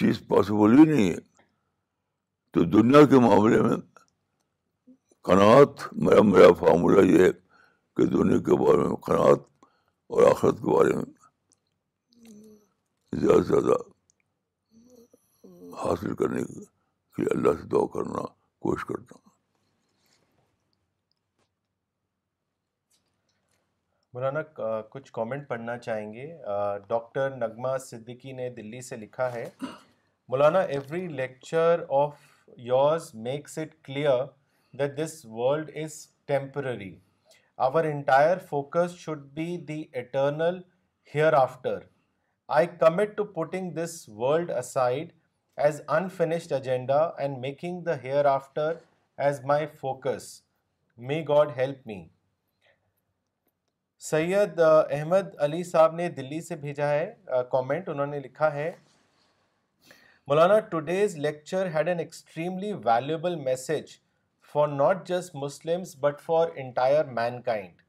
چیز 0.00 0.22
پاسبل 0.28 0.78
ہی 0.78 0.84
نہیں 0.92 1.10
ہے 1.10 1.16
تو 2.52 2.64
دنیا 2.76 3.04
کے 3.14 3.18
معاملے 3.26 3.60
میں 3.66 3.76
قناعت 5.28 5.82
میرا 6.04 6.22
میرا 6.32 6.52
فارمولہ 6.60 7.04
یہ 7.12 7.22
ہے 7.24 7.30
کہ 7.96 8.06
دنیا 8.16 8.38
کے 8.48 8.58
بارے 8.64 8.88
میں 8.88 8.96
قناعت 9.06 9.42
اور 10.12 10.30
آخرت 10.30 10.58
کے 10.64 10.74
بارے 10.76 10.96
میں 10.96 12.28
زیادہ 13.20 13.42
سے 13.48 13.60
زیادہ 13.60 13.80
حاصل 15.84 16.14
کرنے 16.22 16.42
کے 16.48 17.22
لیے 17.22 17.36
اللہ 17.38 17.60
سے 17.60 17.66
دعا 17.74 17.86
کرنا 17.96 18.30
کوشش 18.62 18.84
کرتا 18.86 19.16
ہوں 19.16 19.28
مولانا 24.14 24.40
کچھ 24.90 25.12
کامنٹ 25.12 25.46
پڑھنا 25.48 25.76
چاہیں 25.78 26.12
گے 26.14 26.26
ڈاکٹر 26.88 27.36
نگما 27.36 27.76
صدیقی 27.88 28.32
نے 28.40 28.48
دلی 28.56 28.80
سے 28.88 28.96
لکھا 28.96 29.32
ہے 29.32 29.44
Maulana 30.28 30.60
every 30.76 31.06
lecture 31.20 31.84
of 31.98 32.16
yours 32.68 33.10
makes 33.28 33.56
it 33.58 33.74
clear 33.84 34.24
that 34.78 34.96
this 34.98 35.24
world 35.38 35.70
is 35.82 35.94
temporary 36.32 36.94
our 37.66 37.84
entire 37.84 38.38
focus 38.48 38.94
should 38.98 39.22
be 39.34 39.56
the 39.68 39.82
eternal 39.92 40.60
hereafter 41.42 41.78
I 42.58 42.66
commit 42.80 43.16
to 43.16 43.24
putting 43.34 43.70
this 43.76 43.98
world 44.18 44.50
aside 44.58 45.12
as 45.64 45.80
unfinished 45.94 46.52
agenda 46.52 46.98
and 47.22 47.38
making 47.38 47.80
the 47.84 47.94
hereafter 48.26 48.72
as 49.24 49.40
my 49.46 49.66
focus 49.80 50.28
may 51.08 51.20
God 51.28 51.48
help 51.56 51.86
me 51.86 51.96
Syed 54.10 54.60
Ahmad 54.60 55.34
Ali 55.46 55.62
صاحب 55.70 55.94
نے 55.94 56.08
دلی 56.20 56.40
سے 56.46 56.56
بھیجا 56.62 56.88
ہے 56.88 57.12
comment 57.50 57.88
انہوں 57.88 58.06
نے 58.14 58.18
لکھا 58.20 58.52
ہے 58.52 58.70
Maulana 60.28 60.58
today's 60.70 61.16
lecture 61.26 61.68
had 61.74 61.88
an 61.88 61.98
extremely 62.06 62.72
valuable 62.84 63.34
message 63.44 63.92
for 64.52 64.68
not 64.76 65.06
just 65.08 65.34
Muslims 65.42 65.94
but 66.04 66.20
for 66.30 66.48
entire 66.64 67.04
mankind 67.50 67.82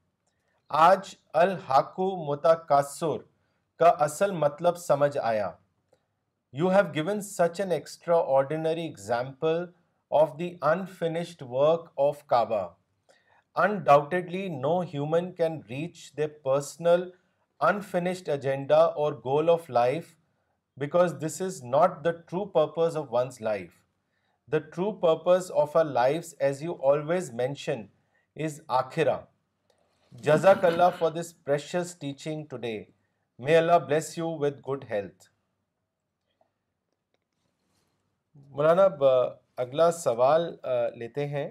آج 0.92 1.14
الحاقو 1.46 2.12
متا 2.32 2.54
کا 2.74 2.82
اصل 4.04 4.32
مطلب 4.46 4.78
سمجھ 4.88 5.18
آیا 5.18 5.50
you 6.60 6.70
have 6.70 6.84
given 6.94 7.20
such 7.22 7.60
an 7.62 7.72
extraordinary 8.38 8.82
example 8.86 9.64
of 10.22 10.32
the 10.40 10.50
unfinished 10.70 11.42
work 11.50 11.88
of 12.06 12.26
Kaaba 12.30 12.60
in 13.64 13.78
no 14.62 14.80
human 14.94 15.32
can 15.36 15.60
reach 15.70 15.98
the 16.18 16.28
personal 16.50 17.10
unfinished 17.70 18.30
agenda 18.30 18.76
or 19.04 19.14
goal 19.30 19.50
of 19.50 19.70
life 19.70 20.12
because 20.84 21.16
this 21.26 21.42
is 21.42 21.64
not 21.66 22.04
the 22.06 22.12
true 22.30 22.44
purpose 22.60 22.98
of 22.98 23.08
one's 23.14 23.42
life 23.42 23.72
the 24.52 24.60
true 24.74 24.92
purpose 25.08 25.52
of 25.62 25.78
our 25.78 25.86
life 25.86 26.34
as 26.48 26.64
you 26.64 26.76
always 26.92 27.34
mention 27.44 27.86
is 28.46 28.62
آخرا 28.84 29.20
جزاک 30.24 30.66
اللہ 30.66 30.96
for 31.00 31.12
this 31.20 31.34
precious 31.46 31.96
teaching 32.02 32.46
today 32.50 32.80
may 33.46 33.58
Allah 33.58 33.78
bless 33.88 34.18
you 34.18 34.30
with 34.40 34.60
good 34.70 34.86
health 34.90 35.30
Maulana 38.50 38.88
اگلا 39.62 39.92
سوال 39.92 40.54
لیتے 41.00 41.28
ہیں 41.28 41.50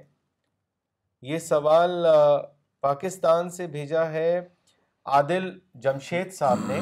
یہ 1.31 1.39
سوال 1.39 1.91
پاکستان 2.81 3.51
سے 3.57 3.67
بھیجا 3.77 4.09
ہے 4.13 4.31
عادل 5.17 5.49
جمشید 5.83 6.33
صاحب 6.35 6.67
نے 6.69 6.79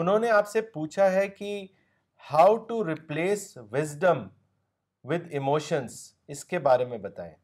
انہوں 0.00 0.18
نے 0.18 0.30
آپ 0.30 0.48
سے 0.48 0.60
پوچھا 0.76 1.10
ہے 1.12 1.26
کہ 1.28 1.50
how 2.32 2.56
to 2.68 2.84
replace 2.88 3.52
wisdom 3.72 4.26
with 5.10 5.26
emotions 5.38 6.00
اس 6.34 6.44
کے 6.44 6.58
بارے 6.70 6.84
میں 6.84 6.98
بتائیں 7.06 7.34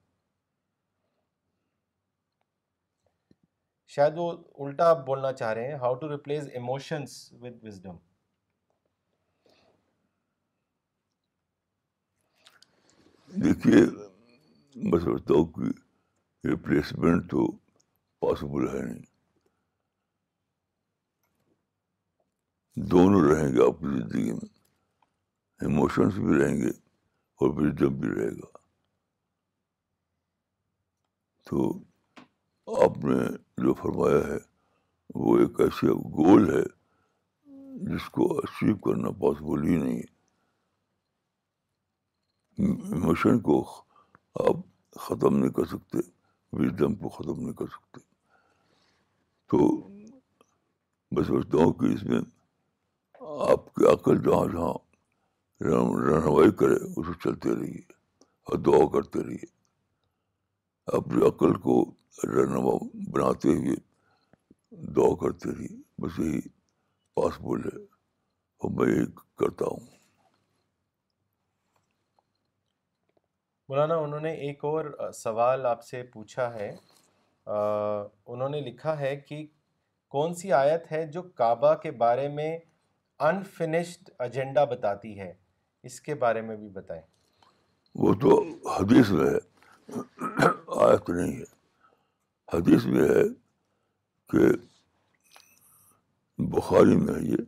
شاید 3.96 4.14
وہ 4.16 4.30
الٹا 4.64 4.88
آپ 4.90 5.04
بولنا 5.06 5.32
چاہ 5.32 5.52
رہے 5.54 5.66
ہیں 5.70 5.78
how 5.80 5.94
to 6.00 6.08
replace 6.12 6.48
emotions 6.52 7.12
with 7.40 7.64
wisdom 7.64 7.96
دیکھیے 13.42 13.76
میں 14.90 14.98
سمجھتا 15.04 15.34
ہوں 15.34 15.44
کہ 15.54 16.48
ریپلیسمنٹ 16.48 17.30
تو 17.30 17.46
پاسبل 18.20 18.66
ہے 18.74 18.82
نہیں 18.84 19.02
دونوں 22.92 23.22
رہیں 23.28 23.48
گے 23.54 23.64
آپ 23.66 23.80
کی 23.80 23.86
زندگی 23.96 24.32
میں 24.32 24.48
ایموشنس 25.68 26.14
بھی 26.26 26.38
رہیں 26.42 26.56
گے 26.60 26.70
اور 27.40 27.54
وزڈم 27.56 27.98
بھی 28.00 28.08
رہے 28.14 28.30
گا 28.40 28.52
تو 31.50 31.66
آپ 32.86 33.04
نے 33.04 33.18
جو 33.64 33.74
فرمایا 33.82 34.26
ہے 34.32 34.38
وہ 35.24 35.38
ایک 35.38 35.60
ایسا 35.60 35.92
گول 36.18 36.48
ہے 36.54 36.62
جس 37.92 38.08
کو 38.16 38.28
اچیو 38.38 38.76
کرنا 38.88 39.10
پاسبل 39.22 39.66
ہی 39.68 39.76
نہیں 39.82 39.96
ہے 39.98 40.12
ایموشن 42.58 43.38
کو 43.46 43.62
آپ 44.46 44.56
ختم 45.04 45.36
نہیں 45.36 45.50
کر 45.52 45.64
سکتے 45.70 45.98
وزڈم 46.58 46.94
کو 46.96 47.08
ختم 47.14 47.40
نہیں 47.42 47.52
کر 47.58 47.66
سکتے 47.72 48.00
تو 49.50 49.58
میں 51.14 51.24
سمجھتا 51.28 51.58
ہوں 51.64 51.72
کہ 51.80 51.92
اس 51.94 52.02
میں 52.10 52.20
آپ 53.50 53.74
کی 53.74 53.86
عقل 53.92 54.22
جہاں 54.28 54.46
جہاں 54.52 55.80
رہنمائی 56.10 56.50
کرے 56.60 56.74
اسے 57.00 57.12
چلتے 57.24 57.54
رہیے 57.54 57.80
اور 58.48 58.58
دعا 58.66 58.86
کرتے 58.92 59.22
رہیے 59.26 59.52
اپنی 60.98 61.26
عقل 61.28 61.54
کو 61.66 61.76
رہنما 62.36 62.76
بناتے 63.12 63.54
ہوئے 63.58 63.74
دعا 64.96 65.14
کرتے 65.24 65.50
رہیے 65.56 65.76
بس 66.02 66.18
یہی 66.18 66.40
پاسبل 67.16 67.64
ہے 67.70 67.76
اور 68.62 68.70
میں 68.78 68.92
یہی 68.94 69.04
کرتا 69.40 69.64
ہوں 69.72 69.93
مولانا 73.68 73.94
انہوں 74.04 74.20
نے 74.20 74.30
ایک 74.46 74.64
اور 74.64 74.84
سوال 75.14 75.66
آپ 75.66 75.84
سے 75.84 76.02
پوچھا 76.12 76.52
ہے 76.54 76.68
انہوں 78.32 78.48
نے 78.48 78.60
لکھا 78.70 78.98
ہے 78.98 79.14
کہ 79.28 79.44
کون 80.14 80.34
سی 80.40 80.52
آیت 80.52 80.90
ہے 80.92 81.04
جو 81.12 81.22
کعبہ 81.40 81.72
کے 81.82 81.90
بارے 82.04 82.28
میں 82.36 82.56
انفنشڈ 83.28 84.10
ایجنڈا 84.18 84.64
بتاتی 84.74 85.18
ہے 85.20 85.32
اس 85.88 86.00
کے 86.00 86.14
بارے 86.26 86.40
میں 86.48 86.56
بھی 86.56 86.68
بتائیں 86.74 87.02
وہ 88.02 88.12
تو 88.20 88.40
حدیث 88.78 89.10
میں 89.18 89.30
ہے 89.30 89.98
آیت 90.86 91.10
نہیں 91.10 91.32
ہے 91.38 91.52
حدیث 92.56 92.84
میں 92.96 93.08
ہے 93.08 93.22
کہ 94.32 94.54
بخاری 96.54 96.96
میں 96.96 97.14
ہے 97.14 97.26
یہ 97.30 97.42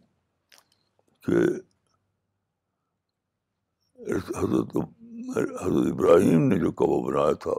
حضرت 5.35 5.59
ابراہیم 5.93 6.43
نے 6.49 6.57
جو 6.59 6.71
کعبہ 6.79 7.01
بنایا 7.11 7.33
تھا 7.43 7.51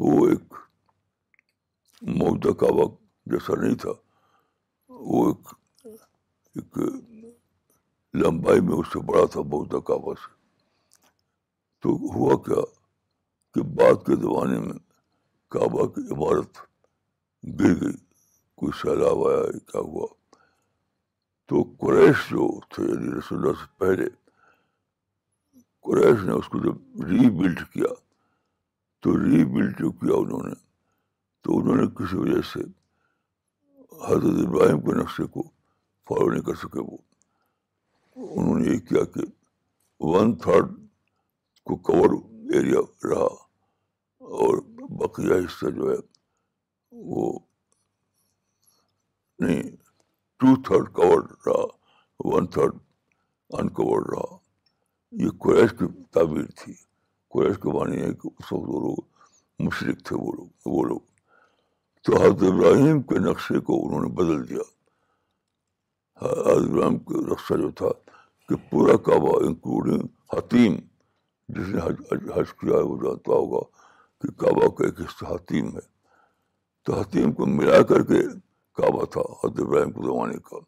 وہ 0.00 0.26
ایک 0.28 0.54
موجودہ 2.18 2.52
کعبہ 2.60 2.84
جیسا 3.34 3.60
نہیں 3.60 3.74
تھا 3.82 3.90
وہ 5.10 5.24
ایک 5.26 5.52
ایک 6.56 6.78
لمبائی 8.22 8.60
میں 8.68 8.76
اس 8.76 8.92
سے 8.92 9.00
بڑا 9.10 9.24
تھا 9.32 9.40
موجودہ 9.52 9.80
کعبہ 9.88 10.14
سے 10.22 10.30
تو 11.82 11.94
ہوا 12.14 12.36
کیا 12.46 12.62
کہ 13.54 13.62
بعد 13.78 14.04
کے 14.06 14.16
زمانے 14.24 14.58
میں 14.66 14.78
کعبہ 15.54 15.86
کی 15.94 16.00
عمارت 16.14 16.58
گر 17.60 17.80
گئی 17.82 17.96
کوئی 18.62 18.72
سیلاب 18.82 19.26
آیا 19.28 19.44
کیا 19.70 19.80
ہوا 19.90 20.06
تو 21.48 21.62
قریش 21.80 22.28
جو 22.30 22.48
تھے 22.74 22.82
یعنی 22.92 23.16
رسول 23.18 23.38
اللہ 23.46 23.60
سے 23.62 23.66
پہلے 23.84 24.06
قریش 25.86 26.20
نے 26.26 26.32
اس 26.38 26.48
کو 26.50 26.58
جب 26.64 27.04
ری 27.10 27.28
بلڈ 27.38 27.58
کیا 27.72 27.92
تو 29.04 29.16
ری 29.20 29.44
بلڈ 29.52 29.78
جو 29.78 29.90
کیا 30.00 30.14
انہوں 30.24 30.42
نے 30.48 30.54
تو 31.44 31.58
انہوں 31.58 31.76
نے 31.76 31.86
کسی 31.98 32.16
وجہ 32.16 32.40
سے 32.52 32.60
حضرت 34.08 34.46
ابراہیم 34.46 34.80
کے 34.86 34.94
نقشے 35.00 35.24
کو 35.36 35.42
فالو 36.08 36.28
نہیں 36.30 36.42
کر 36.48 36.54
سکے 36.62 36.84
وہ 36.90 36.98
انہوں 38.14 38.58
نے 38.58 38.68
یہ 38.72 38.78
کیا 38.88 39.04
کہ 39.14 39.24
ون 40.10 40.34
تھرڈ 40.44 40.72
کو 41.68 41.76
کور 41.88 42.14
ایریا 42.54 42.80
رہا 43.10 43.28
اور 44.44 44.62
بقیہ 45.00 45.34
حصہ 45.46 45.70
جو 45.78 45.90
ہے 45.90 45.96
وہ 47.12 47.32
نہیں 49.46 49.70
ٹو 50.38 50.54
تھرڈ 50.68 50.92
کورڈ 51.00 51.26
رہا 51.46 51.64
ون 52.32 52.46
تھرڈ 52.56 52.76
انکورڈ 53.60 54.06
رہا 54.14 54.40
یہ 55.20 55.30
قریش 55.40 55.70
کی 55.78 55.84
تعبیر 56.14 56.44
تھی 56.58 56.72
قریش 57.34 57.56
کے 57.62 57.72
معنی 57.76 58.00
ہے 58.02 58.12
کہ 58.20 58.26
اس 58.38 58.52
وقت 58.52 58.64
وہ 58.72 58.80
لوگ 58.84 59.00
مشرق 59.64 59.98
تھے 60.06 60.16
وہ 60.22 60.32
لوگ 60.36 60.48
وہ 60.74 60.82
لوگ 60.88 61.00
تو 62.04 62.20
حضرت 62.22 62.42
ابراہیم 62.50 63.02
کے 63.10 63.18
نقشے 63.28 63.60
کو 63.66 63.74
انہوں 63.86 64.00
نے 64.04 64.08
بدل 64.20 64.48
دیا 64.48 64.64
حضرت 66.22 66.68
ابراہیم 66.68 66.98
کا 67.08 67.20
نقشہ 67.30 67.54
جو 67.62 67.70
تھا 67.80 67.90
کہ 68.48 68.54
پورا 68.70 68.96
کعبہ 69.08 69.36
انکلوڈنگ 69.46 70.06
حتیم 70.36 70.76
جس 71.56 71.68
نے 71.74 71.80
حج 71.86 71.96
حج 72.12 72.30
حج 72.36 72.52
کیا 72.60 72.74
ہے 72.76 72.82
وہ 72.88 72.96
جانتا 73.02 73.32
ہوگا 73.40 73.60
کہ 74.20 74.30
کعبہ 74.40 74.68
کا 74.76 74.84
ایک 74.86 75.00
حصہ 75.00 75.24
حتیم 75.34 75.68
ہے 75.76 75.84
تو 76.84 77.00
حتیم 77.00 77.32
کو 77.36 77.46
ملا 77.60 77.82
کر 77.92 78.02
کے 78.12 78.20
کعبہ 78.80 79.04
تھا 79.12 79.20
حضرت 79.42 79.60
ابراہیم 79.66 79.92
کے 79.92 80.06
زمانے 80.06 80.38
کا 80.50 80.58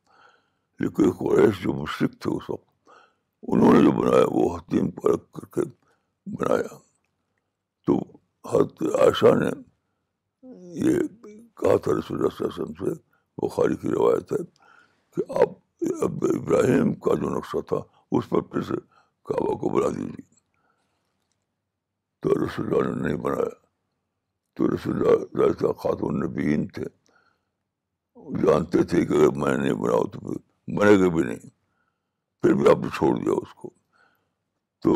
لیکن 0.83 1.11
قریش 1.19 1.63
جو 1.63 1.73
مشرق 1.83 2.21
تھے 2.23 2.31
اس 2.37 2.49
وقت 2.51 2.73
انہوں 3.53 3.73
نے 3.75 3.81
جو 3.85 3.91
بنایا 4.01 4.25
وہ 4.33 4.49
حتیم 4.57 4.87
رکھ 5.15 5.25
کر 5.39 5.45
کے 5.55 5.63
بنایا 6.37 6.77
تو 7.87 7.97
حضرت 8.53 8.83
عائشہ 9.01 9.35
نے 9.41 9.49
یہ 10.85 10.99
کہا 11.61 11.77
تھا 11.85 11.93
رسول 11.99 12.29
سے 12.79 12.93
وہ 13.43 13.49
کی 13.81 13.89
روایت 13.97 14.33
ہے 14.33 14.43
کہ 15.17 15.23
آپ 15.41 15.53
اب 16.05 16.25
ابراہیم 16.35 16.93
کا 17.07 17.15
جو 17.21 17.31
نقشہ 17.37 17.61
تھا 17.69 17.77
اس 18.17 18.29
پر 18.29 18.41
پھر 18.53 18.63
سے 18.69 18.75
کعبہ 19.29 19.55
کو 19.59 19.69
بنا 19.77 19.89
دیجیے 19.97 20.23
تو 22.23 22.35
رسول 22.45 22.67
اللہ 22.73 22.91
نے 22.91 23.03
نہیں 23.07 23.17
بنایا 23.25 23.53
تو 24.57 24.69
رسول 24.75 25.03
اللہ 25.07 25.73
خاتون 25.83 26.21
نبیین 26.25 26.67
تھے 26.77 26.85
جانتے 28.47 28.83
تھے 28.93 29.05
کہ 29.07 29.15
اگر 29.15 29.37
میں 29.43 29.57
نہیں 29.57 29.75
بناؤں 29.83 30.05
تو 30.13 30.19
پھر 30.29 30.39
بنے 30.79 30.97
گے 31.03 31.11
بھی 31.17 31.23
نہیں 31.23 31.53
پھر 32.45 32.55
بھی 32.55 32.65
آپ 32.71 32.79
نے 32.83 32.89
چھوڑ 32.97 33.11
دیا 33.19 33.33
اس 33.43 33.53
کو 33.61 33.69
تو 34.83 34.95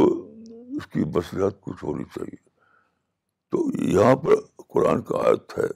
اس 0.76 0.86
کی 0.92 1.04
مصلحت 1.16 1.60
کچھ 1.64 1.84
ہونی 1.84 2.02
چاہیے 2.14 2.36
تو 3.50 3.62
یہاں 3.92 4.16
پر 4.24 4.34
قرآن 4.74 5.00
کا 5.10 5.18
عادت 5.28 5.56
ہے 5.58 5.68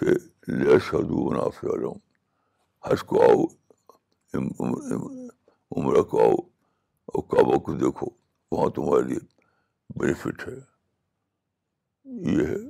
کہ 0.00 0.14
لے 0.58 0.78
شدو 0.88 1.24
منافع 1.30 1.72
علوم 1.76 1.96
حج 2.88 3.02
کو 3.08 3.22
آؤ 3.22 3.42
عمرہ 5.76 6.02
کو 6.12 6.22
آؤ 6.24 6.36
اور 7.12 7.22
کعبہ 7.34 7.58
کو 7.66 7.72
دیکھو 7.82 8.06
وہاں 8.56 8.68
تمہارے 8.78 9.02
لیے 9.08 9.18
بینیفٹ 9.98 10.46
ہے 10.48 10.58
یہ 12.32 12.46
ہے 12.52 12.60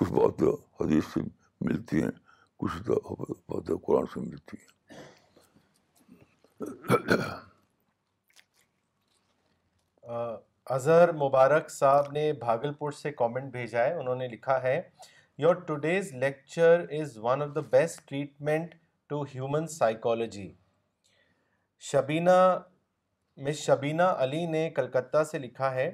کچھ 0.00 0.12
باتیں 0.20 0.48
حدیث 0.84 1.12
سے 1.14 1.20
ملتی 1.68 2.02
ہیں 2.02 2.14
کچھ 2.60 2.90
باتیں 2.90 3.76
قرآن 3.86 4.06
سے 4.14 4.20
ملتی 4.30 4.56
ہیں 4.60 4.74
اظہر 10.74 11.12
مبارک 11.22 11.70
صاحب 11.70 12.10
نے 12.12 12.32
بھاگل 12.40 12.72
پور 12.78 12.92
سے 13.00 13.12
کامنٹ 13.12 13.50
بھیجا 13.52 13.84
ہے 13.84 13.92
انہوں 14.00 14.14
نے 14.16 14.28
لکھا 14.28 14.60
ہے 14.62 14.80
your 15.44 15.54
today's 15.66 16.12
lecture 16.22 16.84
is 17.00 17.16
one 17.22 17.42
of 17.42 17.54
the 17.54 17.60
best 17.76 18.06
treatment 18.08 18.74
to 19.08 19.22
human 19.34 19.66
psychology 19.76 20.50
Shabina 21.90 22.36
miss 23.46 23.56
Shabina 23.64 24.02
Ali 24.18 24.44
نے 24.50 24.68
کلکتہ 24.76 25.22
سے 25.30 25.38
لکھا 25.38 25.74
ہے 25.74 25.90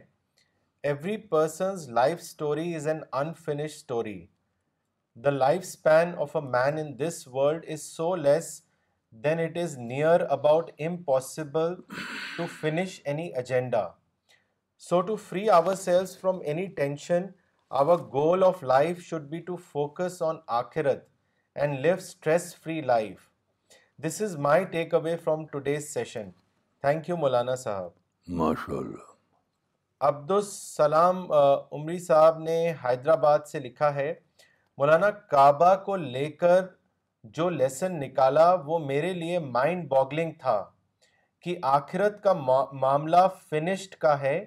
every 0.91 1.17
person's 1.31 1.89
life 1.99 2.19
story 2.21 2.75
is 2.75 2.87
an 2.89 3.01
unfinished 3.23 3.73
story 3.75 4.21
the 5.25 5.31
life 5.31 5.61
span 5.63 6.15
of 6.21 6.37
a 6.37 6.43
man 6.51 6.79
in 6.87 6.99
this 6.99 7.27
world 7.33 7.65
is 7.73 7.83
so 7.97 8.15
less 8.17 8.61
than 9.25 9.41
it 9.41 9.57
is 9.63 9.77
near 9.79 10.21
about 10.33 10.71
impossible 10.87 11.75
to 12.37 12.45
finish 12.61 13.01
any 13.13 13.27
agenda 13.37 13.87
so 14.89 15.01
to 15.07 15.17
free 15.29 15.49
ourselves 15.81 16.17
from 16.21 16.39
any 16.53 16.65
tension 16.77 17.27
our 17.81 17.99
goal 18.13 18.45
of 18.45 18.63
life 18.65 19.03
should 19.07 19.29
be 19.31 19.41
to 19.47 19.57
focus 19.73 20.21
on 20.29 20.37
آخرت 20.61 21.05
and 21.57 21.79
live 21.81 21.95
stress 21.99 22.55
free 22.63 22.81
life 22.93 23.29
this 24.07 24.21
is 24.23 24.37
my 24.49 24.65
take 24.73 24.95
away 24.95 25.17
from 25.25 25.45
today's 25.53 25.93
session 25.93 26.31
thank 26.81 27.09
you 27.09 27.17
Maulana 27.17 27.55
Sahib 27.65 27.91
ماشاء 28.41 28.77
اللہ 28.79 29.13
عبدالسلام 30.11 31.27
عمری 31.33 31.99
صاحب 32.07 32.39
نے 32.43 32.61
حیدرآباد 32.85 33.41
سے 33.51 33.59
لکھا 33.61 33.95
ہے 33.95 34.13
مولانا 34.79 35.11
کعبہ 35.31 35.75
کو 35.85 35.97
لے 35.97 36.31
کر 36.43 36.61
جو 37.37 37.49
لیسن 37.51 37.99
نکالا 38.01 38.47
وہ 38.67 38.79
میرے 38.87 39.13
لیے 39.15 39.39
مائنڈ 39.39 39.87
باگلنگ 39.89 40.33
تھا 40.41 40.63
کہ 41.43 41.57
آخرت 41.77 42.23
کا 42.23 42.33
معاملہ 42.81 43.27
فنشڈ 43.51 43.95
کا 44.01 44.19
ہے 44.21 44.39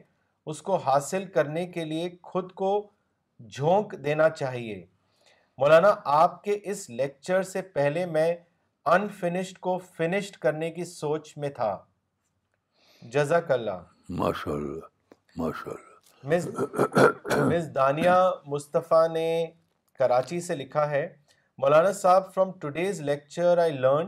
اس 0.52 0.62
کو 0.62 0.76
حاصل 0.86 1.26
کرنے 1.34 1.66
کے 1.68 1.86
لیے 1.86 2.10
خود 2.32 2.52
کو 2.62 2.72
جھونک 3.56 3.94
دینا 4.06 4.30
چاہیے 4.30 4.86
مولانا 5.58 5.94
آپ 6.20 6.44
کے 6.44 6.58
اس 6.72 6.90
لیکچر 6.90 7.44
سے 7.54 7.62
پہلے 7.76 8.06
میں 8.06 8.34
انفنشڈ 8.96 9.58
کو 9.68 9.78
فنشڈ 9.98 10.36
کرنے 10.42 10.72
کی 10.72 10.86
سوچ 10.86 11.34
میں 11.38 11.50
تھا 11.56 11.76
جزاک 13.14 13.52
اللہ 13.52 14.16
مس 15.40 15.68
مس 16.26 17.74
دانیہ 17.76 18.20
مصطفیٰ 18.50 19.08
نے 19.14 19.28
کراچی 20.00 20.40
سے 20.42 20.56
لکھا 20.56 20.90
ہے 20.90 21.08
مولانا 21.64 21.92
صاحب 21.98 22.26
from 22.34 22.50
today's 22.60 23.00
lecture 23.02 23.58
I 23.64 23.72
learn 23.72 24.08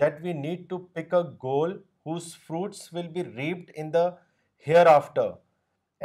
that 0.00 0.14
we 0.22 0.32
need 0.32 0.68
to 0.70 0.78
pick 0.92 1.12
a 1.14 1.20
goal 1.42 1.76
whose 2.06 2.34
fruits 2.46 2.88
will 2.94 3.08
be 3.16 3.24
reaped 3.24 3.70
in 3.80 3.92
the 3.92 4.02
hereafter 4.94 5.30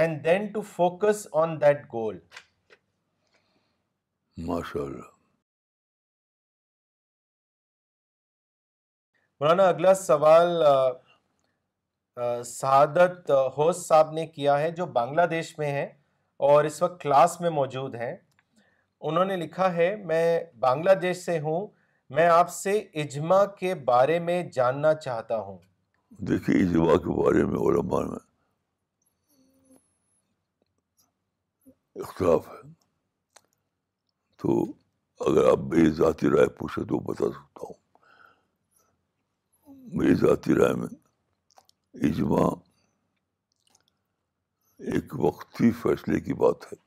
and 0.01 0.23
then 0.25 0.45
to 0.53 0.61
focus 0.75 1.25
on 1.41 1.59
that 1.61 1.83
دول 1.91 2.19
مولانا 9.39 9.67
اگلا 9.67 9.93
سوال 10.03 10.63
سعادت 12.45 13.31
ہوس 13.57 13.85
صاحب 13.87 14.11
نے 14.13 14.25
کیا 14.27 14.59
ہے 14.59 14.69
جو 14.77 14.85
بنگلہ 14.99 15.25
دیش 15.31 15.57
میں 15.59 15.71
ہے 15.71 15.83
اور 16.49 16.63
اس 16.65 16.81
وقت 16.81 17.01
کلاس 17.01 17.39
میں 17.41 17.49
موجود 17.59 17.95
ہیں 17.95 18.15
انہوں 19.08 19.26
نے 19.26 19.36
لکھا 19.36 19.66
ہے 19.76 19.95
میں 20.10 20.26
بنگلہ 20.62 20.93
دیش 21.01 21.18
سے 21.26 21.36
ہوں 21.45 21.62
میں 22.16 22.28
آپ 22.34 22.49
سے 22.54 22.74
اجماع 23.01 23.43
کے 23.60 23.72
بارے 23.89 24.18
میں 24.28 24.39
جاننا 24.58 24.91
چاہتا 25.06 25.36
ہوں 25.47 25.58
دیکھیے 26.30 26.56
اجماع 26.64 26.95
کے 27.06 27.12
بارے 27.22 27.41
میں 27.45 27.58
اختلاف 32.06 32.43
ہے 32.49 32.62
تو 34.43 34.49
اگر 35.30 35.43
آپ 35.51 35.60
بے 35.74 35.82
ذاتی 35.97 36.28
رائے 36.36 36.47
پوچھیں 36.60 36.84
تو 36.84 36.99
بتا 37.12 37.28
سکتا 37.32 37.62
ہوں 37.68 37.80
بے 39.99 40.10
ذاتی 40.22 40.51
رائے 40.62 40.76
میں 40.82 40.88
اجماع 42.10 42.49
ایک 44.93 45.08
وقتی 45.26 45.68
فیصلے 45.84 46.18
کی 46.22 46.34
بات 46.45 46.60
ہے 46.72 46.78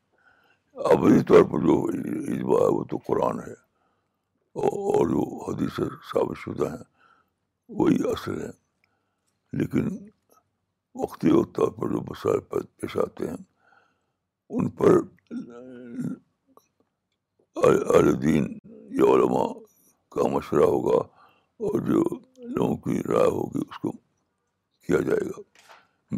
عملی 0.84 1.22
طور 1.28 1.42
پر 1.50 1.60
جو 1.66 1.74
اجماع 2.32 2.58
ہے 2.62 2.66
وہ 2.76 2.82
تو 2.90 2.96
قرآن 3.06 3.38
ہے 3.40 3.52
اور 4.64 5.06
جو 5.08 5.22
حدیث 5.46 5.76
ثابت 6.10 6.38
شدہ 6.42 6.68
ہیں 6.70 6.84
وہی 7.78 7.96
اصل 8.12 8.40
ہیں 8.42 8.50
لیکن 9.60 9.86
وقتی 11.02 11.30
طور 11.56 11.70
پر 11.78 11.90
جو 11.92 12.00
مسائل 12.10 12.40
پیش 12.80 12.96
آتے 13.04 13.28
ہیں 13.28 13.36
ان 14.56 14.68
پر 14.80 14.98
عالدین 17.94 18.46
یا 18.98 19.04
علماء 19.14 19.46
کا 20.14 20.28
مشورہ 20.32 20.64
ہوگا 20.74 20.98
اور 21.66 21.80
جو 21.86 22.02
لوگوں 22.56 22.76
کی 22.84 23.02
رائے 23.12 23.30
ہوگی 23.30 23.60
اس 23.68 23.78
کو 23.78 23.92
کیا 24.86 25.00
جائے 25.08 25.28
گا 25.30 25.40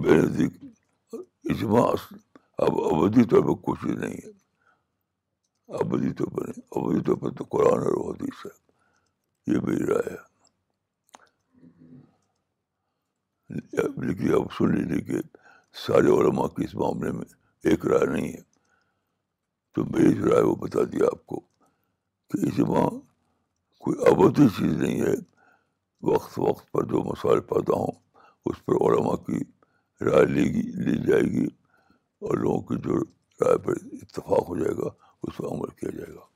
بے 0.02 0.16
نزدیک 0.20 1.48
اجماع 1.50 1.88
اب 2.66 2.80
ابدی 2.92 3.24
طور 3.30 3.42
پر 3.46 3.60
کوشش 3.66 3.94
نہیں 4.00 4.14
ہے 4.26 4.36
ابودی 5.76 6.12
طور 6.18 6.26
پر 6.34 6.48
ابودی 6.76 7.00
طور 7.06 7.16
پر 7.22 7.30
تو 7.38 7.44
قرآن 7.50 7.82
اور 7.86 8.04
حدیث 8.14 8.44
ہے 8.46 8.50
یہ 9.52 9.58
بھی 9.64 9.74
رائے 9.88 10.14
ہے 10.14 10.22
لکھیے 14.06 14.32
اب 14.36 14.52
سن 14.58 14.70
لیجیے 14.76 15.00
کہ 15.08 15.18
سارے 15.86 16.08
علماء 16.20 16.46
کی 16.56 16.64
اس 16.64 16.74
معاملے 16.82 17.10
میں 17.16 17.24
ایک 17.70 17.84
رائے 17.92 18.06
نہیں 18.12 18.32
ہے 18.32 18.40
تو 19.74 19.84
میری 19.96 20.14
رائے 20.28 20.42
وہ 20.44 20.54
بتا 20.62 20.84
دیا 20.92 21.06
آپ 21.16 21.24
کو 21.32 21.40
کہ 22.30 22.46
اس 22.48 22.58
ماں 22.70 22.86
کوئی 23.84 23.98
ابودی 24.10 24.46
چیز 24.58 24.72
نہیں 24.80 25.00
ہے 25.06 25.12
وقت 26.10 26.38
وقت 26.38 26.70
پر 26.72 26.84
جو 26.92 27.02
مسائل 27.10 27.40
پاتا 27.52 27.78
ہوں 27.80 27.92
اس 28.48 28.64
پر 28.64 28.80
علماء 28.86 29.14
کی 29.26 29.42
رائے 30.10 30.24
لے 30.34 30.42
گی 30.54 30.62
لی 30.86 30.96
جائے 31.06 31.22
گی 31.34 31.44
اور 32.24 32.36
لوگوں 32.42 32.60
کی 32.68 32.76
جو 32.88 32.98
رائے 33.44 33.58
پر 33.66 33.74
اتفاق 34.00 34.48
ہو 34.48 34.56
جائے 34.58 34.74
گا 34.82 34.90
اس 35.26 35.40
عمل 35.50 35.70
کیا 35.80 35.90
جائے 35.98 36.14
گا 36.14 36.26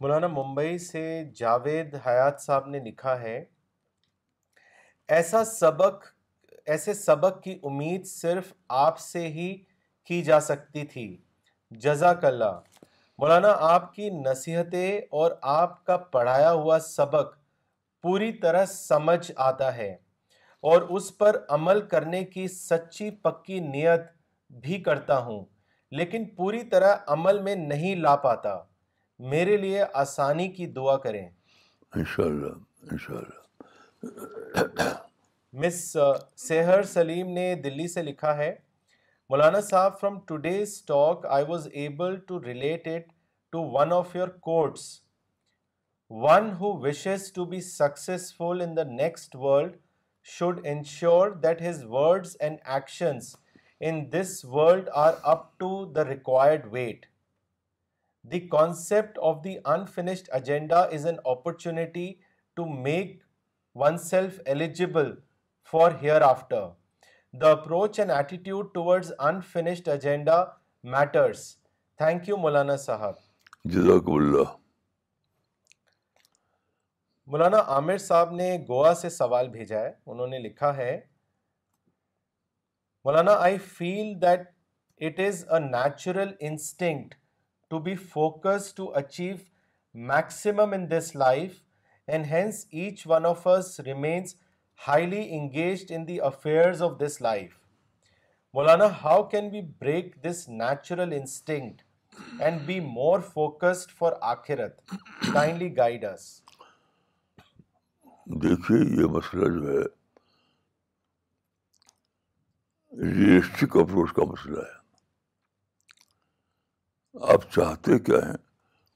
مولانا 0.00 0.26
ممبئی 0.26 0.78
سے 0.78 1.02
جاوید 1.36 1.94
حیات 2.06 2.40
صاحب 2.40 2.66
نے 2.68 2.78
لکھا 2.84 3.20
ہے 3.20 3.42
ایسا 5.16 5.44
سبق 5.44 6.04
ایسے 6.72 6.94
سبق 6.94 7.42
کی 7.44 7.58
امید 7.70 8.06
صرف 8.06 8.52
آپ 8.84 8.98
سے 9.00 9.26
ہی 9.38 9.52
کی 10.06 10.22
جا 10.22 10.40
سکتی 10.40 10.84
تھی 10.92 11.06
جزاک 11.84 12.24
اللہ 12.24 12.60
مولانا 13.22 13.52
آپ 13.68 13.92
کی 13.94 14.10
نصیحتیں 14.24 14.98
اور 15.20 15.30
آپ 15.54 15.84
کا 15.86 15.96
پڑھایا 16.14 16.52
ہوا 16.52 16.78
سبق 16.88 17.36
پوری 18.02 18.32
طرح 18.42 18.64
سمجھ 18.74 19.32
آتا 19.50 19.74
ہے 19.76 19.94
اور 20.70 20.82
اس 20.98 21.16
پر 21.18 21.36
عمل 21.56 21.80
کرنے 21.88 22.24
کی 22.36 22.46
سچی 22.54 23.10
پکی 23.22 23.58
نیت 23.66 24.06
بھی 24.66 24.80
کرتا 24.88 25.18
ہوں 25.26 25.44
لیکن 25.98 26.24
پوری 26.36 26.62
طرح 26.70 26.94
عمل 27.14 27.38
میں 27.42 27.54
نہیں 27.56 27.96
لا 28.06 28.14
پاتا 28.24 28.54
میرے 29.32 29.56
لیے 29.56 29.84
آسانی 30.02 30.48
کی 30.52 30.66
دعا 30.78 30.96
کریں 31.04 31.28
انشاءاللہ 31.96 32.52
مس 35.64 35.74
سہر 36.48 36.82
سلیم 36.94 37.30
نے 37.34 37.54
دلی 37.64 37.86
سے 37.92 38.02
لکھا 38.02 38.36
ہے 38.36 38.54
مولانا 39.30 39.60
صاحب 39.70 39.98
from 40.00 40.18
today's 40.26 40.80
talk 40.86 41.26
I 41.36 41.44
was 41.48 41.68
able 41.80 42.16
to 42.28 42.42
relate 42.44 42.86
it 42.88 43.06
to 43.52 43.62
one 43.72 43.92
of 43.92 44.14
your 44.16 44.28
quotes 44.50 44.84
one 46.22 46.50
who 46.60 46.72
wish 46.84 47.06
to 47.34 47.44
be 47.54 47.60
successful 47.60 48.60
in 48.64 48.76
the 48.76 48.82
next 49.00 49.36
world 49.40 49.76
should 50.36 50.64
ensure 50.72 51.28
that 51.44 51.60
his 51.66 51.84
words 51.98 52.34
and 52.48 52.64
actions 52.78 53.28
in 53.90 54.00
this 54.16 54.32
world 54.56 54.90
are 55.02 55.12
up 55.32 55.44
to 55.62 55.70
the 55.98 56.04
required 56.08 56.66
weight. 56.72 57.06
The 58.32 58.40
concept 58.56 59.20
of 59.30 59.42
the 59.44 59.54
unfinished 59.76 60.28
agenda 60.40 60.82
is 60.98 61.06
an 61.12 61.22
opportunity 61.34 62.08
to 62.56 62.66
make 62.88 63.14
oneself 63.84 64.38
eligible 64.44 65.14
for 65.72 65.88
hereafter. 66.04 66.62
The 67.32 67.50
approach 67.52 67.98
and 67.98 68.10
attitude 68.10 68.74
towards 68.74 69.12
unfinished 69.30 69.90
agenda 69.96 70.38
matters. 70.82 71.48
Thank 71.98 72.28
you, 72.28 72.36
Maulana 72.36 72.80
Sahab. 72.86 73.20
Jazakumullah. 73.66 74.54
Maulana 77.32 77.58
Aamir 77.76 77.96
صاحب 78.00 78.30
نے 78.34 78.44
گوا 78.68 78.92
سے 79.00 79.08
سوال 79.14 79.48
بھیجا 79.54 79.78
ہے 79.80 79.90
انہوں 80.12 80.26
نے 80.26 80.38
لکھا 80.38 80.70
ہے 80.76 80.92
Maulana 83.04 83.32
I 83.46 83.58
feel 83.72 84.12
that 84.22 84.44
it 85.08 85.20
is 85.26 85.44
a 85.54 85.58
natural 85.66 86.30
instinct 86.48 87.14
to 87.70 87.78
be 87.88 87.94
focus 88.14 88.72
to 88.74 88.90
achieve 89.00 89.34
maximum 90.12 90.72
in 90.76 90.90
this 90.90 91.14
life 91.24 91.58
and 92.12 92.26
hence 92.30 92.64
each 92.70 93.06
one 93.10 93.26
of 93.26 93.46
us 93.58 93.78
remains 93.86 94.34
highly 94.86 95.26
engaged 95.40 95.92
in 95.96 96.08
the 96.08 96.20
affairs 96.30 96.82
of 96.82 96.98
this 97.06 97.20
life 97.22 97.58
Maulana 98.54 98.88
how 99.04 99.22
can 99.32 99.48
we 99.54 99.60
break 99.80 100.14
this 100.30 100.48
natural 100.62 101.12
instinct 101.20 101.82
and 102.40 102.60
be 102.66 102.80
more 102.88 103.20
focused 103.32 103.92
for 103.98 104.12
آخرت 104.34 104.80
kindly 105.32 105.76
guide 105.76 106.04
us 106.12 106.28
دیکھیے 108.40 108.78
یہ 109.00 109.06
مسئلہ 109.10 109.46
جو 109.54 109.68
ہے 109.72 109.84
realistic 113.14 113.76
approach 113.80 114.12
کا 114.16 114.24
مسئلہ 114.32 114.60
ہے 114.60 114.76
آپ 117.32 117.50
چاہتے 117.52 117.98
کیا 118.08 118.18
ہیں 118.26 118.34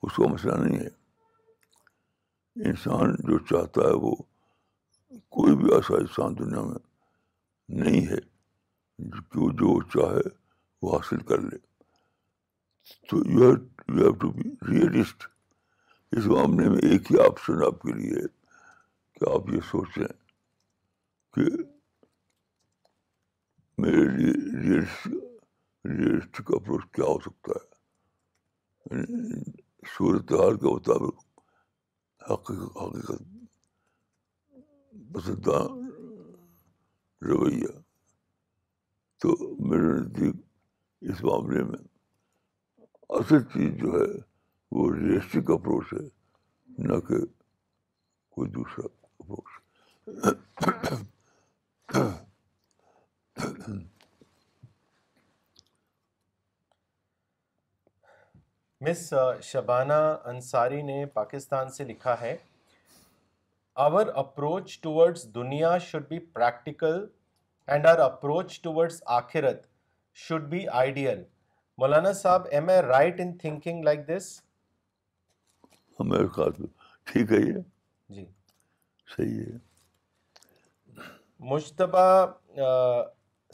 اس 0.02 0.16
کا 0.16 0.28
مسئلہ 0.32 0.56
نہیں 0.64 0.78
ہے 0.80 0.88
انسان 2.68 3.14
جو 3.28 3.38
چاہتا 3.50 3.86
ہے 3.88 3.94
وہ 4.00 4.14
کوئی 5.36 5.56
بھی 5.62 5.72
ایسا 5.74 5.94
انسان 6.00 6.38
دنیا 6.38 6.60
میں 6.66 6.82
نہیں 7.84 8.06
ہے 8.10 8.20
جو 9.34 9.50
جو 9.60 9.80
چاہے 9.94 10.28
وہ 10.82 10.94
حاصل 10.96 11.20
کر 11.32 11.40
لے 11.48 11.58
تو 13.10 13.16
you 13.32 13.50
have 13.90 14.12
to 14.24 14.30
be 14.36 14.50
realist 14.70 15.26
اس 16.18 16.26
معاملے 16.26 16.68
میں 16.68 16.78
ایک 16.90 17.12
ہی 17.12 17.20
آپشن 17.26 17.64
آپ 17.66 17.80
کے 17.82 17.92
لیے 17.92 18.20
ہے 18.22 18.26
کہ 19.22 19.28
آپ 19.34 19.48
یہ 19.54 19.60
سوچیں 19.70 20.06
کہ 21.34 21.42
میرے 23.82 24.04
لیے 24.16 24.78
ریئلسٹک 25.98 26.50
اپروچ 26.54 26.84
کیا 26.96 27.04
ہو 27.06 27.18
سکتا 27.24 27.52
ہے 27.58 28.96
یعنی 29.00 29.40
صورت 29.96 30.32
حال 30.40 30.56
کے 30.62 30.74
مطابق 30.74 31.18
حقیقت 32.30 32.76
حقیقت 32.82 33.22
پسندیدہ 35.14 35.58
رویہ 37.28 37.78
تو 39.22 39.36
میرے 39.68 39.92
نزدیک 40.00 41.10
اس 41.10 41.22
معاملے 41.24 41.62
میں 41.70 41.78
اصل 43.20 43.42
چیز 43.52 43.70
جو 43.82 43.92
ہے 44.00 44.06
وہ 44.76 44.90
ریئلسٹک 44.94 45.50
اپروچ 45.56 45.92
ہے 45.92 46.04
نہ 46.88 47.00
کہ 47.08 47.24
کوئی 48.34 48.50
دوسرا 48.50 48.86
مس 58.80 59.12
شبانہ 59.42 59.92
انصاری 60.24 60.82
نے 60.82 61.04
پاکستان 61.14 61.70
سے 61.72 61.84
لکھا 61.84 62.20
ہے 62.20 62.36
آور 63.84 64.06
اپروچ 64.22 64.78
ٹورڈز 64.80 65.26
دنیا 65.34 65.76
should 65.88 66.08
be 66.08 66.18
practical 66.34 67.04
and 67.66 67.86
our 67.86 67.98
approach 68.10 68.60
towards 68.62 69.02
آخرت 69.18 69.66
شوڈ 70.26 70.48
بی 70.50 70.66
آئیڈیل 70.82 71.22
مولانا 71.78 72.12
صاحب 72.22 72.46
am 72.50 72.68
I 72.68 72.80
right 72.88 73.20
in 73.20 73.36
thinking 73.38 73.82
like 73.84 74.06
this 74.08 74.38
ٹھیک 76.00 77.32
ہے 77.32 77.38
جی 78.14 78.24
صحیح 79.16 79.40
ہے 79.40 79.56
مشتبہ 81.50 82.06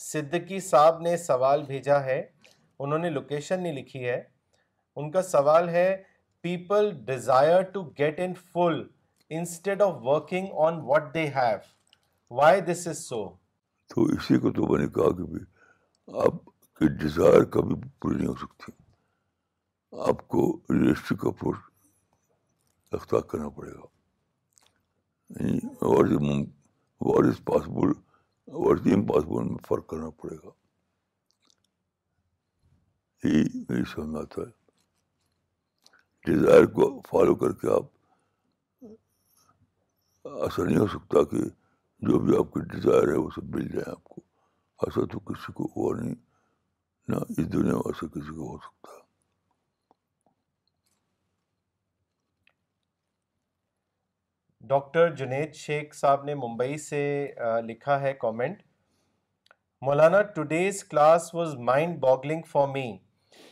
صدقی 0.06 0.58
صاحب 0.60 1.00
نے 1.02 1.16
سوال 1.16 1.62
بھیجا 1.66 2.00
ہے 2.04 2.20
انہوں 2.80 2.98
نے 2.98 3.10
لوکیشن 3.10 3.62
نہیں 3.62 3.72
لکھی 3.76 4.04
ہے 4.08 4.20
ان 5.00 5.10
کا 5.10 5.22
سوال 5.22 5.68
ہے 5.68 5.88
people 6.42 6.90
desire 7.04 7.62
to 7.72 7.82
get 7.98 8.20
in 8.24 8.34
full 8.52 8.82
instead 9.38 9.82
of 9.82 9.94
working 10.06 10.52
on 10.66 10.80
what 10.84 11.12
they 11.14 11.26
have 11.34 11.58
why 12.36 12.60
this 12.72 12.86
is 12.88 12.98
so 13.08 13.24
تو 13.94 14.04
اسی 14.16 14.38
کو 14.38 14.50
تو 14.56 14.66
میں 14.72 14.78
نے 14.84 14.88
کہا 14.94 15.10
کہ 15.16 15.42
آپ 16.26 16.44
کے 16.78 16.88
ڈیزائر 16.98 17.44
کبھی 17.56 17.74
پوری 18.00 18.16
نہیں 18.16 18.28
ہو 18.28 18.34
سکتی 18.46 18.72
آپ 20.08 20.26
کو 20.32 20.48
ریلسٹک 20.70 21.26
اپروچ 21.26 22.94
اختیار 22.94 23.22
کرنا 23.30 23.48
پڑے 23.56 23.70
گا 23.72 23.86
پاسبل 27.44 27.92
اور 28.58 28.68
از 28.76 28.86
امپاسبل 28.94 29.44
میں 29.48 29.58
فرق 29.66 29.88
کرنا 29.88 30.08
پڑے 30.20 30.36
گا 30.44 30.50
یہی 33.24 33.82
سمجھ 33.94 34.08
میں 34.08 34.20
آتا 34.20 34.42
ہے 34.42 34.46
ڈیزائر 36.26 36.66
کو 36.76 36.88
فالو 37.08 37.34
کر 37.42 37.52
کے 37.60 37.68
آپ 37.74 37.96
ایسا 40.28 40.64
نہیں 40.64 40.78
ہو 40.78 40.86
سکتا 40.96 41.22
کہ 41.30 41.44
جو 42.08 42.18
بھی 42.24 42.36
آپ 42.38 42.52
کے 42.54 42.64
ڈیزائر 42.74 43.08
ہے 43.12 43.16
وہ 43.18 43.28
سب 43.34 43.54
مل 43.56 43.68
جائیں 43.72 43.90
آپ 43.90 44.02
کو 44.04 44.20
ایسا 44.86 45.06
تو 45.12 45.18
کسی 45.32 45.52
کو 45.56 45.68
ہوا 45.76 45.98
نہیں 46.00 46.14
نہ 47.10 47.16
اس 47.30 47.52
دنیا 47.52 47.72
میں 47.74 47.82
ایسا 47.92 48.06
کسی 48.18 48.34
کو 48.36 48.52
ہو 48.54 48.56
سکتا 48.64 48.92
ہے 48.92 48.97
ڈاکٹر 54.66 55.14
جنید 55.16 55.52
شیخ 55.54 55.94
صاحب 55.94 56.24
نے 56.24 56.34
ممبئی 56.34 56.76
سے 56.84 57.02
لکھا 57.66 58.00
ہے 58.00 58.12
comment 58.20 58.62
Maulana 59.86 60.20
today's 60.36 60.82
class 60.84 61.28
was 61.34 61.54
mind 61.68 61.98
boggling 62.00 62.42
for 62.52 62.66
me 62.68 62.90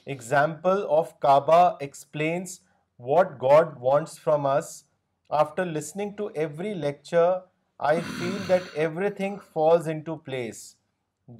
example 0.06 0.84
of 0.96 1.12
Kaaba 1.20 1.60
explains 1.86 2.58
what 3.08 3.30
God 3.42 3.76
wants 3.80 4.18
from 4.20 4.46
us 4.46 4.70
after 5.42 5.64
listening 5.64 6.12
to 6.18 6.28
every 6.34 6.74
lecture 6.74 7.30
I 7.88 8.00
feel 8.18 8.36
that 8.48 8.74
everything 9.16 9.36
falls 9.52 9.88
into 10.06 10.16
place 10.26 10.64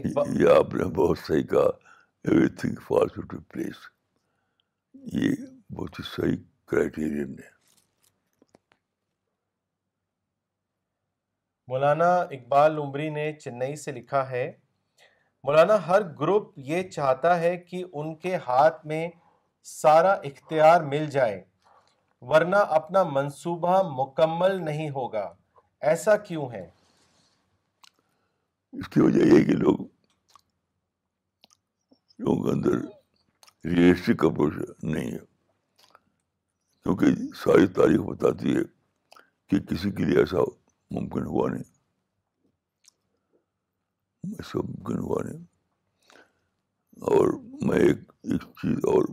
یہ 0.05 0.49
آپ 0.57 0.75
نے 0.75 0.85
بہت 0.97 1.19
صحیح 1.19 1.43
کہا 1.51 1.69
every 2.29 2.49
thing 2.61 2.77
falls 2.89 3.13
to 3.31 3.39
place 3.53 3.77
یہ 5.21 5.35
بہت 5.75 5.99
ہی 5.99 6.05
صحیح 6.15 6.37
criterion 6.71 7.33
ہے 7.39 7.55
مولانا 11.69 12.13
اقبال 12.19 12.79
عمری 12.79 13.09
نے 13.11 13.33
چنئی 13.45 13.77
سے 13.85 13.93
لکھا 13.93 14.29
ہے 14.31 14.47
مولانا 15.45 15.87
ہر 15.87 16.03
گروپ 16.21 16.53
یہ 16.69 16.83
چاہتا 16.91 17.39
ہے 17.41 17.57
کہ 17.71 17.83
ان 17.93 18.15
کے 18.27 18.35
ہاتھ 18.47 18.87
میں 18.87 19.07
سارا 19.81 20.13
اختیار 20.31 20.81
مل 20.95 21.09
جائے 21.11 21.43
ورنہ 22.33 22.57
اپنا 22.81 23.03
منصوبہ 23.17 23.83
مکمل 24.03 24.65
نہیں 24.65 24.91
ہوگا 24.91 25.33
ایسا 25.93 26.17
کیوں 26.29 26.49
ہے 26.53 26.69
اس 28.79 28.89
کی 28.95 29.01
وجہ 29.01 29.27
یہ 29.35 29.45
کہ 29.45 29.53
لوگ 29.57 29.86
لوگوں 32.19 32.43
کے 32.45 32.51
اندر 32.51 32.79
ریئلسٹک 33.77 34.25
اپروچ 34.25 34.55
نہیں 34.85 35.11
ہے 35.13 35.19
کیونکہ 36.83 37.07
ساری 37.45 37.67
تاریخ 37.79 38.01
بتاتی 38.09 38.55
ہے 38.57 38.63
کہ 39.51 39.59
کسی 39.73 39.91
کے 39.97 40.05
لیے 40.05 40.19
ایسا 40.19 40.45
ممکن 40.99 41.27
ہوا 41.33 41.49
نہیں 41.55 41.63
ایسا 44.39 44.59
ممکن 44.69 44.99
ہوا 44.99 45.23
نہیں 45.27 45.45
اور 47.13 47.33
میں 47.69 47.79
ایک 47.87 47.99
ایک 48.31 48.43
چیز 48.63 48.79
اور 48.95 49.09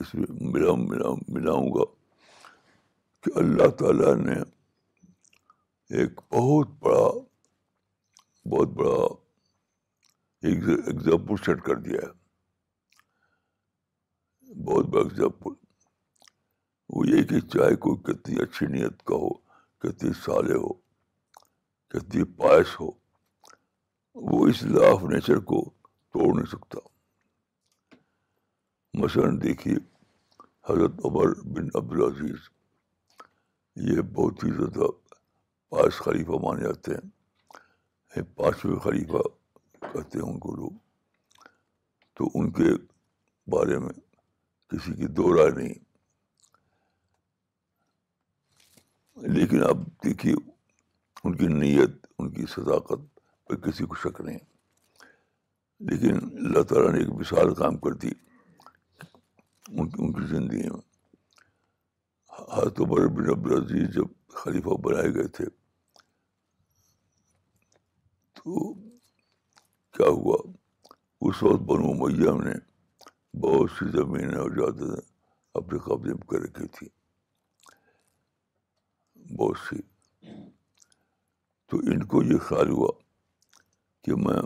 اس 0.00 0.14
میں 0.14 0.26
ملا 0.52 0.74
ملا 0.86 1.14
ملاؤں 1.28 1.68
گا 1.76 1.84
کہ 3.24 3.38
اللہ 3.38 3.68
تعالیٰ 3.80 4.14
نے 4.20 4.38
ایک 6.00 6.20
بہت 6.32 6.68
بڑا 6.82 7.08
بہت 8.52 8.68
بڑا 8.78 9.02
ایگزامپل 10.48 11.36
سیٹ 11.44 11.62
کر 11.64 11.76
دیا 11.88 12.00
ہے 12.06 12.18
بہت 14.64 14.88
بڑا 14.92 15.02
ایگزامپل 15.02 15.52
وہ 16.92 17.04
یہ 17.08 17.22
کہ 17.28 17.40
چاہے 17.52 17.74
کوئی 17.84 17.96
کتنی 18.06 18.40
اچھی 18.42 18.66
نیت 18.72 19.02
کا 19.08 19.14
ہو 19.22 19.28
کتنی 19.84 20.10
سالے 20.24 20.54
ہو 20.62 20.72
کتنی 21.92 22.24
پائس 22.40 22.74
ہو 22.80 22.90
وہ 24.30 24.46
اس 24.48 24.62
لا 24.74 24.90
آف 24.90 25.02
نیچر 25.12 25.38
کو 25.50 25.60
توڑ 26.14 26.26
نہیں 26.34 26.50
سکتا 26.52 26.78
مثلاً 29.02 29.40
دیکھیے 29.42 29.74
حضرت 30.70 31.04
عمر 31.04 31.32
بن 31.58 31.68
عبدالعزیز 31.82 32.48
یہ 33.90 34.00
بہت 34.14 34.44
ہی 34.44 34.50
زیادہ 34.58 34.90
پائس 35.70 35.98
خلیفہ 36.06 36.40
مانے 36.44 36.62
جاتے 36.66 36.94
ہیں 38.16 38.22
پانچویں 38.38 38.78
خلیفہ 38.84 39.22
کہتے 39.92 40.18
ہیں 40.18 40.24
ان 40.30 40.38
کو 40.46 40.54
لوگ 40.56 41.42
تو 42.16 42.28
ان 42.38 42.50
کے 42.60 42.72
بارے 43.56 43.78
میں 43.84 43.94
کسی 44.70 44.92
کی 44.94 45.06
دو 45.18 45.34
رائے 45.36 45.50
نہیں 45.54 45.74
لیکن 49.36 49.62
اب 49.68 49.84
دیکھیے 50.04 50.34
ان 51.24 51.36
کی 51.36 51.46
نیت 51.54 52.06
ان 52.18 52.30
کی 52.34 52.44
صداقت 52.54 53.00
پہ 53.48 53.56
کسی 53.68 53.84
کو 53.90 53.94
شک 54.02 54.20
نہیں 54.24 54.38
لیکن 55.90 56.16
اللہ 56.44 56.62
تعالیٰ 56.70 56.92
نے 56.92 56.98
ایک 56.98 57.08
مثال 57.20 57.54
کام 57.54 57.76
کر 57.84 57.92
دی 58.02 58.10
ان 59.68 59.88
کی 59.88 60.02
ان 60.04 60.12
کی 60.18 60.26
زندگی 60.34 60.68
میں 60.68 60.80
ہاتھ 62.52 62.80
عمر 62.80 63.06
بن 63.16 63.28
عبد 63.30 63.50
العزیز 63.52 63.94
جب 63.94 64.34
خلیفہ 64.42 64.76
بنائے 64.84 65.12
گئے 65.14 65.26
تھے 65.36 65.44
تو 68.38 68.72
کیا 69.96 70.08
ہوا 70.20 70.36
اس 71.28 71.42
وقت 71.42 71.62
بنو 71.70 71.92
میاں 72.04 72.36
نے 72.44 72.54
بہت 73.38 73.70
سی 73.78 73.84
زمینیں 73.92 74.38
اور 74.38 74.50
زیادہ 74.54 74.94
اپنے 75.58 75.78
قبضے 75.84 76.12
میں 76.14 76.26
کر 76.30 76.40
رکھی 76.42 76.66
تھی 76.76 76.88
بہت 79.36 79.56
سی 79.68 79.80
تو 81.70 81.78
ان 81.92 82.02
کو 82.12 82.22
یہ 82.22 82.38
خیال 82.48 82.70
ہوا 82.70 82.90
کہ 84.04 84.14
میں 84.26 84.40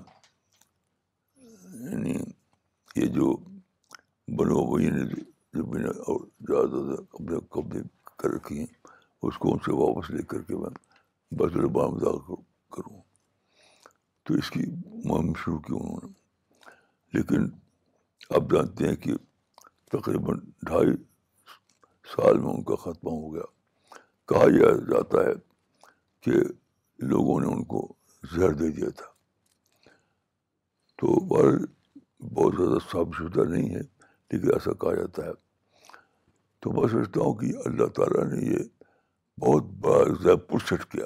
یعنی 1.91 2.13
یہ 3.01 3.07
جو 3.15 3.37
بھائی 4.37 4.91
نے 4.91 5.05
زمینیں 5.61 5.89
اور 5.91 6.21
زیادہ 6.49 6.85
تر 6.89 6.99
اپنے 7.03 7.39
قبضے 7.55 7.81
کر 8.19 8.29
رکھی 8.35 8.59
ہیں 8.59 8.67
اس 9.27 9.39
کو 9.39 9.53
ان 9.53 9.59
سے 9.65 9.73
واپس 9.83 10.11
لے 10.11 10.23
کر 10.29 10.43
کے 10.47 10.57
میں 10.57 10.71
بسر 11.39 11.67
بام 11.77 11.99
د 12.05 12.19
کروں 12.75 13.01
تو 14.25 14.35
اس 14.35 14.51
کی 14.51 14.63
مہم 15.05 15.33
شروع 15.45 15.59
کی 15.67 15.73
انہوں 15.75 16.01
نے 16.07 16.13
لیکن 17.19 17.47
اب 18.31 18.51
جانتے 18.53 18.89
ہیں 18.89 18.97
کہ 18.97 19.13
تقریباً 19.93 20.39
ڈھائی 20.67 20.93
سال 22.15 22.39
میں 22.41 22.51
ان 22.51 22.63
کا 22.65 22.75
خاتمہ 22.85 23.11
ہو 23.11 23.33
گیا 23.35 23.43
کہا 24.29 24.45
یہ 24.55 24.77
جاتا 24.93 25.25
ہے 25.25 25.33
کہ 26.25 26.33
لوگوں 27.11 27.41
نے 27.41 27.47
ان 27.53 27.65
کو 27.73 27.87
زہر 28.35 28.53
دے 28.61 28.69
دیا 28.77 28.89
تھا 28.97 29.07
تو 31.01 31.19
بہت 31.35 32.55
زیادہ 32.59 32.79
صاف 32.91 33.07
ستھرا 33.19 33.45
نہیں 33.49 33.75
ہے 33.75 33.81
لیکن 33.81 34.53
ایسا 34.55 34.73
کہا 34.81 34.95
جاتا 34.95 35.25
ہے 35.27 35.33
تو 36.63 36.73
میں 36.73 36.89
سوچتا 36.93 37.21
ہوں 37.21 37.35
کہ 37.41 37.53
اللہ 37.69 37.87
تعالیٰ 37.97 38.25
نے 38.33 38.41
یہ 38.51 38.65
بہت 39.45 39.65
بڑا 39.85 40.05
زیب 40.23 40.47
پرسٹ 40.49 40.91
کیا 40.93 41.05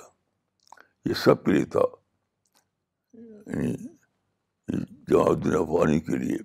یہ 1.09 1.15
سب 1.25 1.45
کے 1.45 1.53
لیے 1.53 1.65
تھا 1.77 1.81
یعنی 3.53 3.73
جہاں 5.11 5.29
الدین 5.29 5.55
افغانی 5.57 6.01
کے 6.09 6.17
لیے 6.25 6.39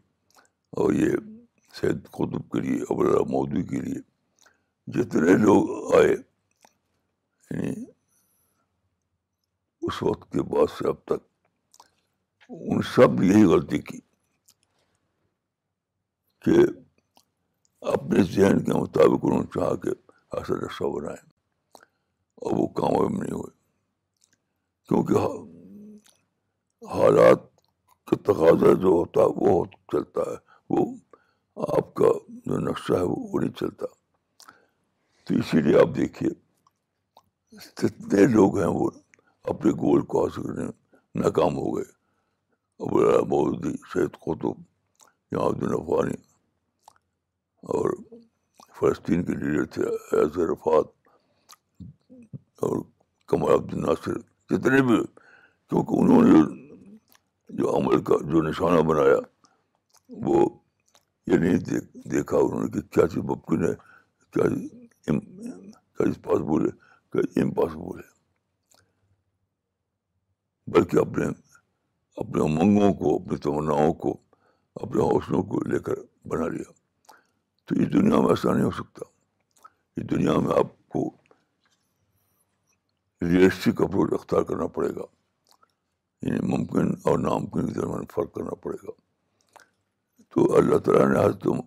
اور 0.82 0.94
یہ 0.94 1.12
سید 1.80 1.98
قطب 2.18 2.46
کے 2.52 2.60
لیے 2.62 2.76
ابو 2.90 3.02
اللہ 3.02 3.24
مودی 3.32 3.62
کے 3.72 3.78
لیے 3.82 4.00
جتنے 4.94 5.32
لوگ 5.42 5.64
آئے 5.96 6.14
یعنی 6.14 7.74
اس 9.88 9.96
وقت 10.04 10.26
کے 10.32 10.42
بعد 10.54 10.68
سے 10.78 10.84
اب 10.90 10.98
تک 11.12 11.22
ان 12.50 12.78
سب 12.96 13.10
نے 13.20 13.26
یہی 13.28 13.44
غلطی 13.54 13.78
کی 13.90 14.00
کہ 16.46 16.56
اپنے 17.96 18.20
ذہن 18.36 18.58
کے 18.64 18.74
مطابق 18.80 19.20
انہوں 19.26 19.42
نے 19.44 19.48
چاہ 19.56 19.74
کے 19.84 19.92
ایسا 20.38 20.54
رسا 20.66 20.86
بنائیں 20.96 21.24
اور 22.44 22.58
وہ 22.60 22.66
کامیاب 22.80 23.12
نہیں 23.22 23.34
ہوئے 23.36 23.54
کیونکہ 24.90 25.14
حالات 26.96 27.40
کا 28.10 28.16
تقاضا 28.32 28.72
جو 28.82 28.90
ہوتا 29.02 29.18
ہے 29.22 29.30
وہ 29.36 29.52
چلتا 29.92 30.22
ہے 30.32 30.38
وہ 30.70 30.84
آپ 31.78 31.94
کا 31.96 32.10
جو 32.46 32.58
نقشہ 32.70 32.94
ہے 32.94 33.02
وہ 33.10 33.40
نہیں 33.40 33.54
چلتا 33.60 33.86
تو 35.26 35.34
اسی 35.40 35.62
لیے 35.62 35.80
آپ 35.80 35.96
دیکھیے 35.96 36.30
کتنے 37.82 38.26
لوگ 38.36 38.58
ہیں 38.60 38.68
وہ 38.78 38.90
اپنے 39.52 39.72
گول 39.82 40.02
کو 40.12 40.24
حاصل 40.26 40.44
کرنے 40.48 40.64
میں 40.66 41.22
ناکام 41.24 41.56
ہو 41.58 41.76
گئے 41.78 41.92
ابو 42.82 43.00
مودی 43.30 43.72
شہید 43.94 44.16
قطب 44.26 44.62
جامع 45.32 46.16
اور 47.76 47.90
فلسطین 48.80 49.24
کے 49.26 49.34
لیڈر 49.42 49.66
تھے 49.74 49.84
ایز 50.18 50.38
رفات 50.52 50.88
اور 52.68 52.82
کمر 53.30 53.52
الناصر 53.52 54.18
جتنے 54.50 54.82
بھی 54.90 54.98
کیونکہ 55.70 55.94
انہوں 56.02 56.24
نے 56.30 56.42
جو 57.60 57.76
عمل 57.78 58.02
کا 58.04 58.16
جو 58.32 58.42
نشانہ 58.48 58.82
بنایا 58.90 59.18
وہ 60.22 60.46
یہ 61.28 61.38
نہیں 61.38 61.58
دیکھ 61.70 62.08
دیکھا 62.12 62.38
انہوں 62.38 62.64
نے 62.64 62.70
کہ 62.72 62.82
کیا 62.96 63.08
چیز 63.08 63.24
ممکن 63.30 63.64
ہے 63.64 63.74
کیا 64.34 64.50
چیز 66.04 66.22
پاسبل 66.24 66.66
ہے 66.70 66.72
کیا 67.14 67.22
امپاسبل 67.44 68.00
ہے 68.00 68.12
بلکہ 70.74 71.00
اپنے 71.00 71.26
اپنے 72.24 72.42
امنگوں 72.44 72.94
کو 73.00 73.16
اپنی 73.16 73.38
تمناؤں 73.46 73.94
کو 74.04 74.12
اپنے 74.82 75.02
حوصلوں 75.04 75.42
کو 75.52 75.64
لے 75.72 75.80
کر 75.88 75.94
بنا 76.30 76.48
لیا 76.56 76.72
تو 77.68 77.76
اس 77.82 77.92
دنیا 77.94 78.20
میں 78.22 78.30
ایسا 78.30 78.54
نہیں 78.54 78.64
ہو 78.66 78.72
سکتا 78.78 79.06
اس 80.02 80.10
دنیا 80.10 80.38
میں 80.46 80.56
آپ 80.60 80.72
کو 80.94 81.10
ریئلسٹک 83.30 83.82
اپروچ 83.82 84.14
اختیار 84.20 84.42
کرنا 84.50 84.68
پڑے 84.78 84.90
گا 84.96 85.06
یعنی 86.28 86.48
ممکن 86.58 86.94
اور 87.10 87.20
ناممکن 87.20 87.74
کے 87.74 87.80
درمیان 87.80 88.06
فرق 88.16 88.34
کرنا 88.36 88.56
پڑے 88.64 88.78
گا 88.88 89.02
تو 90.34 90.44
اللہ 90.58 90.78
تعالیٰ 90.86 91.08
نے 91.10 91.18
آج 91.24 91.32
تم 91.42 91.60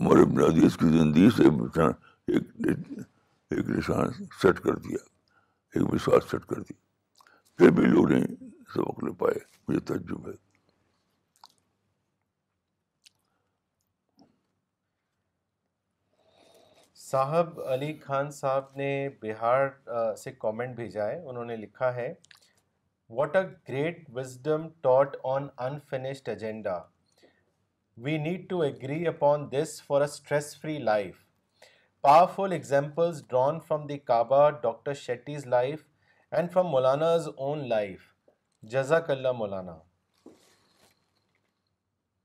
عمر 0.00 0.20
ابن 0.20 0.38
عدیز 0.44 0.76
کی 0.82 0.86
زندگی 0.96 1.28
سے 1.36 1.48
ایک 2.34 2.44
ایک 2.66 3.68
نشان 3.70 4.12
سیٹ 4.42 4.60
کر 4.66 4.74
دیا 4.86 4.98
ایک 5.78 5.92
وشواس 5.92 6.30
سیٹ 6.30 6.44
کر 6.52 6.60
دیا 6.68 7.58
پھر 7.58 7.70
بھی 7.76 7.82
لوگ 7.86 8.08
نہیں 8.12 8.24
سبق 8.74 9.02
لے 9.04 9.12
پائے 9.24 9.38
مجھے 9.68 9.80
تجب 9.92 10.28
ہے 10.28 10.32
صاحب 17.10 17.60
علی 17.72 17.92
خان 18.04 18.30
صاحب 18.40 18.74
نے 18.76 18.90
بہار 19.22 19.68
سے 20.24 20.32
کامنٹ 20.46 20.76
بھیجا 20.76 21.06
ہے 21.10 21.20
انہوں 21.28 21.44
نے 21.52 21.56
لکھا 21.56 21.94
ہے 21.94 22.12
what 23.20 23.36
a 23.36 23.46
great 23.68 24.04
wisdom 24.14 24.66
taught 24.82 25.16
on 25.34 25.46
unfinished 25.70 26.28
agenda 26.28 26.80
we 28.04 28.16
need 28.18 28.42
to 28.48 28.60
agree 28.62 29.06
upon 29.06 29.46
this 29.52 29.70
for 29.82 30.00
a 30.00 30.04
stress 30.10 30.46
free 30.60 30.76
life 30.78 31.14
powerful 32.02 32.52
examples 32.52 33.22
drawn 33.28 33.60
from 33.68 33.86
the 33.86 33.96
Kaaba 33.98 34.48
doctor 34.62 34.94
شیٹیز 35.02 35.46
life 35.54 35.84
and 36.32 36.52
from 36.52 36.66
Maulana's 36.70 37.28
own 37.36 37.66
life 37.68 38.00
جزاک 38.72 39.08
اللہ 39.10 39.32
مولانا 39.38 39.76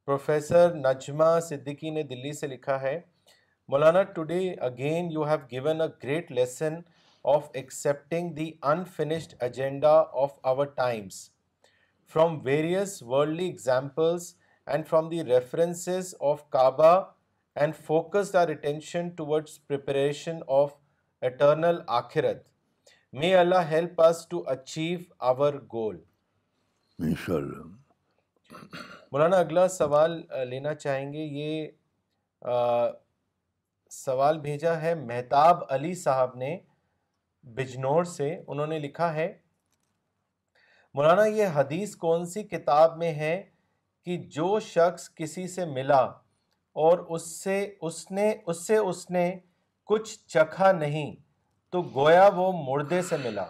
professor 0.05 0.75
Najma 0.75 1.29
Siddiqui 1.49 1.89
نے 1.99 2.03
دلی 2.11 2.33
سے 2.39 2.47
لکھا 2.47 2.79
ہے 2.81 2.99
مولانا 3.71 4.03
today 4.19 4.41
again 4.71 5.11
you 5.11 5.23
have 5.29 5.45
given 5.51 5.81
a 5.81 5.87
great 6.03 6.31
lesson 6.31 6.75
of 7.35 7.49
accepting 7.53 8.33
the 8.39 8.51
unfinished 8.75 9.35
agenda 9.43 9.97
of 10.23 10.33
our 10.53 10.65
times 10.83 11.23
from 12.13 12.39
various 12.45 13.01
worldly 13.03 13.49
examples 13.49 14.33
Allah 14.67 15.69
help 23.69 24.01
achieve 24.47 24.99
our 25.19 25.53
goal 25.73 25.97
مولانا 29.11 29.37
اگلا 29.37 29.67
سوال 29.77 30.21
لینا 30.49 30.73
چاہیں 30.73 31.11
گے 31.13 31.23
یہ 31.39 31.67
سوال 33.93 34.37
بھیجا 34.39 34.79
ہے 34.81 34.93
مہتاب 34.95 35.63
علی 35.73 35.93
صاحب 36.03 36.35
نے 36.37 36.57
بجنور 37.55 38.03
سے 38.17 38.35
انہوں 38.47 38.67
نے 38.67 38.77
لکھا 38.79 39.13
ہے 39.13 39.31
مولانا 40.95 41.25
یہ 41.25 41.47
حدیث 41.55 41.95
کون 41.95 42.25
سی 42.29 42.41
کتاب 42.43 42.97
میں 42.97 43.11
ہے 43.15 43.39
کہ 44.05 44.17
جو 44.35 44.59
شخص 44.65 45.09
کسی 45.15 45.47
سے 45.55 45.65
ملا 45.73 46.01
اور 46.83 46.97
اس 47.15 47.25
سے 47.43 47.55
اس 47.87 47.99
نے 48.11 48.31
اس 48.51 48.65
سے 48.67 48.77
اس 48.77 49.09
نے 49.11 49.25
کچھ 49.91 50.17
چکھا 50.33 50.71
نہیں 50.71 51.15
تو 51.71 51.81
گویا 51.95 52.27
وہ 52.35 52.51
مردے 52.67 53.01
سے 53.09 53.17
ملا 53.23 53.45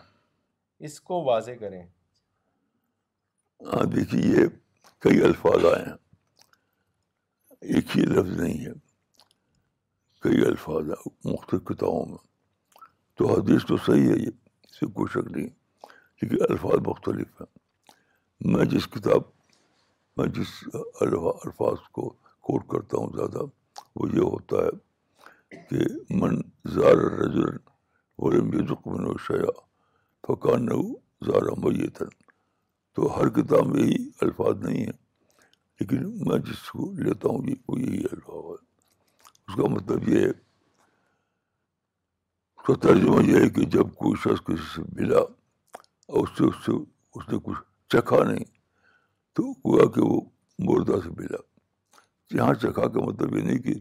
اس 0.88 1.00
کو 1.10 1.24
واضح 1.24 1.60
کریں 1.60 1.82
ہاں، 3.68 3.84
دیکھیے 3.96 4.22
یہ 4.36 4.46
کئی 5.06 5.22
الفاظ 5.24 5.66
آئے 5.74 5.84
ہیں 5.88 5.96
ایک 7.76 7.98
ہی 7.98 8.02
لفظ 8.06 8.40
نہیں 8.40 8.66
ہے 8.66 8.72
کئی 10.24 10.42
الفاظ 10.46 10.90
ہیں 10.90 11.32
مختلف 11.32 11.64
کتابوں 11.68 12.06
میں 12.10 12.18
تو 13.18 13.32
حدیث 13.34 13.66
تو 13.68 13.78
صحیح 13.86 14.10
ہے 14.10 14.18
یہ 14.22 14.30
اس 14.64 14.80
سے 14.80 14.86
کوئی 15.00 15.12
شک 15.14 15.32
نہیں 15.38 15.48
لیکن 16.22 16.44
الفاظ 16.50 16.88
مختلف 16.88 17.42
ہیں 17.42 18.50
میں 18.54 18.66
جس 18.74 18.88
کتاب 18.94 19.24
میں 20.18 20.26
جس 20.36 20.50
الفاظ 21.04 21.80
کو 21.96 22.04
کوٹ 22.48 22.68
کرتا 22.72 22.98
ہوں 22.98 23.08
زیادہ 23.16 23.42
وہ 23.96 24.08
یہ 24.14 24.22
ہوتا 24.34 24.58
ہے 24.66 25.60
کہ 25.70 25.82
من 26.20 26.36
زارا 26.74 27.08
رجمے 27.22 28.66
و 29.10 29.18
شیا 29.28 29.52
فقان 30.28 30.68
زارا 31.28 31.54
میتن 31.64 32.10
تو 32.94 33.02
ہر 33.18 33.30
کتاب 33.40 33.68
میں 33.74 33.84
یہی 33.84 34.08
الفاظ 34.24 34.56
نہیں 34.66 34.84
ہیں 34.86 35.00
لیکن 35.80 36.02
میں 36.30 36.38
جس 36.48 36.62
کو 36.72 36.92
لیتا 37.04 37.30
ہوں 37.30 37.48
یہ 37.50 37.56
وہ 37.68 37.80
یہی 37.80 38.04
الفاظ 38.12 38.46
ہے 38.46 38.64
اس 39.48 39.56
کا 39.62 39.70
مطلب 39.76 40.08
یہ 40.10 40.20
ہے 40.26 40.30
اس 42.58 42.66
کا 42.66 42.74
ترجمہ 42.88 43.24
یہ 43.28 43.40
ہے 43.44 43.50
کہ 43.58 43.66
جب 43.78 43.94
کوئی 44.02 44.16
شخص 44.24 44.46
کسی 44.48 44.68
سے 44.76 44.82
ملا 45.02 45.20
اور 45.22 46.22
اس 46.24 46.38
سے 46.38 46.44
اس 46.48 46.64
سے 46.66 46.72
اس 47.18 47.30
نے 47.30 47.38
کچھ 47.46 47.62
چکھا 47.94 48.24
نہیں 48.32 48.60
تو 49.36 49.44
ہوا 49.66 49.86
کہ 49.96 50.02
وہ 50.06 50.20
مردہ 50.70 51.00
سے 51.04 51.10
ملا 51.18 51.38
جہاں 52.36 52.54
سے 52.62 52.72
کھا 52.76 52.88
کا 52.94 53.04
مطلب 53.06 53.36
یہ 53.38 53.44
نہیں 53.44 53.60
کہ 53.64 53.74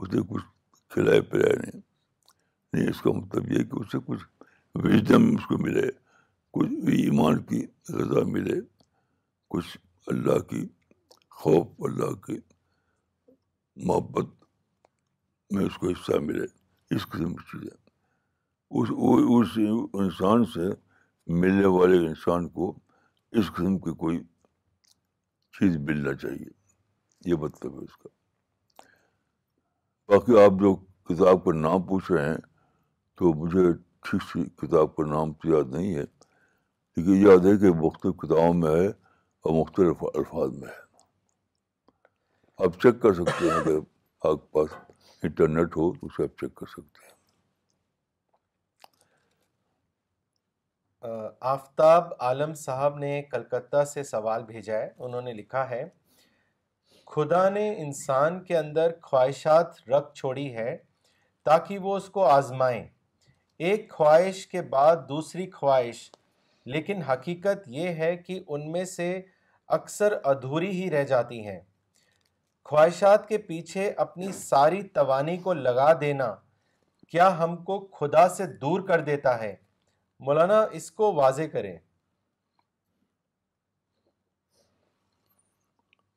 اس 0.00 0.12
نے 0.12 0.20
کچھ 0.28 0.44
کھلائے 0.92 1.20
پلائے 1.30 1.54
نہیں 1.62 1.80
نہیں 2.72 2.88
اس 2.90 3.00
کا 3.02 3.12
مطلب 3.16 3.50
یہ 3.52 3.64
کہ 3.70 3.78
اس 3.80 3.90
سے 3.92 3.98
کچھ 4.06 4.22
وژڈم 4.84 5.26
اس 5.34 5.46
کو 5.46 5.58
ملے 5.62 5.86
کچھ 6.58 6.72
ایمان 7.02 7.42
کی 7.48 7.60
غذا 7.92 8.22
ملے 8.32 8.60
کچھ 9.54 9.76
اللہ 10.12 10.38
کی 10.50 10.66
خوف 11.40 11.82
اللہ 11.88 12.14
کی 12.26 12.38
محبت 13.86 14.28
میں 15.54 15.64
اس 15.64 15.76
کو 15.78 15.88
حصہ 15.88 16.18
ملے 16.26 16.46
اس 16.94 17.06
قسم 17.12 17.34
کی 17.34 17.44
چیزیں 17.52 17.76
اس 18.70 18.88
اس 19.38 19.58
انسان 20.02 20.44
سے 20.54 20.68
ملنے 21.40 21.66
والے 21.78 22.06
انسان 22.06 22.48
کو 22.58 22.72
اس 23.38 23.50
قسم 23.54 23.78
کی 23.86 23.94
کوئی 23.98 24.18
چیز 25.58 25.74
ملنا 25.88 26.12
چاہیے 26.20 26.50
یہ 27.30 27.36
مطلب 27.42 27.72
ہے 27.78 27.84
اس 27.84 27.96
کا 28.00 28.08
باقی 30.08 30.38
آپ 30.44 30.52
جو 30.60 30.74
کتاب 31.08 31.44
کا 31.44 31.52
نام 31.64 31.82
پوچھ 31.90 32.10
رہے 32.12 32.28
ہیں 32.28 32.40
تو 33.18 33.32
مجھے 33.42 33.64
ٹھیک 34.06 34.22
سی 34.30 34.42
کتاب 34.62 34.94
کا 34.96 35.04
نام 35.12 35.32
تو 35.42 35.48
یاد 35.52 35.68
نہیں 35.74 35.94
ہے 35.94 36.02
لیکن 36.96 37.14
یاد 37.26 37.46
ہے 37.46 37.56
کہ 37.62 37.72
مختلف 37.84 38.14
کتابوں 38.22 38.54
میں 38.62 38.72
ہے 38.76 38.86
اور 38.88 39.52
مختلف 39.60 40.02
الفاظ 40.12 40.50
میں 40.58 40.68
ہے 40.68 40.82
آپ 42.66 42.80
چیک 42.82 43.00
کر 43.02 43.14
سکتے 43.20 43.44
ہیں 43.50 43.56
اگر 43.60 43.78
آپ 44.30 44.36
کے 44.40 44.46
پاس 44.58 44.76
انٹرنیٹ 45.24 45.76
ہو 45.76 45.92
تو 46.00 46.06
اسے 46.06 46.22
آپ 46.22 46.38
چیک 46.40 46.54
کر 46.60 46.66
سکتے 46.76 47.04
ہیں 47.06 47.12
آفتاب 51.52 52.12
عالم 52.24 52.52
صاحب 52.54 52.96
نے 52.98 53.20
کلکتہ 53.30 53.82
سے 53.92 54.02
سوال 54.04 54.42
بھیجا 54.44 54.76
ہے 54.78 54.88
انہوں 55.06 55.22
نے 55.22 55.32
لکھا 55.32 55.68
ہے 55.70 55.82
خدا 57.14 57.48
نے 57.56 57.68
انسان 57.82 58.42
کے 58.44 58.56
اندر 58.58 58.90
خواہشات 59.02 59.80
رکھ 59.88 60.14
چھوڑی 60.18 60.54
ہے 60.54 60.76
تاکہ 61.44 61.78
وہ 61.86 61.96
اس 61.96 62.08
کو 62.10 62.24
آزمائیں 62.26 62.82
ایک 63.68 63.90
خواہش 63.92 64.46
کے 64.54 64.62
بعد 64.74 64.96
دوسری 65.08 65.50
خواہش 65.50 66.08
لیکن 66.74 67.02
حقیقت 67.10 67.68
یہ 67.78 67.88
ہے 68.04 68.16
کہ 68.26 68.38
ان 68.46 68.70
میں 68.72 68.84
سے 68.98 69.08
اکثر 69.78 70.14
ادھوری 70.30 70.70
ہی 70.82 70.90
رہ 70.90 71.04
جاتی 71.12 71.46
ہیں 71.46 71.60
خواہشات 72.70 73.28
کے 73.28 73.38
پیچھے 73.48 73.90
اپنی 74.06 74.30
ساری 74.36 74.82
توانی 74.94 75.36
کو 75.46 75.52
لگا 75.54 75.92
دینا 76.00 76.34
کیا 77.12 77.28
ہم 77.42 77.56
کو 77.64 77.78
خدا 78.00 78.28
سے 78.36 78.46
دور 78.60 78.80
کر 78.88 79.00
دیتا 79.10 79.38
ہے 79.40 79.54
مولانا 80.20 80.60
اس 80.76 80.90
کو 80.98 81.12
واضح 81.14 81.46
کریں 81.52 81.76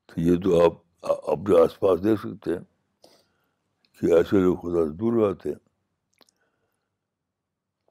تو 0.07 0.19
یہ 0.21 0.35
تو 0.43 0.63
آپ 0.65 0.86
اپنے 1.32 1.59
آس 1.61 1.79
پاس 1.79 2.03
دیکھ 2.03 2.19
سکتے 2.21 2.53
ہیں 2.57 2.63
کہ 3.99 4.11
ایسے 4.15 4.39
لوگ 4.41 4.55
خدا 4.61 4.86
سے 4.87 4.93
دور 4.97 5.13
رہتے 5.24 5.49
ہیں 5.49 5.55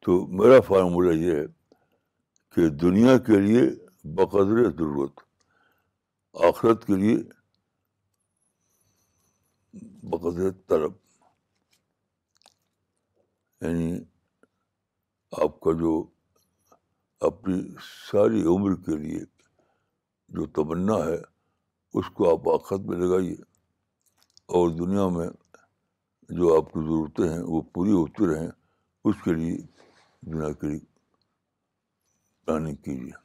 تو 0.06 0.26
میرا 0.40 0.60
فارمولہ 0.66 1.12
یہ 1.20 1.34
ہے 1.36 1.44
کہ 2.54 2.68
دنیا 2.82 3.16
کے 3.26 3.40
لیے 3.46 3.62
بقدر 4.16 4.62
ضرورت 4.76 5.20
آخرت 6.48 6.84
کے 6.86 6.96
لیے 6.96 7.16
بقدر 10.10 10.50
طلب 10.68 10.92
یعنی 13.64 13.96
آپ 15.32 15.58
کا 15.60 15.72
جو 15.80 16.02
اپنی 17.26 17.60
ساری 18.10 18.42
عمر 18.54 18.74
کے 18.86 18.96
لیے 18.98 19.18
جو 20.36 20.46
تمنا 20.56 20.94
ہے 21.06 21.16
اس 21.98 22.08
کو 22.14 22.30
آپ 22.30 22.48
آخت 22.54 22.86
میں 22.88 22.96
لگائیے 22.98 23.34
اور 24.58 24.68
دنیا 24.78 25.06
میں 25.16 25.28
جو 26.38 26.56
آپ 26.56 26.72
کی 26.72 26.80
ضرورتیں 26.80 27.28
ہیں 27.28 27.42
وہ 27.42 27.60
پوری 27.74 27.92
ہوتی 27.92 28.26
رہیں 28.34 28.46
اس 28.48 29.22
کے 29.24 29.32
لیے 29.34 29.56
دنیا 30.26 30.52
کے 30.60 30.66
لیے 30.66 30.78
پلاننگ 32.46 32.74
کیجیے 32.84 33.24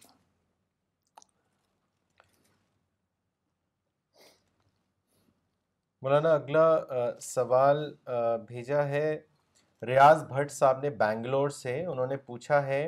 مولانا 6.01 6.29
اگلا 6.33 6.69
سوال 7.21 7.83
بھیجا 8.47 8.87
ہے 8.89 9.09
ریاض 9.87 10.23
بھٹ 10.29 10.51
صاحب 10.51 10.79
نے 10.81 10.89
بینگلور 10.97 11.49
سے 11.49 11.71
انہوں 11.85 12.07
نے 12.07 12.17
پوچھا 12.25 12.61
ہے 12.65 12.79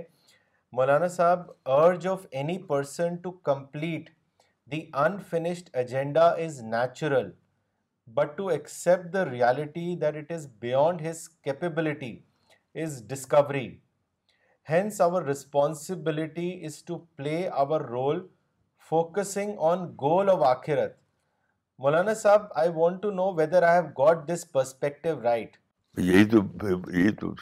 مولانا 0.78 1.08
صاحب 1.14 1.52
urge 1.76 2.08
of 2.08 2.26
any 2.32 2.58
person 2.68 3.16
to 3.24 3.32
complete 3.48 4.10
the 4.72 4.82
unfinished 5.06 5.70
agenda 5.82 6.26
is 6.44 6.60
natural 6.64 7.30
but 8.16 8.38
to 8.38 8.48
accept 8.56 9.12
the 9.14 9.24
reality 9.30 9.96
that 10.02 10.16
it 10.18 10.32
is 10.32 10.48
beyond 10.66 11.02
his 11.10 11.28
capability 11.46 12.16
is 12.84 13.02
discovery 13.10 13.68
hence 14.70 15.02
our 15.02 15.24
responsibility 15.28 16.50
is 16.66 16.82
to 16.86 16.98
play 17.16 17.48
our 17.54 17.82
role 17.90 18.26
focusing 18.90 19.58
on 19.72 19.88
goal 20.02 20.30
of 20.30 20.44
آخرت 20.58 20.96
مولانا 21.84 22.14
صاحب 22.22 22.46
I 22.60 22.70
want 22.76 23.02
to 23.02 23.12
know 23.12 23.32
whether 23.38 23.64
I 23.70 23.80
have 23.82 23.90
got 24.04 24.28
this 24.28 24.52
perspective 24.52 25.22
right 25.24 25.58
یہی 26.02 26.26
تو 26.30 26.38
یہی 26.92 27.12
تو 27.20 27.34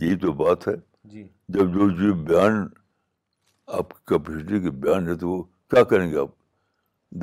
یہی 0.00 0.16
تو 0.20 0.32
بات 0.44 0.66
ہے 0.68 0.72
جی۔ 1.10 1.22
جب 1.54 1.72
جو 1.74 1.88
جو 2.00 2.12
بیان 2.24 2.66
آپ 3.78 3.90
کی 3.92 3.98
کیپیسٹی 4.08 4.60
کے 4.62 4.70
بیان 4.82 5.08
ہے 5.08 5.14
تو 5.18 5.28
وہ 5.28 5.42
کیا 5.70 5.82
کریں 5.90 6.10
گے 6.10 6.18
آپ 6.20 6.30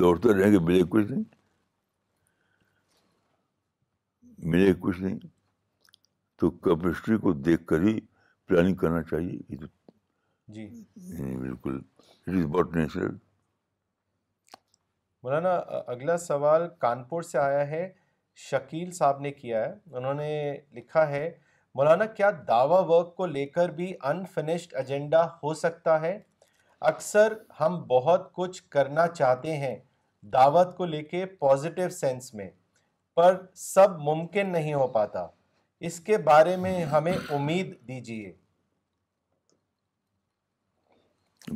دوڑتے 0.00 0.34
رہیں 0.40 0.52
گے 0.52 0.58
ملے 0.64 0.82
کچھ 0.90 1.10
نہیں 1.10 1.22
ملے 4.50 4.72
کچھ 4.80 5.00
نہیں 5.00 5.18
تو 6.40 6.50
کیپیسٹی 6.66 7.16
کو 7.22 7.32
دیکھ 7.48 7.64
کر 7.66 7.82
ہی 7.88 7.98
پلاننگ 8.48 8.74
کرنا 8.82 9.02
چاہیے 9.10 9.38
یہ 9.48 9.56
تو 9.60 9.66
جی۔ 10.52 10.66
بالکل 11.38 11.80
it 12.26 12.34
is 12.36 12.44
what 12.54 12.76
natural 12.76 13.14
Maulana 15.22 15.50
اگلا 15.92 16.16
سوال 16.18 16.62
کانپور 16.80 17.22
سے 17.22 17.38
آیا 17.38 17.66
ہے 17.70 17.88
شکیل 18.50 18.90
صاحب 18.92 19.20
نے 19.20 19.30
کیا 19.32 19.64
ہے 19.64 19.72
انہوں 19.96 20.14
نے 20.14 20.54
لکھا 20.76 21.08
ہے 21.08 21.30
مولانا 21.74 22.04
کیا 22.16 22.30
دعویٰ 22.48 22.82
ورک 22.88 23.14
کو 23.16 23.26
لے 23.26 23.46
کر 23.46 23.68
بھی 23.74 23.92
انفنشڈ 24.10 24.74
ایجنڈا 24.76 25.24
ہو 25.42 25.54
سکتا 25.54 26.00
ہے 26.00 26.18
اکثر 26.90 27.32
ہم 27.60 27.78
بہت 27.88 28.32
کچھ 28.34 28.62
کرنا 28.76 29.06
چاہتے 29.08 29.56
ہیں 29.56 29.76
دعوت 30.32 30.76
کو 30.76 30.84
لے 30.84 31.02
کے 31.04 31.24
پوزیٹیو 31.40 31.88
سینس 31.98 32.32
میں 32.34 32.48
پر 33.16 33.36
سب 33.56 33.98
ممکن 34.08 34.50
نہیں 34.52 34.74
ہو 34.74 34.86
پاتا 34.92 35.26
اس 35.88 36.00
کے 36.06 36.18
بارے 36.30 36.56
میں 36.62 36.82
ہمیں 36.84 37.14
امید 37.34 37.76
دیجیے 37.88 38.32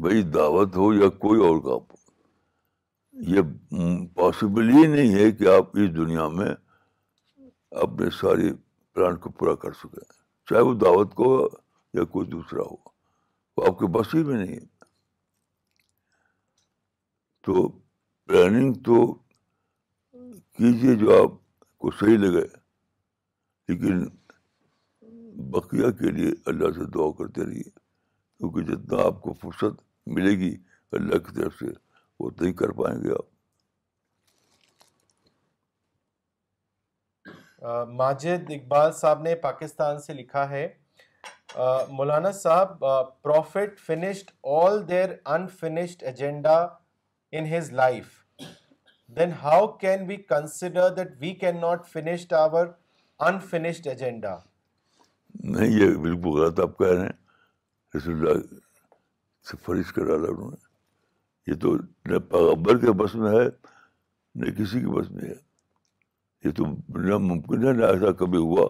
بھائی 0.05 0.23
دعوت 0.35 0.77
ہو 0.77 0.93
یا 0.93 1.09
کوئی 1.25 1.41
اور 1.47 1.79
یہ 3.37 3.41
پاسبل 4.15 4.71
ہی 4.77 4.87
نہیں 4.95 5.15
ہے 5.15 5.31
کہ 5.33 5.49
آپ 5.57 5.77
اس 5.83 5.95
دنیا 5.97 6.27
میں 6.29 6.55
اپنے 7.83 8.09
ساری 8.21 8.51
پلان 8.95 9.17
کو 9.23 9.31
پورا 9.39 9.55
کر 9.63 9.73
سکیں 9.83 10.03
چاہے 10.51 10.61
وہ 10.65 10.75
دعوت 10.81 11.15
کو 11.21 11.25
ہو 11.37 11.47
یا 11.99 12.05
کوئی 12.13 12.27
دوسرا 12.31 12.63
ہو 12.71 12.77
وہ 13.57 13.65
آپ 13.69 13.79
کے 13.79 13.87
بس 13.99 14.15
ہی 14.15 14.23
میں 14.25 14.39
نہیں 14.45 14.55
ہے 14.55 14.61
تو 17.47 17.67
پلاننگ 18.27 18.73
تو 18.87 18.99
کیجیے 20.59 20.95
جو 21.01 21.15
آپ 21.23 21.33
کو 21.79 21.91
صحیح 22.01 22.17
لگے 22.19 22.45
لیکن 23.69 24.05
بقیہ 25.53 25.91
کے 26.01 26.11
لیے 26.19 26.31
اللہ 26.51 26.71
سے 26.79 26.85
دعا 26.95 27.11
کرتے 27.19 27.45
رہیے 27.47 27.63
کیونکہ 27.71 28.61
جتنا 28.73 29.03
آپ 29.07 29.21
کو 29.23 29.33
فرصت 29.43 29.83
ملے 30.17 30.37
گی 30.39 30.57
اللہ 30.99 31.19
کی 31.27 31.35
طرف 31.41 31.59
سے 31.61 31.73
وہ 32.21 32.31
تو 32.31 32.45
نہیں 32.45 32.53
کر 32.63 32.71
پائیں 32.83 32.99
گے 33.03 33.11
آپ 33.13 33.33
ماجد 37.99 38.51
اقبال 38.55 38.91
صاحب 38.95 39.21
نے 39.23 39.35
پاکستان 39.43 39.99
سے 40.07 40.13
لکھا 40.15 40.49
ہے 40.51 40.67
مولانا 41.99 42.31
صاحب 42.43 42.85
prophet 43.23 43.91
all 44.57 44.89
their 44.89 45.11
agenda 45.27 46.57
in 47.39 47.47
his 47.57 47.71
life 47.83 48.07
then 49.17 49.31
how 49.43 49.67
can 49.85 50.05
we 50.09 50.17
consider 50.33 50.89
that 50.97 51.15
we 51.21 51.31
can 51.45 51.61
not 51.61 51.87
finished 51.93 52.33
our 52.39 52.67
unfinished 53.31 53.87
agenda 53.87 54.37
نہیں 55.55 55.79
یہ 55.79 55.95
بالکل 56.05 56.39
غلط 56.41 56.61
آپ 56.61 56.77
کہہ 56.79 56.93
رہے 56.95 57.03
ہیں 57.07 58.03
اللہ 58.15 58.41
سے 59.51 59.57
فرش 59.65 59.99
یہ 61.47 61.55
تو 61.63 61.75
نہ 62.11 62.19
پیغبر 62.31 62.79
کے 62.85 62.93
بس 63.03 63.15
میں 63.23 63.31
ہے 63.33 63.45
نہ 64.43 64.51
کسی 64.59 64.81
کے 64.81 64.93
بس 64.99 65.11
میں 65.11 65.29
ہے 65.31 65.35
یہ 66.45 66.51
تو 66.57 66.65
ناممکن 67.09 67.67
ہے 67.67 67.73
نہ 67.73 67.85
ایسا 67.87 68.11
کبھی 68.21 68.39
ہوا 68.39 68.67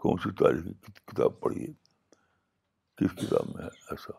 کون 0.05 0.16
سی 0.24 0.30
کی 0.38 0.72
کتاب 1.12 1.40
پڑھی 1.40 1.66
ہے 1.66 1.72
کس 3.05 3.16
کتاب 3.20 3.55
میں 3.55 3.64
ہے 3.64 3.68
ایسا 3.90 4.18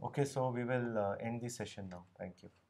okay 0.00 0.24
so 0.32 0.50
we 0.56 0.62
will 0.68 0.98
end 1.18 1.40
the 1.42 1.48
session 1.56 1.88
now 1.90 2.02
thank 2.16 2.44
you 2.44 2.67